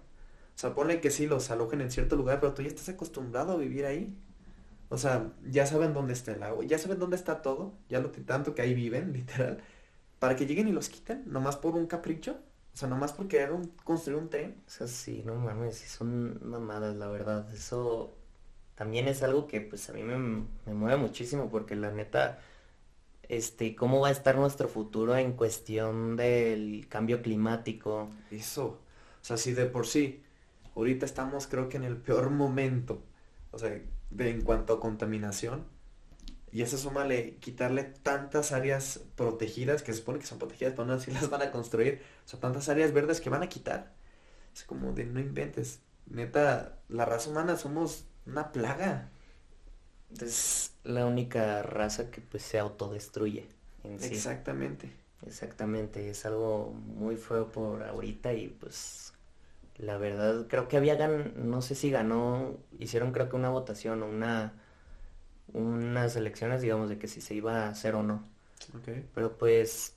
O 0.56 0.58
sea, 0.58 0.74
ponle 0.74 1.00
que 1.00 1.10
sí 1.10 1.26
los 1.26 1.50
alojen 1.50 1.80
en 1.80 1.90
cierto 1.90 2.16
lugar, 2.16 2.40
pero 2.40 2.54
tú 2.54 2.62
ya 2.62 2.68
estás 2.68 2.88
acostumbrado 2.88 3.52
a 3.52 3.56
vivir 3.56 3.86
ahí. 3.86 4.16
O 4.88 4.96
sea, 4.98 5.32
ya 5.50 5.66
saben 5.66 5.92
dónde 5.94 6.12
está 6.12 6.32
el 6.32 6.42
agua, 6.42 6.64
ya 6.64 6.78
saben 6.78 6.98
dónde 7.00 7.16
está 7.16 7.42
todo, 7.42 7.74
ya 7.88 8.00
lo 8.00 8.10
tanto 8.10 8.54
que 8.54 8.62
ahí 8.62 8.74
viven, 8.74 9.12
literal, 9.12 9.58
para 10.24 10.36
que 10.36 10.46
lleguen 10.46 10.68
y 10.68 10.72
los 10.72 10.88
quiten, 10.88 11.24
nomás 11.26 11.56
por 11.56 11.74
un 11.76 11.86
capricho. 11.86 12.38
O 12.74 12.76
sea, 12.76 12.88
nomás 12.88 13.12
por 13.12 13.28
querer 13.28 13.52
un- 13.52 13.68
construir 13.84 14.18
un 14.20 14.30
tren. 14.30 14.56
O 14.66 14.70
sea, 14.70 14.86
sí, 14.88 15.22
no 15.26 15.34
mames, 15.36 15.78
son 15.78 16.40
mamadas, 16.48 16.96
la 16.96 17.08
verdad. 17.08 17.48
Eso 17.54 18.16
también 18.76 19.08
es 19.08 19.22
algo 19.22 19.46
que 19.48 19.60
pues 19.62 19.90
a 19.90 19.94
mí 19.94 20.02
me, 20.02 20.18
me 20.18 20.74
mueve 20.74 20.96
muchísimo 20.98 21.50
porque 21.50 21.76
la 21.76 21.92
neta, 21.92 22.40
este, 23.28 23.74
¿cómo 23.76 24.00
va 24.00 24.08
a 24.08 24.12
estar 24.12 24.36
nuestro 24.36 24.68
futuro 24.68 25.16
en 25.16 25.32
cuestión 25.34 26.16
del 26.16 26.86
cambio 26.88 27.22
climático? 27.22 28.10
Eso. 28.30 28.66
O 29.22 29.24
sea, 29.26 29.36
si 29.38 29.52
de 29.54 29.66
por 29.66 29.86
sí, 29.86 30.22
ahorita 30.76 31.06
estamos 31.06 31.46
creo 31.48 31.68
que 31.68 31.78
en 31.78 31.84
el 31.84 31.96
peor 31.98 32.30
momento, 32.30 33.02
o 33.52 33.58
sea, 33.58 33.70
de, 34.10 34.30
en 34.30 34.42
cuanto 34.42 34.74
a 34.74 34.80
contaminación, 34.80 35.64
y 36.54 36.62
eso 36.62 36.78
súmale 36.78 37.34
quitarle 37.40 37.82
tantas 37.82 38.52
áreas 38.52 39.00
protegidas, 39.16 39.82
que 39.82 39.92
se 39.92 39.98
supone 39.98 40.20
que 40.20 40.26
son 40.26 40.38
protegidas, 40.38 40.74
pero 40.74 40.86
no 40.86 40.92
así 40.92 41.10
las 41.10 41.28
van 41.28 41.42
a 41.42 41.50
construir, 41.50 42.00
o 42.24 42.28
sea, 42.28 42.38
tantas 42.38 42.68
áreas 42.68 42.92
verdes 42.92 43.20
que 43.20 43.28
van 43.28 43.42
a 43.42 43.48
quitar. 43.48 43.92
Es 44.54 44.62
como 44.62 44.92
de 44.92 45.04
no 45.04 45.18
inventes. 45.18 45.80
Neta, 46.06 46.78
la 46.88 47.04
raza 47.06 47.28
humana 47.28 47.56
somos 47.56 48.04
una 48.24 48.52
plaga. 48.52 49.10
Es 50.20 50.74
la 50.84 51.06
única 51.06 51.64
raza 51.64 52.12
que 52.12 52.20
pues 52.20 52.44
se 52.44 52.60
autodestruye 52.60 53.48
en 53.82 53.98
sí. 53.98 54.14
Exactamente. 54.14 54.92
Exactamente, 55.26 56.08
es 56.08 56.24
algo 56.24 56.72
muy 56.72 57.16
feo 57.16 57.50
por 57.50 57.82
ahorita 57.82 58.32
y 58.32 58.46
pues 58.46 59.12
la 59.78 59.98
verdad 59.98 60.46
creo 60.48 60.68
que 60.68 60.76
había 60.76 60.94
gan 60.94 61.32
no 61.50 61.62
sé 61.62 61.74
si 61.74 61.90
ganó, 61.90 62.58
hicieron 62.78 63.10
creo 63.10 63.28
que 63.28 63.34
una 63.34 63.50
votación 63.50 64.04
o 64.04 64.06
una 64.06 64.52
unas 65.52 66.16
elecciones, 66.16 66.62
digamos, 66.62 66.88
de 66.88 66.98
que 66.98 67.08
si 67.08 67.20
se 67.20 67.34
iba 67.34 67.66
a 67.66 67.68
hacer 67.68 67.94
o 67.94 68.02
no. 68.02 68.24
Pero 69.14 69.36
pues 69.38 69.94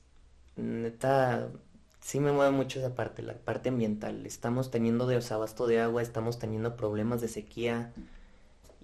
neta 0.56 1.50
sí 2.02 2.20
me 2.20 2.32
mueve 2.32 2.52
mucho 2.52 2.80
esa 2.80 2.96
parte, 2.96 3.22
la 3.24 3.36
parte 3.36 3.70
ambiental. 3.70 4.26
Estamos 4.26 4.72
teniendo 4.72 5.08
desabasto 5.08 5.68
de 5.68 5.82
agua, 5.82 6.02
estamos 6.02 6.40
teniendo 6.40 6.76
problemas 6.78 7.22
de 7.22 7.28
sequía 7.28 7.94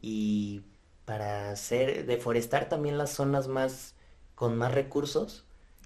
y 0.01 0.63
para 1.05 1.51
hacer 1.51 2.05
deforestar 2.05 2.69
también 2.69 2.97
las 2.97 3.11
zonas 3.11 3.47
más 3.47 3.95
con 4.35 4.57
más 4.57 4.73
recursos 4.73 5.45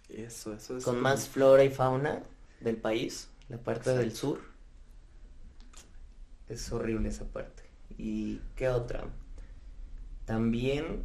Eso, 0.10 0.54
eso 0.54 0.78
es. 0.78 0.84
con 0.84 0.96
un- 0.98 1.02
más 1.02 1.28
flora 1.30 1.64
y 1.64 1.70
fauna 1.70 2.24
del 2.62 2.78
país, 2.78 3.30
la 3.50 3.58
parte 3.58 3.92
del 3.96 4.14
sur. 4.14 4.40
Es 6.50 6.72
horrible 6.72 7.10
esa 7.10 7.26
parte. 7.26 7.64
¿Y 7.98 8.40
qué 8.56 8.70
otra? 8.70 9.06
También... 10.28 11.04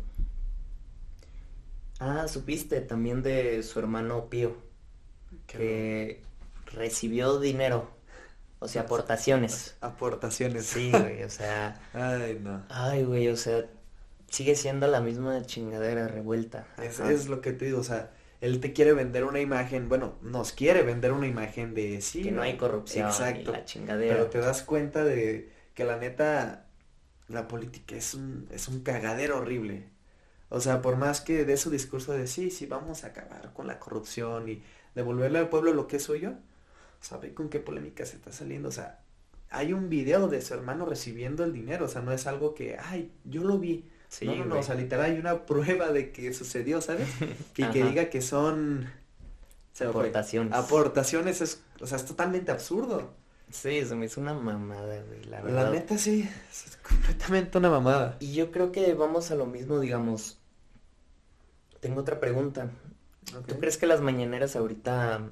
Ah, 2.01 2.27
supiste 2.27 2.81
también 2.81 3.23
de 3.23 3.62
su 3.62 3.79
hermano 3.79 4.29
Pío, 4.29 4.57
que- 5.47 6.20
recibió 6.66 7.39
dinero 7.39 7.89
O 8.59 8.66
sea, 8.66 8.83
aportaciones. 8.83 9.77
Aportaciones. 9.81 10.66
Sí, 10.66 10.91
güey, 10.91 11.23
o 11.23 11.31
sea. 11.31 11.81
Ay, 11.95 12.41
no. 12.43 12.64
Ay, 12.68 13.05
güey, 13.05 13.29
o 13.29 13.37
sea, 13.37 13.64
sigue 14.29 14.57
siendo 14.57 14.89
la 14.89 15.01
misma 15.01 15.43
chingadera 15.47 16.09
revuelta. 16.09 16.66
Es, 16.83 16.99
es 16.99 17.29
lo 17.29 17.41
que 17.41 17.53
te 17.53 17.66
digo, 17.66 17.79
o 17.79 17.85
sea, 17.85 18.11
él 18.41 18.59
te 18.59 18.73
quiere 18.73 18.93
vender 18.93 19.23
una 19.23 19.39
imagen, 19.39 19.89
bueno, 19.89 20.14
nos 20.23 20.51
quiere 20.51 20.83
vender 20.83 21.12
una 21.12 21.29
imagen 21.29 21.75
de 21.75 22.01
sí. 22.01 22.23
que 22.23 22.33
no 22.33 22.43
hay 22.43 22.57
corrupción 22.57 23.07
Exacto. 23.07 23.51
y 23.51 23.53
la 23.53 23.64
chingadera. 23.64 24.14
Pero 24.16 24.27
te 24.27 24.39
das 24.39 24.62
cuenta 24.62 25.05
de 25.05 25.53
que 25.75 25.85
la 25.85 25.97
neta, 25.99 26.66
la 27.33 27.49
política 27.49 27.97
es 27.97 28.14
un, 28.14 28.47
es 28.51 28.68
un 28.68 28.80
cagadero 28.80 29.39
horrible. 29.39 29.89
O 30.49 30.61
sea, 30.61 30.83
por 30.83 30.97
más 30.97 31.20
que 31.20 31.45
dé 31.45 31.57
su 31.57 31.70
discurso 31.70 32.12
de 32.12 32.26
sí, 32.26 32.51
sí, 32.51 32.66
vamos 32.66 33.05
a 33.05 33.09
acabar 33.09 33.53
con 33.55 33.66
la 33.66 33.78
corrupción 33.78 34.49
y 34.49 34.62
devolverle 34.95 35.39
al 35.39 35.49
pueblo 35.49 35.72
lo 35.72 35.89
que 35.89 35.97
es 35.97 36.03
suyo, 36.03 36.35
¿sabe 37.01 37.33
con 37.33 37.49
qué 37.49 37.59
polémica 37.59 38.05
se 38.05 38.16
está 38.16 38.33
saliendo? 38.33 38.68
O 38.68 38.72
sea, 38.72 39.01
hay 39.51 39.72
un 39.72 39.89
video 39.89 40.28
de 40.28 40.43
su 40.43 40.55
hermano 40.55 40.85
recibiendo 40.85 41.45
el 41.45 41.53
dinero, 41.53 41.87
o 41.87 41.89
sea, 41.89 42.03
no 42.03 42.12
es 42.12 42.26
algo 42.26 42.55
que, 42.55 42.76
ay, 42.78 43.12
yo 43.24 43.45
lo 43.45 43.59
vi. 43.59 43.89
Sí, 44.09 44.26
no, 44.26 44.37
no, 44.37 44.45
no, 44.45 44.59
o 44.59 44.62
sea, 44.62 44.74
literal 44.74 45.11
hay 45.11 45.18
una 45.18 45.47
prueba 45.47 45.91
de 45.91 46.12
que 46.12 46.35
sucedió, 46.35 46.83
¿sabes? 46.83 47.09
Y 47.57 47.64
que 47.72 47.85
diga 47.85 48.11
que 48.11 48.20
son... 48.20 48.91
se. 49.72 49.87
Aportaciones. 49.87 50.53
Aportaciones, 50.53 51.41
es, 51.41 51.62
o 51.80 51.87
sea, 51.87 51.97
es 51.97 52.05
totalmente 52.05 52.53
absurdo. 52.53 53.14
Sí, 53.53 53.84
se 53.84 53.94
me 53.94 54.07
hizo 54.07 54.20
una 54.20 54.34
mamada, 54.34 55.00
güey, 55.05 55.22
la 55.24 55.40
La, 55.46 55.64
verdad. 55.64 55.70
neta 55.70 55.96
sí, 55.98 56.28
es 56.50 56.76
completamente 56.82 57.59
una 57.59 57.70
mamada. 57.70 58.18
Y 58.20 58.32
yo 58.32 58.50
creo 58.50 58.72
que 58.72 58.94
vamos 58.94 59.30
a 59.30 59.34
lo 59.34 59.44
mismo, 59.44 59.78
digamos. 59.78 60.40
Tengo 61.80 62.00
otra 62.00 62.20
pregunta. 62.20 62.70
¿Tú 63.46 63.59
crees 63.59 63.76
que 63.78 63.86
las 63.86 64.00
mañaneras 64.00 64.57
ahorita 64.57 65.30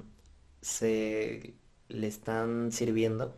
se 0.61 1.55
le 1.89 2.07
están 2.07 2.71
sirviendo? 2.71 3.35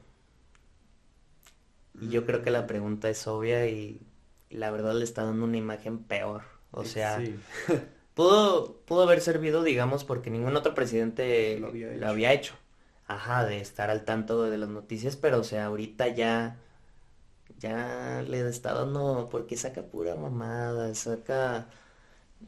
Y 1.99 2.09
yo 2.09 2.25
creo 2.25 2.41
que 2.41 2.51
la 2.51 2.67
pregunta 2.67 3.09
es 3.09 3.27
obvia 3.27 3.67
y, 3.67 4.01
y 4.49 4.57
la 4.57 4.71
verdad 4.71 4.95
le 4.95 5.03
está 5.03 5.23
dando 5.23 5.45
una 5.45 5.57
imagen 5.57 5.99
peor. 6.03 6.43
O 6.71 6.85
sea, 6.85 7.23
Sí. 7.23 7.39
pudo, 8.15 8.77
pudo 8.85 9.03
haber 9.03 9.21
servido, 9.21 9.63
digamos, 9.63 10.03
porque 10.05 10.29
ningún 10.29 10.55
otro 10.55 10.75
presidente 10.75 11.59
Lo 11.59 11.67
había 11.67 11.91
lo 11.95 12.07
hecho. 12.07 12.07
había 12.09 12.33
hecho. 12.33 12.55
Ajá, 13.13 13.45
de 13.45 13.59
estar 13.61 13.89
al 13.89 14.05
tanto 14.05 14.43
de 14.43 14.57
las 14.57 14.69
noticias, 14.69 15.15
pero 15.15 15.39
o 15.39 15.43
sea, 15.43 15.65
ahorita 15.65 16.07
ya, 16.09 16.59
ya 17.59 18.23
le 18.27 18.47
está 18.49 18.73
dando, 18.73 19.29
porque 19.31 19.57
saca 19.57 19.83
pura 19.83 20.15
mamada, 20.15 20.93
saca, 20.95 21.69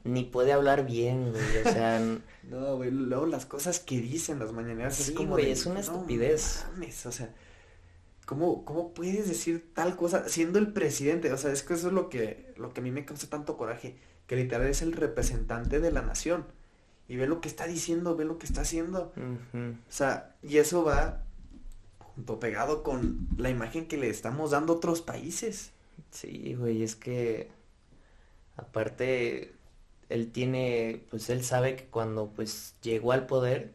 ni 0.03 0.24
puede 0.26 0.53
hablar 0.53 0.86
bien, 0.86 1.32
güey, 1.34 1.57
o 1.57 1.66
sea, 1.66 2.01
No, 2.43 2.78
güey, 2.78 2.91
luego 2.91 3.26
las 3.26 3.45
cosas 3.45 3.80
que 3.80 3.99
dicen 3.99 4.39
las 4.39 4.51
mañaneras 4.53 4.99
es 4.99 5.11
como 5.11 5.38
güey, 5.38 5.45
de, 5.45 5.51
es 5.51 5.66
una 5.66 5.82
"No 5.82 5.82
estupidez". 5.82 6.66
mames, 6.72 7.05
o 7.05 7.11
sea, 7.11 7.34
¿cómo, 8.26 8.66
cómo 8.66 8.93
puedes 8.93 9.28
decir 9.28 9.72
tal 9.74 9.95
cosa 9.95 10.28
siendo 10.30 10.59
el 10.59 10.74
presidente? 10.74 11.32
O 11.34 11.38
sea, 11.38 11.51
es 11.51 11.63
que 11.63 11.74
eso 11.76 11.88
es 11.88 11.93
lo 11.93 12.09
que, 12.09 12.53
lo 12.57 12.74
que 12.74 12.82
a 12.82 12.84
mí 12.84 12.91
me 12.91 13.05
causa 13.05 13.30
tanto 13.30 13.57
coraje, 13.57 13.97
que 14.28 14.36
literal 14.36 14.68
es 14.68 14.82
el 14.82 14.93
representante 14.93 15.80
de 15.80 15.91
la 15.91 16.01
nación. 16.01 16.45
Y 17.08 17.18
ve 17.18 17.28
lo 17.28 17.39
que 17.41 17.47
está 17.47 17.68
diciendo, 17.68 18.16
ve 18.16 18.26
lo 18.26 18.38
que 18.38 18.45
está 18.45 18.62
haciendo. 18.62 19.14
O 19.53 19.91
sea, 19.91 20.36
y 20.41 20.58
eso 20.58 20.84
va 20.84 21.24
junto 21.99 22.39
pegado 22.39 22.84
con 22.84 23.28
la 23.38 23.49
imagen 23.49 23.88
que 23.88 23.97
le 23.97 24.10
estamos 24.10 24.51
dando 24.51 24.74
a 24.74 24.76
otros 24.78 25.01
países. 25.01 25.72
Sí, 26.12 26.56
güey, 26.56 26.82
es 26.82 26.95
que 26.95 27.51
aparte 28.56 29.53
él 30.10 30.32
tiene, 30.32 31.06
pues 31.10 31.30
él 31.30 31.43
sabe 31.43 31.76
que 31.76 31.86
cuando 31.86 32.30
pues 32.30 32.76
llegó 32.82 33.12
al 33.12 33.26
poder, 33.26 33.74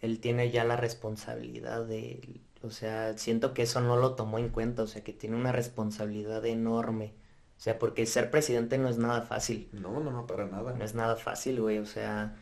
él 0.00 0.20
tiene 0.20 0.50
ya 0.50 0.64
la 0.64 0.76
responsabilidad 0.76 1.84
de, 1.84 2.40
o 2.62 2.70
sea, 2.70 3.16
siento 3.18 3.54
que 3.54 3.62
eso 3.62 3.80
no 3.80 3.96
lo 3.96 4.14
tomó 4.14 4.38
en 4.38 4.50
cuenta, 4.50 4.82
o 4.82 4.86
sea, 4.86 5.02
que 5.02 5.12
tiene 5.12 5.36
una 5.36 5.52
responsabilidad 5.52 6.44
enorme. 6.46 7.14
O 7.56 7.60
sea, 7.60 7.78
porque 7.78 8.04
ser 8.04 8.30
presidente 8.30 8.76
no 8.76 8.88
es 8.88 8.98
nada 8.98 9.22
fácil. 9.22 9.68
No, 9.72 9.98
no, 10.00 10.10
no, 10.10 10.26
para 10.26 10.46
nada. 10.46 10.74
No 10.74 10.84
es 10.84 10.94
nada 10.94 11.16
fácil, 11.16 11.60
güey, 11.60 11.78
o 11.78 11.86
sea, 11.86 12.36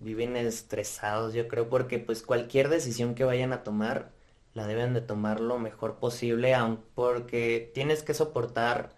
viven 0.00 0.36
estresados, 0.36 1.34
yo 1.34 1.48
creo, 1.48 1.68
porque 1.68 1.98
pues 1.98 2.22
cualquier 2.22 2.68
decisión 2.68 3.14
que 3.14 3.24
vayan 3.24 3.52
a 3.52 3.62
tomar, 3.64 4.12
la 4.54 4.66
deben 4.66 4.94
de 4.94 5.00
tomar 5.00 5.40
lo 5.40 5.58
mejor 5.58 5.96
posible, 5.98 6.54
aun 6.54 6.80
porque 6.94 7.70
tienes 7.74 8.02
que 8.02 8.14
soportar 8.14 8.96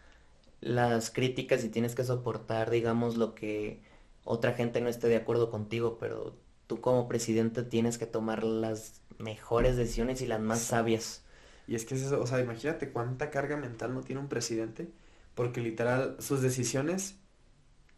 las 0.61 1.11
críticas 1.11 1.65
y 1.65 1.69
tienes 1.71 1.95
que 1.95 2.05
soportar, 2.05 2.71
digamos, 2.71 3.17
lo 3.17 3.35
que 3.35 3.83
otra 4.25 4.53
gente 4.55 4.81
no 4.81 4.89
esté 4.89 5.09
de 5.09 5.17
acuerdo 5.17 5.51
contigo, 5.51 5.99
pero 5.99 6.37
tú 6.67 6.81
como 6.81 7.09
presidente 7.09 7.63
tienes 7.63 7.99
que 7.99 8.07
tomar 8.07 8.45
las 8.45 9.01
mejores 9.19 9.77
decisiones 9.77 10.23
y 10.23 10.27
las 10.27 10.41
más 10.41 10.61
sabias. 10.61 11.25
Y 11.67 11.75
es 11.77 11.85
que 11.85 11.95
es 11.95 12.03
eso, 12.03 12.21
o 12.21 12.27
sea, 12.27 12.41
imagínate 12.41 12.91
cuánta 12.93 13.31
carga 13.31 13.57
mental 13.57 13.95
no 13.95 14.03
tiene 14.03 14.21
un 14.21 14.29
presidente, 14.29 14.89
porque 15.35 15.61
literal 15.61 16.17
sus 16.21 16.43
decisiones, 16.43 17.17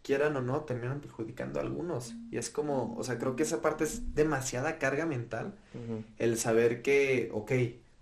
quieran 0.02 0.36
o 0.36 0.40
no, 0.42 0.60
terminan 0.62 1.00
perjudicando 1.00 1.60
a 1.60 1.62
algunos. 1.62 2.14
Y 2.30 2.36
es 2.38 2.50
como, 2.50 2.94
o 2.96 3.04
sea, 3.04 3.18
creo 3.18 3.36
que 3.36 3.44
esa 3.44 3.62
parte 3.62 3.84
es 3.84 4.14
demasiada 4.14 4.78
carga 4.78 5.06
mental, 5.06 5.54
el 6.18 6.38
saber 6.38 6.82
que, 6.82 7.30
ok, 7.32 7.52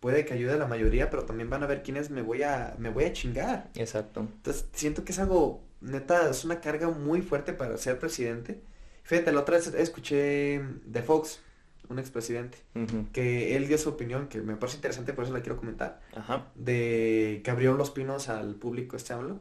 puede 0.01 0.25
que 0.25 0.33
ayude 0.35 0.53
a 0.53 0.57
la 0.57 0.67
mayoría, 0.67 1.11
pero 1.11 1.25
también 1.25 1.51
van 1.51 1.63
a 1.63 1.67
ver 1.67 1.83
quiénes 1.83 2.11
me 2.11 2.23
voy 2.23 2.43
a, 2.43 2.75
me 2.79 2.89
voy 2.91 3.05
a 3.05 3.13
chingar. 3.13 3.69
Exacto. 3.75 4.21
Entonces, 4.21 4.67
siento 4.73 5.05
que 5.05 5.13
es 5.13 5.19
algo, 5.19 5.63
neta, 5.83 6.31
es 6.31 6.45
una 6.45 6.61
carga 6.61 6.89
muy 6.89 7.21
fuerte 7.23 7.53
para 7.53 7.77
ser 7.77 7.99
presidente. 7.99 8.61
Fíjate, 9.03 9.31
la 9.33 9.41
otra 9.41 9.57
vez 9.59 9.67
escuché 9.75 10.63
de 10.87 11.03
Fox, 11.03 11.41
un 11.91 11.99
expresidente, 11.99 12.57
Ujú. 12.77 13.07
que 13.13 13.57
él 13.57 13.67
dio 13.67 13.77
su 13.77 13.89
opinión, 13.91 14.29
que 14.29 14.41
me 14.41 14.57
parece 14.57 14.77
interesante, 14.77 15.13
por 15.13 15.25
eso 15.25 15.33
la 15.35 15.41
quiero 15.41 15.57
comentar 15.57 16.01
Ajá. 16.15 16.47
de 16.55 17.41
que 17.45 17.51
abrió 17.51 17.75
los 17.75 17.91
pinos 17.91 18.29
al 18.29 18.55
público 18.55 18.97
este 18.97 19.13
hablo 19.13 19.41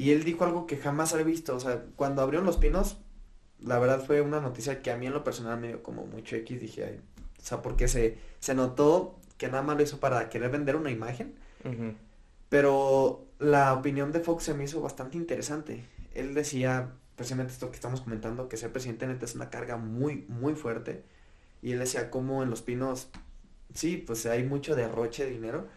y 0.00 0.12
él 0.12 0.24
dijo 0.24 0.44
algo 0.44 0.66
que 0.66 0.78
jamás 0.78 1.12
había 1.12 1.26
visto, 1.26 1.54
o 1.54 1.60
sea, 1.60 1.84
cuando 1.94 2.22
abrieron 2.22 2.46
los 2.46 2.56
pinos, 2.56 2.96
la 3.58 3.78
verdad 3.78 4.02
fue 4.02 4.22
una 4.22 4.40
noticia 4.40 4.80
que 4.80 4.90
a 4.90 4.96
mí 4.96 5.06
en 5.06 5.12
lo 5.12 5.24
personal 5.24 5.60
me 5.60 5.68
dio 5.68 5.82
como 5.82 6.06
mucho 6.06 6.36
X, 6.36 6.58
dije, 6.58 6.84
"Ay", 6.86 7.00
o 7.38 7.42
sea, 7.42 7.60
porque 7.60 7.86
se, 7.86 8.16
se 8.38 8.54
notó 8.54 9.18
que 9.36 9.48
nada 9.48 9.62
más 9.62 9.76
lo 9.76 9.82
hizo 9.82 10.00
para 10.00 10.30
querer 10.30 10.50
vender 10.50 10.76
una 10.76 10.90
imagen, 10.90 11.34
pero 12.48 13.26
la 13.38 13.74
opinión 13.74 14.10
de 14.10 14.20
Fox 14.20 14.44
se 14.44 14.54
me 14.54 14.64
hizo 14.64 14.80
bastante 14.80 15.18
interesante. 15.18 15.84
Él 16.14 16.32
decía 16.32 16.92
precisamente 17.16 17.52
esto 17.52 17.68
que 17.68 17.76
estamos 17.76 18.00
comentando, 18.00 18.48
que 18.48 18.56
ser 18.56 18.72
presidente 18.72 19.06
neta 19.06 19.26
es 19.26 19.34
una 19.34 19.50
carga 19.50 19.76
muy, 19.76 20.24
muy 20.28 20.54
fuerte. 20.54 21.04
Y 21.60 21.72
él 21.72 21.78
decía 21.78 22.08
como 22.08 22.42
en 22.42 22.48
Los 22.48 22.62
Pinos, 22.62 23.10
sí, 23.74 23.98
pues 23.98 24.24
hay 24.24 24.44
mucho 24.44 24.74
derroche 24.74 25.26
de 25.26 25.30
dinero, 25.30 25.68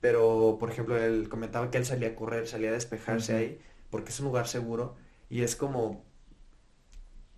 pero 0.00 0.56
por 0.58 0.70
ejemplo 0.70 0.96
él 0.98 1.28
comentaba 1.28 1.70
que 1.70 1.78
él 1.78 1.86
salía 1.86 2.08
a 2.08 2.14
correr, 2.16 2.48
salía 2.48 2.70
a 2.70 2.72
despejarse 2.72 3.36
ahí, 3.36 3.60
porque 3.90 4.10
es 4.10 4.20
un 4.20 4.26
lugar 4.26 4.48
seguro. 4.48 4.96
Y 5.30 5.42
es 5.42 5.56
como, 5.56 6.04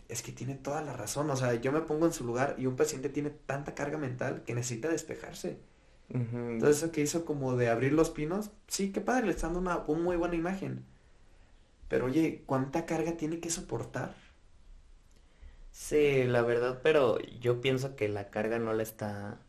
es 0.09 0.23
que 0.23 0.33
tiene 0.33 0.55
toda 0.55 0.83
la 0.83 0.93
razón. 0.93 1.31
O 1.31 1.37
sea, 1.37 1.55
yo 1.55 1.73
me 1.73 1.81
pongo 1.81 2.07
en 2.07 2.13
su 2.13 2.25
lugar 2.25 2.57
y 2.59 2.67
un 2.67 2.77
presidente 2.77 3.09
tiene 3.09 3.31
tanta 3.31 3.75
carga 3.75 3.99
mental 3.99 4.43
que 4.45 4.55
necesita 4.55 4.89
despejarse. 4.89 5.61
Entonces 6.13 6.79
eso 6.79 6.91
que 6.91 7.03
hizo 7.03 7.25
como 7.25 7.57
de 7.57 7.69
abrir 7.69 7.93
los 7.93 8.11
pinos, 8.11 8.51
sí, 8.67 8.91
qué 8.91 9.01
padre, 9.01 9.27
le 9.27 9.33
está 9.33 9.47
dando 9.47 9.61
una, 9.61 9.79
una 9.87 10.03
muy 10.03 10.17
buena 10.17 10.35
imagen. 10.35 10.85
Pero 11.89 12.07
oye, 12.07 12.43
¿cuánta 12.47 12.85
carga 12.85 13.17
tiene 13.17 13.39
que 13.39 13.51
soportar? 13.51 14.15
Sí, 15.71 16.25
la 16.25 16.43
verdad, 16.43 16.81
pero 16.83 17.19
yo 17.41 17.61
pienso 17.61 17.95
que 17.95 18.09
la 18.09 18.31
carga 18.31 18.59
no 18.59 18.73
la 18.73 18.83
está 18.83 19.41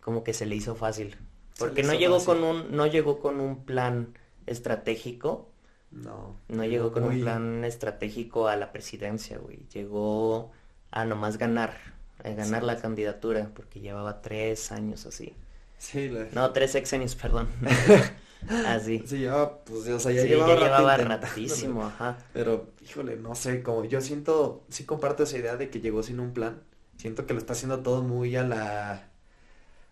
como 0.00 0.24
que 0.24 0.34
se 0.34 0.46
le 0.46 0.56
hizo 0.56 0.74
fácil. 0.74 1.16
Porque 1.58 1.82
no 1.82 1.94
llegó 1.94 2.20
fácil. 2.20 2.26
con 2.26 2.44
un, 2.44 2.76
no 2.76 2.86
llegó 2.86 3.20
con 3.20 3.40
un 3.40 3.64
plan 3.64 4.18
estratégico, 4.46 5.49
No. 5.90 6.36
no 6.48 6.64
llegó 6.64 6.92
con 6.92 7.04
un 7.04 7.20
plan 7.20 7.64
estratégico 7.64 8.46
a 8.48 8.56
la 8.56 8.72
presidencia, 8.72 9.38
güey. 9.38 9.66
Llegó 9.72 10.52
a 10.92 11.04
nomás 11.04 11.36
ganar, 11.36 11.76
a 12.22 12.28
ganar 12.30 12.60
Sí. 12.60 12.66
la 12.66 12.76
candidatura, 12.76 13.50
porque 13.54 13.80
llevaba 13.80 14.22
tres 14.22 14.70
años 14.72 15.06
así. 15.06 15.34
Sí, 15.78 16.08
la- 16.08 16.26
No, 16.32 16.52
tres 16.52 16.72
sexenios, 16.72 17.14
perdón. 17.16 17.48
Así. 18.66 19.02
Sí, 19.06 19.18
llevaba, 19.18 19.58
pues, 19.64 19.86
o 19.88 20.00
sea, 20.00 20.12
ya 20.12 20.22
Sí, 20.22 20.28
llevaba, 20.28 20.54
ya 20.54 20.60
llevaba 20.60 20.96
ratísimo, 20.96 21.84
ajá. 21.84 22.16
Pero, 22.32 22.70
híjole, 22.82 23.16
no 23.16 23.34
sé, 23.34 23.62
como 23.62 23.84
yo 23.84 24.00
siento, 24.00 24.64
sí 24.70 24.84
comparto 24.86 25.24
esa 25.24 25.36
idea 25.36 25.56
de 25.58 25.68
que 25.68 25.80
llegó 25.82 26.02
sin 26.02 26.20
un 26.20 26.32
plan. 26.32 26.62
Siento 26.96 27.26
que 27.26 27.34
lo 27.34 27.38
está 27.38 27.52
haciendo 27.52 27.80
todo 27.80 28.02
muy 28.02 28.36
a 28.36 28.42
la... 28.42 29.08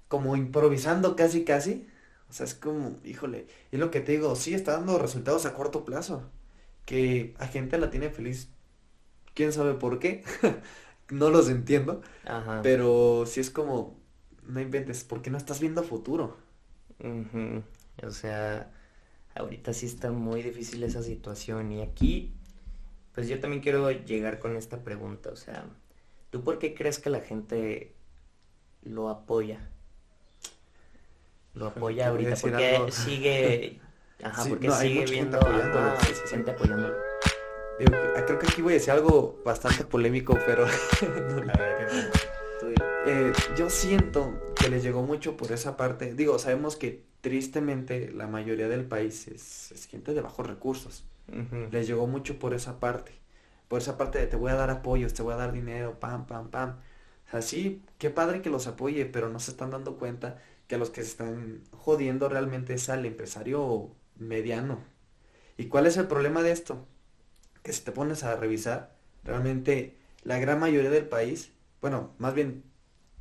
como 0.08 0.34
improvisando 0.36 1.14
casi, 1.14 1.44
casi. 1.44 1.86
O 2.30 2.32
sea, 2.32 2.44
es 2.46 2.54
como, 2.54 2.98
híjole, 3.04 3.46
y 3.72 3.76
lo 3.78 3.90
que 3.90 4.00
te 4.00 4.12
digo, 4.12 4.36
sí 4.36 4.54
está 4.54 4.72
dando 4.72 4.98
resultados 4.98 5.46
a 5.46 5.54
corto 5.54 5.84
plazo. 5.84 6.24
Que 6.86 7.34
a 7.38 7.46
gente 7.48 7.78
la 7.78 7.90
tiene 7.90 8.10
feliz. 8.10 8.50
¿Quién 9.34 9.52
sabe 9.52 9.74
por 9.74 9.98
qué? 9.98 10.24
No 11.10 11.30
los 11.30 11.50
entiendo. 11.50 12.02
Ajá. 12.24 12.62
Pero 12.62 13.24
sí 13.26 13.40
es 13.40 13.50
como, 13.50 13.98
no 14.46 14.60
inventes, 14.60 15.04
porque 15.04 15.30
no 15.30 15.38
estás 15.38 15.60
viendo 15.60 15.82
futuro. 15.84 16.36
Ujú, 17.00 17.62
O 18.02 18.10
sea, 18.10 18.72
ahorita 19.34 19.72
sí 19.72 19.86
está 19.86 20.12
muy 20.12 20.42
difícil 20.42 20.82
esa 20.84 21.02
situación 21.02 21.72
y 21.72 21.82
aquí, 21.82 22.34
pues 23.14 23.28
yo 23.28 23.40
también 23.40 23.62
quiero 23.62 23.90
llegar 23.90 24.38
con 24.40 24.56
esta 24.56 24.84
pregunta, 24.84 25.30
o 25.30 25.36
sea, 25.36 25.66
¿tú 26.30 26.44
por 26.44 26.58
qué 26.58 26.74
crees 26.74 26.98
que 27.00 27.10
la 27.10 27.20
gente 27.22 27.94
lo 28.82 29.08
apoya? 29.10 29.70
Lo 31.58 31.66
apoya 31.66 32.08
ahorita 32.08 32.36
porque 32.40 32.86
sigue 32.90 33.80
ajá 34.22 34.44
porque 34.48 34.70
sigue 34.70 35.04
viendo 35.06 35.36
apoyándolo, 35.36 36.00
se 36.00 36.26
siente 36.26 36.52
apoyándolo. 36.52 36.96
Creo 37.78 38.38
que 38.38 38.46
aquí 38.46 38.62
voy 38.62 38.72
a 38.72 38.74
decir 38.74 38.90
algo 38.90 39.40
bastante 39.44 39.84
polémico 39.84 40.36
pero 40.44 40.66
eh, 43.06 43.32
yo 43.56 43.70
siento 43.70 44.40
que 44.56 44.68
les 44.68 44.82
llegó 44.82 45.02
mucho 45.02 45.36
por 45.36 45.52
esa 45.52 45.76
parte. 45.76 46.14
Digo 46.14 46.38
sabemos 46.38 46.76
que 46.76 47.04
tristemente 47.20 48.10
la 48.12 48.26
mayoría 48.26 48.68
del 48.68 48.84
país 48.84 49.28
es, 49.28 49.88
gente 49.90 50.14
de 50.14 50.20
bajos 50.20 50.46
recursos. 50.46 51.04
Les 51.70 51.86
llegó 51.86 52.06
mucho 52.06 52.38
por 52.38 52.54
esa 52.54 52.80
parte. 52.80 53.12
Por 53.68 53.82
esa 53.82 53.98
parte 53.98 54.18
de 54.18 54.26
te 54.26 54.36
voy 54.36 54.50
a 54.50 54.54
dar 54.54 54.70
apoyos 54.70 55.12
te 55.12 55.22
voy 55.22 55.34
a 55.34 55.36
dar 55.36 55.52
dinero 55.52 56.00
pam 56.00 56.26
pam 56.26 56.50
pam. 56.50 56.76
O 57.26 57.30
sea 57.30 57.42
sí 57.42 57.82
qué 57.98 58.10
padre 58.10 58.42
que 58.42 58.50
los 58.50 58.66
apoye 58.66 59.04
pero 59.04 59.28
no 59.28 59.38
se 59.38 59.52
están 59.52 59.70
dando 59.70 59.96
cuenta 59.96 60.42
que 60.68 60.76
a 60.76 60.78
los 60.78 60.90
que 60.90 61.02
se 61.02 61.08
están 61.08 61.64
jodiendo 61.72 62.28
realmente 62.28 62.74
es 62.74 62.88
al 62.88 63.04
empresario 63.04 63.90
mediano. 64.16 64.84
¿Y 65.56 65.66
cuál 65.66 65.86
es 65.86 65.96
el 65.96 66.06
problema 66.06 66.42
de 66.42 66.52
esto? 66.52 66.86
Que 67.62 67.72
si 67.72 67.82
te 67.82 67.90
pones 67.90 68.22
a 68.22 68.36
revisar, 68.36 68.96
realmente 69.24 69.98
la 70.22 70.38
gran 70.38 70.60
mayoría 70.60 70.90
del 70.90 71.08
país, 71.08 71.52
bueno, 71.80 72.14
más 72.18 72.34
bien 72.34 72.64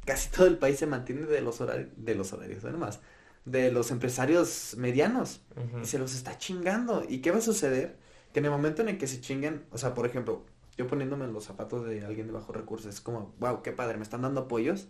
casi 0.05 0.29
todo 0.29 0.47
el 0.47 0.57
país 0.57 0.77
se 0.77 0.87
mantiene 0.87 1.25
de 1.25 1.41
los 1.41 1.59
horarios, 1.61 1.89
de 1.95 2.15
los 2.15 2.33
horarios, 2.33 2.63
no 2.63 2.77
más, 2.77 2.99
de 3.45 3.71
los 3.71 3.91
empresarios 3.91 4.75
medianos 4.77 5.41
y 5.81 5.85
se 5.85 5.99
los 5.99 6.13
está 6.13 6.37
chingando. 6.37 7.03
¿Y 7.07 7.19
qué 7.19 7.31
va 7.31 7.37
a 7.37 7.41
suceder? 7.41 7.97
Que 8.33 8.39
en 8.39 8.45
el 8.45 8.51
momento 8.51 8.81
en 8.81 8.89
el 8.89 8.97
que 8.97 9.07
se 9.07 9.21
chinguen, 9.21 9.65
o 9.71 9.77
sea, 9.77 9.93
por 9.93 10.05
ejemplo, 10.05 10.45
yo 10.77 10.85
poniéndome 10.87 11.25
en 11.25 11.33
los 11.33 11.45
zapatos 11.45 11.85
de 11.85 12.05
alguien 12.05 12.27
de 12.27 12.33
bajos 12.33 12.55
recursos, 12.55 12.93
es 12.93 13.01
como, 13.01 13.33
wow, 13.39 13.61
qué 13.63 13.71
padre, 13.71 13.97
me 13.97 14.03
están 14.03 14.21
dando 14.21 14.41
apoyos, 14.41 14.89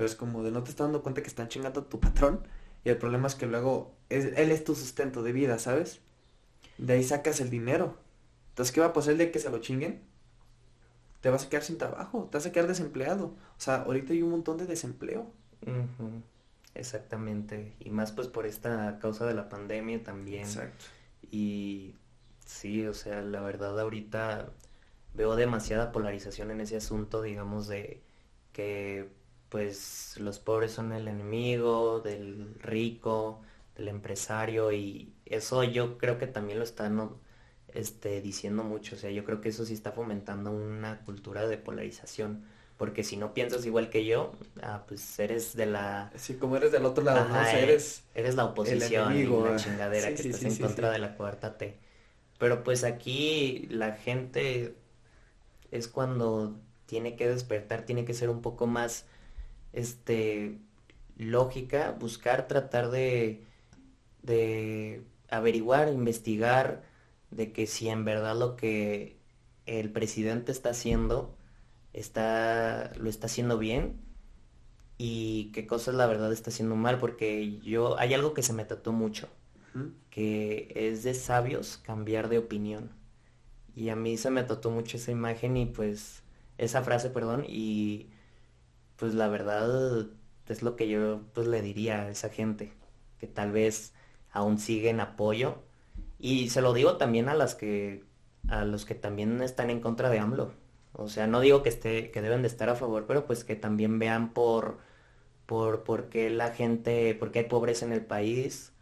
pero 0.00 0.08
es 0.08 0.16
como 0.16 0.42
de 0.42 0.50
no 0.50 0.62
te 0.62 0.70
estás 0.70 0.86
dando 0.86 1.02
cuenta 1.02 1.20
que 1.20 1.28
están 1.28 1.48
chingando 1.48 1.80
a 1.80 1.84
tu 1.90 2.00
patrón. 2.00 2.40
Y 2.86 2.88
el 2.88 2.96
problema 2.96 3.26
es 3.26 3.34
que 3.34 3.44
luego 3.44 3.92
él 4.08 4.50
es 4.50 4.64
tu 4.64 4.74
sustento 4.74 5.22
de 5.22 5.32
vida, 5.32 5.58
¿sabes? 5.58 6.00
De 6.78 6.94
ahí 6.94 7.04
sacas 7.04 7.38
el 7.42 7.50
dinero. 7.50 7.98
Entonces, 8.48 8.72
¿qué 8.72 8.80
va 8.80 8.86
a 8.86 8.92
pasar 8.94 9.12
el 9.12 9.18
de 9.18 9.30
que 9.30 9.38
se 9.38 9.50
lo 9.50 9.58
chinguen? 9.58 10.00
Te 11.20 11.28
vas 11.28 11.44
a 11.44 11.50
quedar 11.50 11.64
sin 11.64 11.76
trabajo, 11.76 12.28
te 12.30 12.38
vas 12.38 12.46
a 12.46 12.50
quedar 12.50 12.66
desempleado. 12.66 13.26
O 13.26 13.58
sea, 13.58 13.82
ahorita 13.82 14.14
hay 14.14 14.22
un 14.22 14.30
montón 14.30 14.56
de 14.56 14.64
desempleo. 14.64 15.30
Exactamente. 16.74 17.74
Y 17.78 17.90
más 17.90 18.10
pues 18.12 18.26
por 18.26 18.46
esta 18.46 18.98
causa 19.00 19.26
de 19.26 19.34
la 19.34 19.50
pandemia 19.50 20.02
también. 20.02 20.44
Exacto. 20.44 20.86
Y 21.30 21.94
sí, 22.46 22.86
o 22.86 22.94
sea, 22.94 23.20
la 23.20 23.42
verdad 23.42 23.78
ahorita 23.78 24.48
veo 25.12 25.36
demasiada 25.36 25.92
polarización 25.92 26.50
en 26.52 26.62
ese 26.62 26.78
asunto, 26.78 27.20
digamos, 27.20 27.68
de 27.68 28.00
que 28.54 29.19
pues 29.50 30.14
los 30.18 30.38
pobres 30.38 30.72
son 30.72 30.92
el 30.92 31.08
enemigo 31.08 32.00
del 32.00 32.54
rico, 32.60 33.42
del 33.76 33.88
empresario 33.88 34.72
y 34.72 35.12
eso 35.26 35.64
yo 35.64 35.98
creo 35.98 36.18
que 36.18 36.26
también 36.26 36.58
lo 36.58 36.64
están 36.64 37.10
este, 37.74 38.20
diciendo 38.20 38.64
mucho, 38.64 38.96
o 38.96 38.98
sea, 38.98 39.10
yo 39.10 39.24
creo 39.24 39.40
que 39.40 39.50
eso 39.50 39.66
sí 39.66 39.74
está 39.74 39.92
fomentando 39.92 40.50
una 40.52 41.00
cultura 41.00 41.46
de 41.46 41.58
polarización, 41.58 42.44
porque 42.76 43.04
si 43.04 43.16
no 43.16 43.34
piensas 43.34 43.66
igual 43.66 43.90
que 43.90 44.06
yo, 44.06 44.32
ah, 44.62 44.84
pues 44.86 45.18
eres 45.18 45.54
de 45.56 45.66
la... 45.66 46.12
Sí, 46.14 46.34
como 46.34 46.56
eres 46.56 46.72
del 46.72 46.84
otro 46.84 47.04
lado, 47.04 47.28
¿no? 47.28 47.40
eres... 47.42 48.04
Eres 48.14 48.36
la 48.36 48.46
oposición 48.46 49.16
y 49.16 49.24
la 49.24 49.56
chingadera 49.56 50.08
que 50.14 50.28
estás 50.28 50.44
en 50.44 50.56
contra 50.56 50.90
de 50.90 50.98
la 50.98 51.16
cuarta 51.16 51.58
T. 51.58 51.76
Pero 52.38 52.64
pues 52.64 52.84
aquí 52.84 53.66
la 53.68 53.92
gente 53.92 54.74
es 55.70 55.88
cuando 55.88 56.58
tiene 56.86 57.16
que 57.16 57.28
despertar, 57.28 57.82
tiene 57.82 58.04
que 58.04 58.14
ser 58.14 58.30
un 58.30 58.40
poco 58.40 58.66
más 58.66 59.04
este, 59.72 60.58
lógica, 61.16 61.96
buscar, 61.98 62.48
tratar 62.48 62.90
de, 62.90 63.44
de 64.22 65.02
averiguar, 65.28 65.88
investigar, 65.88 66.82
de 67.30 67.52
que 67.52 67.66
si 67.66 67.88
en 67.88 68.04
verdad 68.04 68.36
lo 68.36 68.56
que 68.56 69.16
el 69.66 69.90
presidente 69.90 70.52
está 70.52 70.70
haciendo 70.70 71.36
está, 71.92 72.92
lo 72.96 73.08
está 73.08 73.26
haciendo 73.26 73.58
bien 73.58 74.00
y 74.98 75.50
qué 75.52 75.66
cosas 75.66 75.94
la 75.94 76.06
verdad 76.06 76.32
está 76.32 76.50
haciendo 76.50 76.76
mal, 76.76 76.98
porque 76.98 77.58
yo, 77.60 77.98
hay 77.98 78.12
algo 78.12 78.34
que 78.34 78.42
se 78.42 78.52
me 78.52 78.66
trató 78.66 78.92
mucho, 78.92 79.28
que 80.10 80.70
es 80.74 81.02
de 81.04 81.14
sabios 81.14 81.78
cambiar 81.78 82.28
de 82.28 82.38
opinión. 82.38 82.90
Y 83.74 83.88
a 83.88 83.96
mí 83.96 84.18
se 84.18 84.30
me 84.30 84.42
trató 84.42 84.70
mucho 84.70 84.98
esa 84.98 85.10
imagen 85.10 85.56
y 85.56 85.64
pues, 85.64 86.22
esa 86.58 86.82
frase, 86.82 87.08
perdón, 87.08 87.46
y 87.48 88.08
pues 89.00 89.14
la 89.14 89.28
verdad 89.28 90.06
es 90.46 90.62
lo 90.62 90.76
que 90.76 90.88
yo 90.88 91.22
pues 91.32 91.46
le 91.46 91.62
diría 91.62 92.02
a 92.02 92.10
esa 92.10 92.28
gente, 92.28 92.72
que 93.18 93.26
tal 93.26 93.50
vez 93.50 93.94
aún 94.30 94.58
siguen 94.58 95.00
apoyo. 95.00 95.62
Y 96.18 96.50
se 96.50 96.60
lo 96.60 96.74
digo 96.74 96.98
también 96.98 97.30
a 97.30 97.34
las 97.34 97.54
que, 97.54 98.04
a 98.48 98.64
los 98.66 98.84
que 98.84 98.94
también 98.94 99.42
están 99.42 99.70
en 99.70 99.80
contra 99.80 100.10
de 100.10 100.18
AMLO. 100.18 100.52
O 100.92 101.08
sea, 101.08 101.26
no 101.26 101.40
digo 101.40 101.62
que 101.62 101.70
esté, 101.70 102.10
que 102.10 102.20
deben 102.20 102.42
de 102.42 102.48
estar 102.48 102.68
a 102.68 102.76
favor, 102.76 103.06
pero 103.06 103.26
pues 103.26 103.42
que 103.44 103.56
también 103.56 103.98
vean 103.98 104.34
por, 104.34 104.78
por, 105.46 105.82
por 105.84 106.10
qué 106.10 106.30
la 106.30 106.50
gente, 106.52 107.14
por 107.14 107.32
qué 107.32 107.40
hay 107.40 107.44
pobreza 107.46 107.86
en 107.86 107.92
el 107.92 108.04
país, 108.04 108.72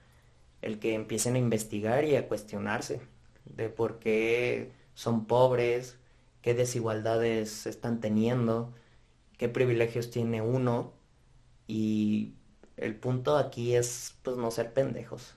el 0.62 0.80
que 0.80 0.94
empiecen 0.94 1.36
a 1.36 1.38
investigar 1.38 2.04
y 2.04 2.16
a 2.16 2.28
cuestionarse 2.28 3.00
de 3.44 3.68
por 3.68 4.00
qué 4.00 4.72
son 4.94 5.26
pobres, 5.26 5.98
qué 6.42 6.54
desigualdades 6.54 7.66
están 7.66 8.00
teniendo 8.00 8.72
qué 9.38 9.48
privilegios 9.48 10.10
tiene 10.10 10.42
uno 10.42 10.92
y 11.66 12.34
el 12.76 12.94
punto 12.96 13.38
aquí 13.38 13.74
es 13.74 14.16
pues 14.22 14.36
no 14.36 14.50
ser 14.50 14.74
pendejos. 14.74 15.34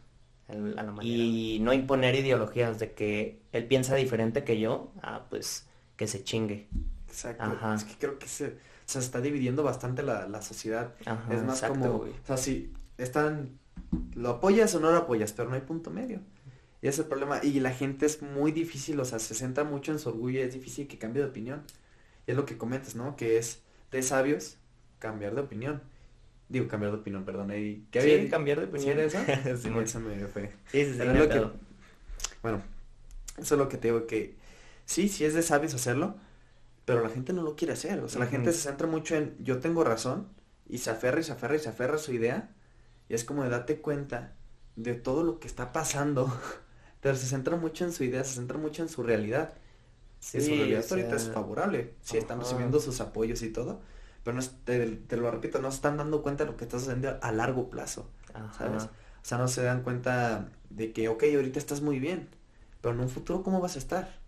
y 1.02 1.60
no 1.62 1.72
imponer 1.72 2.16
ideologías 2.16 2.80
de 2.80 2.92
que 2.94 3.42
él 3.54 3.68
piensa 3.68 3.96
diferente 3.96 4.44
que 4.44 4.60
yo, 4.60 4.92
ah, 5.02 5.28
pues 5.30 5.68
que 5.96 6.08
se 6.08 6.24
chingue. 6.24 6.68
Exacto. 7.08 7.58
Es 7.74 7.84
que 7.84 7.96
creo 7.98 8.20
que 8.20 8.28
se, 8.28 8.58
se 8.86 9.00
está 9.00 9.22
dividiendo 9.22 9.64
bastante 9.64 10.04
la, 10.04 10.42
sociedad. 10.42 10.94
es 11.30 11.44
más 11.44 11.62
como, 11.62 11.96
o 11.98 12.10
sea, 12.26 12.38
si 12.38 12.74
están, 12.98 13.60
lo 14.16 14.30
apoyas 14.30 14.74
o 14.76 14.80
no 14.80 14.92
lo 14.92 14.98
apoyas, 14.98 15.32
pero 15.34 15.50
no 15.50 15.56
hay 15.56 15.62
punto 15.62 15.92
medio. 15.92 16.20
Y 16.82 16.88
ese 16.88 17.02
es 17.02 17.06
el 17.06 17.06
problema. 17.06 17.40
Y 17.44 17.60
la 17.60 17.72
gente 17.72 18.08
es 18.08 18.22
muy 18.24 18.52
difícil, 18.52 19.00
o 19.00 19.06
sea, 19.06 19.20
se 19.20 19.36
centra 19.36 19.64
mucho 19.64 19.92
en 19.92 20.00
su 20.00 20.10
orgullo 20.10 20.40
y 20.40 20.44
es 20.44 20.54
difícil 20.54 20.88
que 20.88 20.98
cambie 20.98 21.22
de 21.22 21.30
opinión. 21.30 21.64
Y 22.26 22.32
es 22.32 22.38
lo 22.38 22.46
que 22.46 22.58
comentas, 22.58 22.96
¿no? 22.96 23.16
Que 23.16 23.38
es 23.38 23.62
de 23.92 24.02
sabios 24.04 24.58
cambiar 25.00 25.36
de 25.36 25.42
opinión. 25.42 25.82
Digo, 26.50 26.68
cambiar 26.68 26.92
de 26.92 27.00
opinión, 27.00 27.24
perdón. 27.24 27.50
¿Qué 27.50 27.86
sí, 27.94 28.30
cambiar 28.30 28.60
de 28.60 28.66
opinión. 28.66 29.10
¿Sí 29.10 29.18
era 29.18 29.58
sí, 29.58 29.70
me 29.70 30.28
fue. 30.28 30.52
Sí, 30.72 30.86
sí, 30.86 30.94
sí. 30.94 31.40
bueno, 32.42 32.62
eso 33.38 33.56
es 33.56 33.60
lo 33.60 33.70
que 33.70 33.78
te 33.78 33.88
digo, 33.88 34.06
que 34.06 34.36
sí, 34.86 35.08
sí 35.08 35.24
es 35.24 35.34
de 35.34 35.42
sabios 35.42 35.74
hacerlo, 35.74 36.16
pero 36.86 37.02
la 37.02 37.10
gente 37.10 37.32
no 37.34 37.42
lo 37.42 37.56
quiere 37.56 37.74
hacer. 37.74 38.00
O 38.00 38.10
sea, 38.10 38.20
la 38.20 38.28
gente 38.28 38.52
se 38.52 38.60
centra 38.60 38.88
mucho 38.88 39.16
en 39.16 39.36
yo 39.40 39.60
tengo 39.60 39.84
razón 39.84 40.28
y 40.68 40.80
se 40.80 40.90
aferra 40.90 41.22
y 41.22 41.24
se 41.24 41.32
aferra 41.32 41.56
y 41.56 41.60
se 41.60 41.70
aferra 41.70 41.96
a 41.96 42.00
su 42.00 42.14
idea. 42.14 42.50
Y 43.08 43.14
es 43.14 43.24
como 43.24 43.44
de 43.44 43.50
date 43.50 43.78
cuenta 43.82 44.36
de 44.76 44.94
todo 44.94 45.24
lo 45.24 45.40
que 45.40 45.48
está 45.48 45.72
pasando. 45.72 46.34
pero 47.02 47.16
se 47.16 47.26
centra 47.26 47.58
mucho 47.58 47.84
en 47.84 47.92
su 47.92 48.04
idea, 48.04 48.24
se 48.24 48.36
centra 48.36 48.58
mucho 48.58 48.84
en 48.84 48.90
su 48.90 49.04
realidad. 49.04 49.54
Sí, 50.22 50.40
su 50.40 50.52
realidad 50.52 50.86
ahorita 50.88 51.16
es 51.16 51.30
favorable. 51.30 51.96
Sí, 52.02 52.18
están 52.18 52.40
recibiendo 52.40 52.80
sus 52.80 53.02
apoyos 53.02 53.42
y 53.42 53.50
todo. 53.50 53.82
Pero 54.24 54.38
no 54.38 54.44
te, 54.64 55.18
lo 55.18 55.32
repito, 55.32 55.60
no 55.62 55.70
están 55.70 55.98
dando 55.98 56.22
cuenta 56.22 56.46
de 56.46 56.52
lo 56.52 56.58
que 56.58 56.64
estás 56.64 56.84
haciendo 56.84 57.18
a 57.22 57.32
largo 57.32 57.72
plazo. 57.72 58.08
¿Sabes? 58.56 58.84
O 58.84 59.26
sea, 59.26 59.40
no 59.40 59.48
se 59.48 59.64
dan 59.64 59.82
cuenta 59.82 60.52
de 60.70 60.94
que, 60.94 61.10
ok, 61.10 61.24
ahorita 61.36 61.58
estás 61.58 61.82
muy 61.82 62.00
bien. 62.00 62.30
Pero 62.82 62.94
en 62.94 63.02
un 63.02 63.10
futuro, 63.10 63.42
¿cómo 63.42 63.60
vas 63.60 63.76
a 63.76 63.80
estar? 63.80 64.20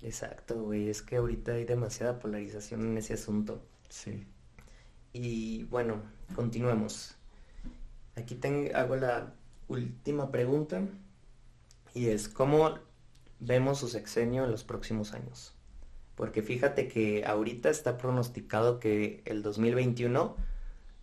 Exacto, 0.00 0.62
güey. 0.62 0.88
Es 0.88 1.02
que 1.02 1.16
ahorita 1.16 1.52
hay 1.52 1.64
demasiada 1.64 2.20
polarización 2.20 2.82
en 2.82 2.98
ese 2.98 3.14
asunto. 3.14 3.60
Sí. 3.88 4.26
Y 5.12 5.64
bueno, 5.64 6.02
continuemos. 6.36 7.16
Aquí 8.14 8.36
tengo, 8.36 8.76
hago 8.76 8.94
la 8.94 9.34
última 9.66 10.30
pregunta. 10.30 10.82
Y 11.94 12.10
es, 12.10 12.28
¿cómo 12.28 12.78
vemos 13.40 13.78
su 13.78 13.88
sexenio 13.88 14.44
en 14.44 14.50
los 14.50 14.64
próximos 14.64 15.12
años. 15.12 15.54
Porque 16.14 16.42
fíjate 16.42 16.88
que 16.88 17.24
ahorita 17.24 17.70
está 17.70 17.96
pronosticado 17.96 18.80
que 18.80 19.22
el 19.24 19.42
2021 19.42 20.36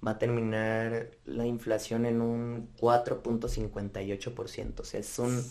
va 0.05 0.11
a 0.11 0.19
terminar 0.19 1.11
la 1.25 1.45
inflación 1.45 2.05
en 2.05 2.21
un 2.21 2.69
4.58%. 2.79 4.79
O 4.79 4.83
sea, 4.83 4.99
es 4.99 5.19
un 5.19 5.41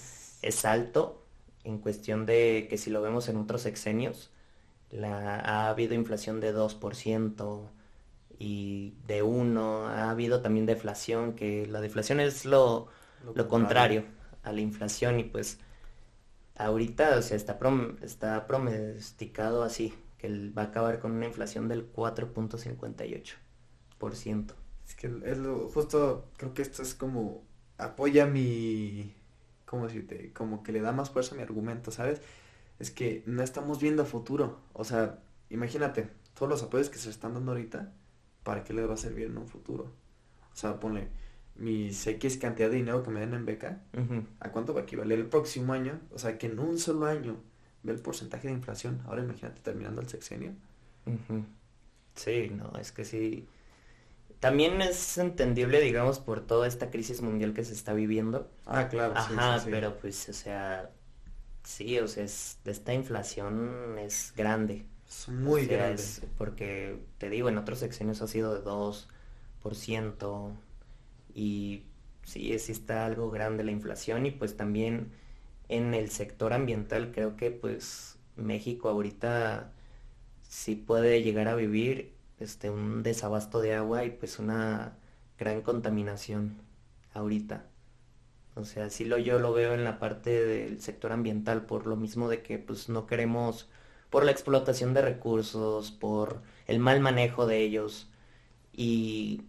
es 0.43 0.64
alto 0.66 1.24
en 1.64 1.78
cuestión 1.78 2.26
de 2.26 2.66
que 2.68 2.76
si 2.76 2.91
lo 2.91 3.01
vemos 3.01 3.28
en 3.28 3.39
otros 3.39 3.62
sexenios, 3.62 4.30
la, 4.91 5.41
ha 5.41 5.70
habido 5.70 5.95
inflación 5.95 6.41
de 6.41 6.55
2% 6.55 7.68
y 8.39 8.95
de 9.07 9.22
1, 9.22 9.89
ha 9.89 10.11
habido 10.11 10.43
también 10.43 10.66
deflación, 10.66 11.35
que 11.35 11.66
la 11.66 11.80
deflación 11.80 12.20
es 12.20 12.45
lo, 12.45 12.89
lo 13.35 13.49
contrario 13.49 14.05
a 14.43 14.53
la 14.53 14.61
inflación 14.61 15.20
y 15.20 15.24
pues 15.24 15.59
ahorita, 16.57 17.18
o 17.18 17.22
sea, 17.22 17.36
está, 17.36 17.59
está 18.02 18.46
promesticado 18.46 19.62
así, 19.62 19.94
que 20.18 20.50
va 20.50 20.62
a 20.62 20.66
acabar 20.66 21.00
con 21.00 21.12
una 21.12 21.26
inflación 21.26 21.68
del 21.68 21.92
4.58%. 21.92 24.55
Es 24.86 24.94
que 24.94 25.07
es 25.24 25.38
lo, 25.38 25.68
justo 25.68 26.30
creo 26.36 26.52
que 26.52 26.62
esto 26.62 26.82
es 26.82 26.94
como 26.94 27.42
apoya 27.78 28.26
mi, 28.26 29.14
¿cómo 29.66 29.86
decirte? 29.86 30.32
Como 30.32 30.62
que 30.62 30.72
le 30.72 30.80
da 30.80 30.92
más 30.92 31.11
fuerza 31.11 31.34
mi 31.34 31.42
argumento, 31.42 31.90
¿sabes? 31.90 32.20
Es 32.78 32.90
que 32.90 33.22
no 33.26 33.42
estamos 33.42 33.80
viendo 33.80 34.05
futuro. 34.05 34.61
O 34.72 34.84
sea, 34.84 35.20
imagínate, 35.48 36.11
todos 36.34 36.50
los 36.50 36.62
apoyos 36.62 36.90
que 36.90 36.98
se 36.98 37.11
están 37.11 37.34
dando 37.34 37.52
ahorita, 37.52 37.92
¿para 38.42 38.64
qué 38.64 38.74
les 38.74 38.88
va 38.88 38.94
a 38.94 38.98
servir 38.98 39.26
en 39.26 39.38
un 39.38 39.48
futuro? 39.48 39.92
O 40.52 40.57
sea, 40.57 40.78
ponle 40.80 41.09
mis 41.57 42.07
X 42.07 42.36
cantidad 42.36 42.68
de 42.68 42.76
dinero 42.76 43.02
que 43.02 43.11
me 43.11 43.20
den 43.20 43.34
en 43.34 43.46
beca, 43.46 43.80
¿a 44.40 44.50
cuánto 44.50 44.74
va 44.74 44.80
a 44.80 44.82
equivaler 44.84 45.18
el 45.18 45.26
próximo 45.26 45.72
año? 45.72 46.00
O 46.12 46.18
sea, 46.18 46.38
que 46.38 46.46
en 46.46 46.59
un 46.59 46.78
solo 46.78 47.07
año 47.07 47.36
ve 47.82 47.92
el 47.92 48.00
porcentaje 48.00 48.48
de 48.48 48.55
inflación. 48.55 49.00
Ahora 49.07 49.22
imagínate 49.22 49.61
terminando 49.61 50.00
el 50.00 50.09
sexenio. 50.09 50.52
Sí, 52.14 52.50
no, 52.50 52.72
es 52.78 52.92
que 52.92 53.05
sí. 53.05 53.46
También 54.40 54.82
es 54.82 55.16
entendible, 55.18 55.80
digamos, 55.80 56.18
por 56.18 56.40
toda 56.40 56.66
esta 56.66 56.90
crisis 56.90 57.22
mundial 57.22 57.55
que 57.55 57.64
se 57.64 57.72
está 57.72 57.94
viviendo. 57.94 58.50
Ah, 58.66 58.88
claro. 58.88 59.14
Ajá, 59.16 59.62
pero 59.64 59.96
pues, 59.96 60.28
o 60.28 60.32
sea, 60.32 60.90
sí, 61.62 61.98
o 61.98 62.09
sea, 62.09 62.24
es, 62.24 62.59
esta 62.64 62.92
inflación 62.92 63.98
es 63.98 64.32
grande. 64.36 64.84
Es 65.09 65.28
muy 65.28 65.66
grande. 65.66 66.02
porque, 66.36 66.98
te 67.18 67.30
digo, 67.30 67.48
en 67.48 67.59
otros 67.59 67.78
sexenios 67.78 68.20
ha 68.22 68.26
sido 68.26 68.55
de 68.55 68.62
2%, 68.64 70.52
y 71.35 71.85
sí, 72.24 72.59
sí 72.59 72.72
está 72.72 73.07
algo 73.07 73.30
grande 73.30 73.64
la 73.64 73.72
inflación 73.72 74.26
y 74.26 74.30
pues 74.30 74.57
también 74.57 75.12
en 75.68 75.95
el 75.95 76.11
sector 76.11 76.53
ambiental 76.53 77.12
creo 77.12 77.37
que 77.37 77.51
pues 77.51 78.18
México 78.37 78.89
ahorita 78.89 79.72
sí 80.43 80.76
puede 80.76 81.22
llegar 81.22 81.49
a 81.49 81.57
vivir 81.57 82.14
este 82.39 82.70
un 82.70 83.03
desabasto 83.03 83.61
de 83.61 83.74
agua 83.74 84.05
y 84.05 84.11
pues 84.11 84.39
una 84.39 84.97
gran 85.39 85.62
contaminación 85.62 86.57
ahorita. 87.14 87.66
O 88.57 88.64
sea, 88.64 88.89
sí 88.91 89.05
lo 89.05 89.18
yo 89.18 89.39
lo 89.41 89.53
veo 89.53 89.74
en 89.74 89.85
la 89.85 89.99
parte 89.99 90.45
del 90.45 90.80
sector 90.80 91.12
ambiental 91.12 91.66
por 91.66 91.87
lo 91.87 91.97
mismo 91.97 92.28
de 92.28 92.43
que 92.43 92.59
pues 92.59 92.89
no 92.89 93.07
queremos 93.07 93.68
por 94.11 94.24
la 94.24 94.30
explotación 94.30 94.95
de 94.95 95.03
recursos, 95.03 95.91
por 95.91 96.43
el 96.66 96.78
mal 96.78 97.01
manejo 97.01 97.47
de 97.47 97.59
ellos 97.62 98.09
y 98.72 99.43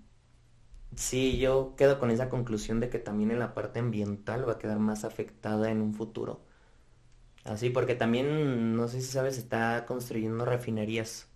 Sí, 0.97 1.37
yo 1.37 1.73
quedo 1.77 1.99
con 1.99 2.11
esa 2.11 2.27
conclusión 2.29 2.79
de 2.81 2.89
que 2.89 2.99
también 2.99 3.31
en 3.31 3.39
la 3.39 3.53
parte 3.53 3.79
ambiental 3.79 4.47
va 4.47 4.53
a 4.53 4.59
quedar 4.59 4.79
más 4.79 5.03
afectada 5.05 5.71
en 5.71 5.81
un 5.81 5.93
futuro. 5.93 6.41
Así, 7.43 7.69
porque 7.69 7.95
también, 7.95 8.75
no 8.75 8.87
sé 8.87 9.01
si 9.01 9.07
sabes, 9.11 9.37
está 9.37 9.85
construyendo 9.85 10.45
refinerías. 10.45 11.27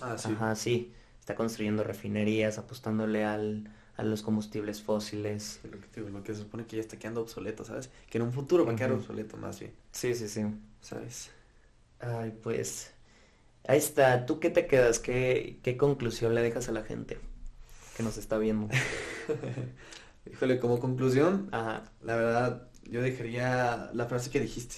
Ah, 0.00 0.16
sí. 0.18 0.38
Ajá, 0.38 0.54
sí. 0.56 0.92
Está 1.20 1.34
construyendo 1.36 1.84
refinerías, 1.84 2.58
apostándole 2.58 3.24
al, 3.24 3.70
a 3.96 4.04
los 4.04 4.22
combustibles 4.22 4.82
fósiles. 4.82 5.60
lo, 5.64 5.80
que 5.92 6.00
lo 6.02 6.22
que 6.24 6.34
se 6.34 6.40
supone 6.42 6.66
que 6.66 6.76
ya 6.76 6.82
está 6.82 6.98
quedando 6.98 7.22
obsoleto, 7.22 7.64
¿sabes? 7.64 7.90
Que 8.10 8.18
en 8.18 8.24
un 8.24 8.32
futuro 8.32 8.66
va 8.66 8.72
a 8.72 8.76
quedar 8.76 8.92
obsoleto 8.92 9.36
más 9.38 9.60
bien. 9.60 9.74
Sí, 9.92 10.14
sí, 10.14 10.28
sí. 10.28 10.42
¿Sabes? 10.80 11.30
Ay, 11.98 12.30
pues. 12.42 12.92
Ahí 13.68 13.78
está. 13.78 14.26
¿Tú 14.26 14.40
qué 14.40 14.50
te 14.50 14.66
quedas? 14.68 14.98
¿Qué, 15.00 15.60
qué 15.64 15.76
conclusión 15.78 16.34
le 16.34 16.42
dejas 16.42 16.68
a 16.68 16.72
la 16.72 16.84
gente? 16.84 17.20
Que 17.96 18.02
nos 18.02 18.16
está 18.16 18.38
viendo. 18.38 18.68
Híjole, 20.30 20.58
como 20.58 20.80
conclusión, 20.80 21.48
Ajá. 21.52 21.84
la 22.02 22.16
verdad, 22.16 22.68
yo 22.84 23.02
dejaría 23.02 23.90
la 23.92 24.06
frase 24.06 24.30
que 24.30 24.40
dijiste. 24.40 24.76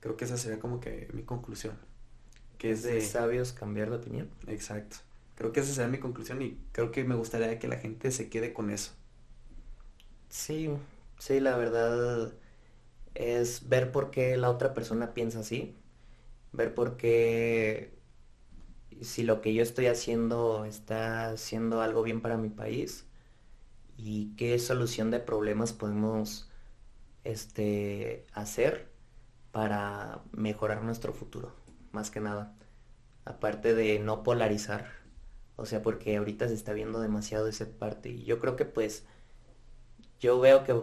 Creo 0.00 0.16
que 0.16 0.24
esa 0.24 0.36
sería 0.36 0.60
como 0.60 0.80
que 0.80 1.08
mi 1.12 1.22
conclusión. 1.22 1.74
Que 2.58 2.70
es 2.70 2.82
de... 2.82 3.00
Sabios 3.00 3.52
cambiar 3.52 3.90
de 3.90 3.96
opinión. 3.96 4.30
Exacto. 4.46 4.96
Creo 5.34 5.52
que 5.52 5.60
esa 5.60 5.72
sería 5.72 5.88
mi 5.90 5.98
conclusión 5.98 6.40
y 6.40 6.58
creo 6.72 6.92
que 6.92 7.04
me 7.04 7.14
gustaría 7.14 7.58
que 7.58 7.68
la 7.68 7.76
gente 7.76 8.10
se 8.10 8.28
quede 8.28 8.52
con 8.52 8.70
eso. 8.70 8.92
Sí, 10.28 10.70
sí, 11.18 11.40
la 11.40 11.56
verdad 11.56 12.32
es 13.14 13.68
ver 13.68 13.92
por 13.92 14.10
qué 14.10 14.36
la 14.36 14.50
otra 14.50 14.74
persona 14.74 15.14
piensa 15.14 15.40
así, 15.40 15.74
ver 16.52 16.74
por 16.74 16.96
qué 16.96 17.95
si 19.02 19.22
lo 19.24 19.40
que 19.40 19.54
yo 19.54 19.62
estoy 19.62 19.86
haciendo 19.86 20.64
está 20.64 21.30
haciendo 21.30 21.80
algo 21.82 22.02
bien 22.02 22.20
para 22.20 22.36
mi 22.36 22.48
país 22.48 23.06
y 23.96 24.34
qué 24.36 24.58
solución 24.58 25.10
de 25.10 25.20
problemas 25.20 25.72
podemos 25.72 26.50
este, 27.24 28.26
hacer 28.32 28.88
para 29.52 30.22
mejorar 30.32 30.82
nuestro 30.84 31.12
futuro, 31.12 31.54
más 31.92 32.10
que 32.10 32.20
nada. 32.20 32.54
Aparte 33.24 33.74
de 33.74 33.98
no 34.00 34.22
polarizar, 34.22 34.88
o 35.56 35.66
sea, 35.66 35.82
porque 35.82 36.16
ahorita 36.16 36.48
se 36.48 36.54
está 36.54 36.72
viendo 36.74 37.00
demasiado 37.00 37.48
esa 37.48 37.66
parte 37.78 38.10
y 38.10 38.24
yo 38.24 38.38
creo 38.40 38.56
que 38.56 38.64
pues 38.66 39.04
yo 40.20 40.40
veo 40.40 40.64
que 40.64 40.74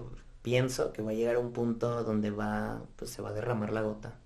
pienso 0.42 0.92
que 0.94 1.02
va 1.02 1.12
a 1.12 1.14
llegar 1.14 1.36
a 1.36 1.40
un 1.40 1.54
punto 1.54 2.04
donde 2.04 2.32
va 2.32 2.84
pues 2.96 3.12
se 3.12 3.22
va 3.22 3.30
a 3.30 3.34
derramar 3.34 3.72
la 3.72 3.82
gota. 3.82 4.20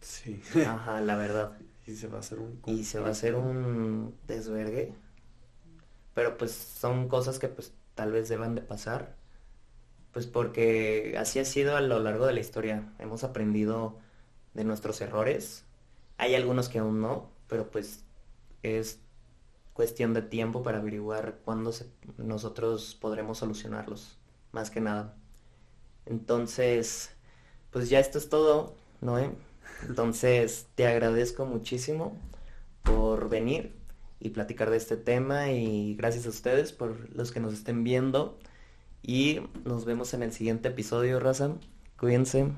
Sí. 0.00 0.42
Ajá, 0.66 1.00
la 1.00 1.16
verdad. 1.16 1.58
Y 1.86 1.94
se 1.96 2.08
va 2.08 2.18
a 2.18 2.20
hacer 2.20 2.38
un... 2.38 2.60
Y 2.66 2.84
se 2.84 3.00
va 3.00 3.08
a 3.08 3.12
hacer 3.12 3.34
un 3.34 4.14
desvergue. 4.26 4.94
Pero 6.14 6.36
pues 6.36 6.52
son 6.52 7.08
cosas 7.08 7.38
que 7.38 7.48
pues 7.48 7.72
tal 7.94 8.12
vez 8.12 8.28
deban 8.28 8.54
de 8.54 8.62
pasar. 8.62 9.16
Pues 10.12 10.26
porque 10.26 11.16
así 11.18 11.38
ha 11.38 11.44
sido 11.44 11.76
a 11.76 11.80
lo 11.80 11.98
largo 12.00 12.26
de 12.26 12.34
la 12.34 12.40
historia. 12.40 12.92
Hemos 12.98 13.24
aprendido 13.24 13.98
de 14.54 14.64
nuestros 14.64 15.00
errores. 15.00 15.64
Hay 16.18 16.34
algunos 16.34 16.68
que 16.68 16.78
aún 16.78 17.00
no, 17.00 17.30
pero 17.48 17.70
pues 17.70 18.04
es 18.62 19.00
cuestión 19.72 20.12
de 20.14 20.22
tiempo 20.22 20.62
para 20.62 20.78
averiguar 20.78 21.38
cuándo 21.44 21.72
nosotros 22.18 22.96
podremos 23.00 23.38
solucionarlos. 23.38 24.18
Más 24.52 24.70
que 24.70 24.80
nada. 24.80 25.16
Entonces, 26.04 27.10
pues 27.70 27.88
ya 27.88 27.98
esto 28.00 28.18
es 28.18 28.28
todo, 28.28 28.74
Noé. 29.00 29.32
Entonces, 29.88 30.66
te 30.74 30.86
agradezco 30.86 31.46
muchísimo 31.46 32.16
por 32.82 33.28
venir 33.28 33.74
y 34.20 34.30
platicar 34.30 34.70
de 34.70 34.76
este 34.76 34.96
tema 34.96 35.50
y 35.50 35.94
gracias 35.96 36.26
a 36.26 36.30
ustedes 36.30 36.72
por 36.72 37.10
los 37.14 37.32
que 37.32 37.40
nos 37.40 37.52
estén 37.52 37.82
viendo 37.84 38.38
y 39.02 39.40
nos 39.64 39.84
vemos 39.84 40.14
en 40.14 40.22
el 40.22 40.32
siguiente 40.32 40.68
episodio, 40.68 41.18
Raza. 41.18 41.54
Cuídense. 41.98 42.52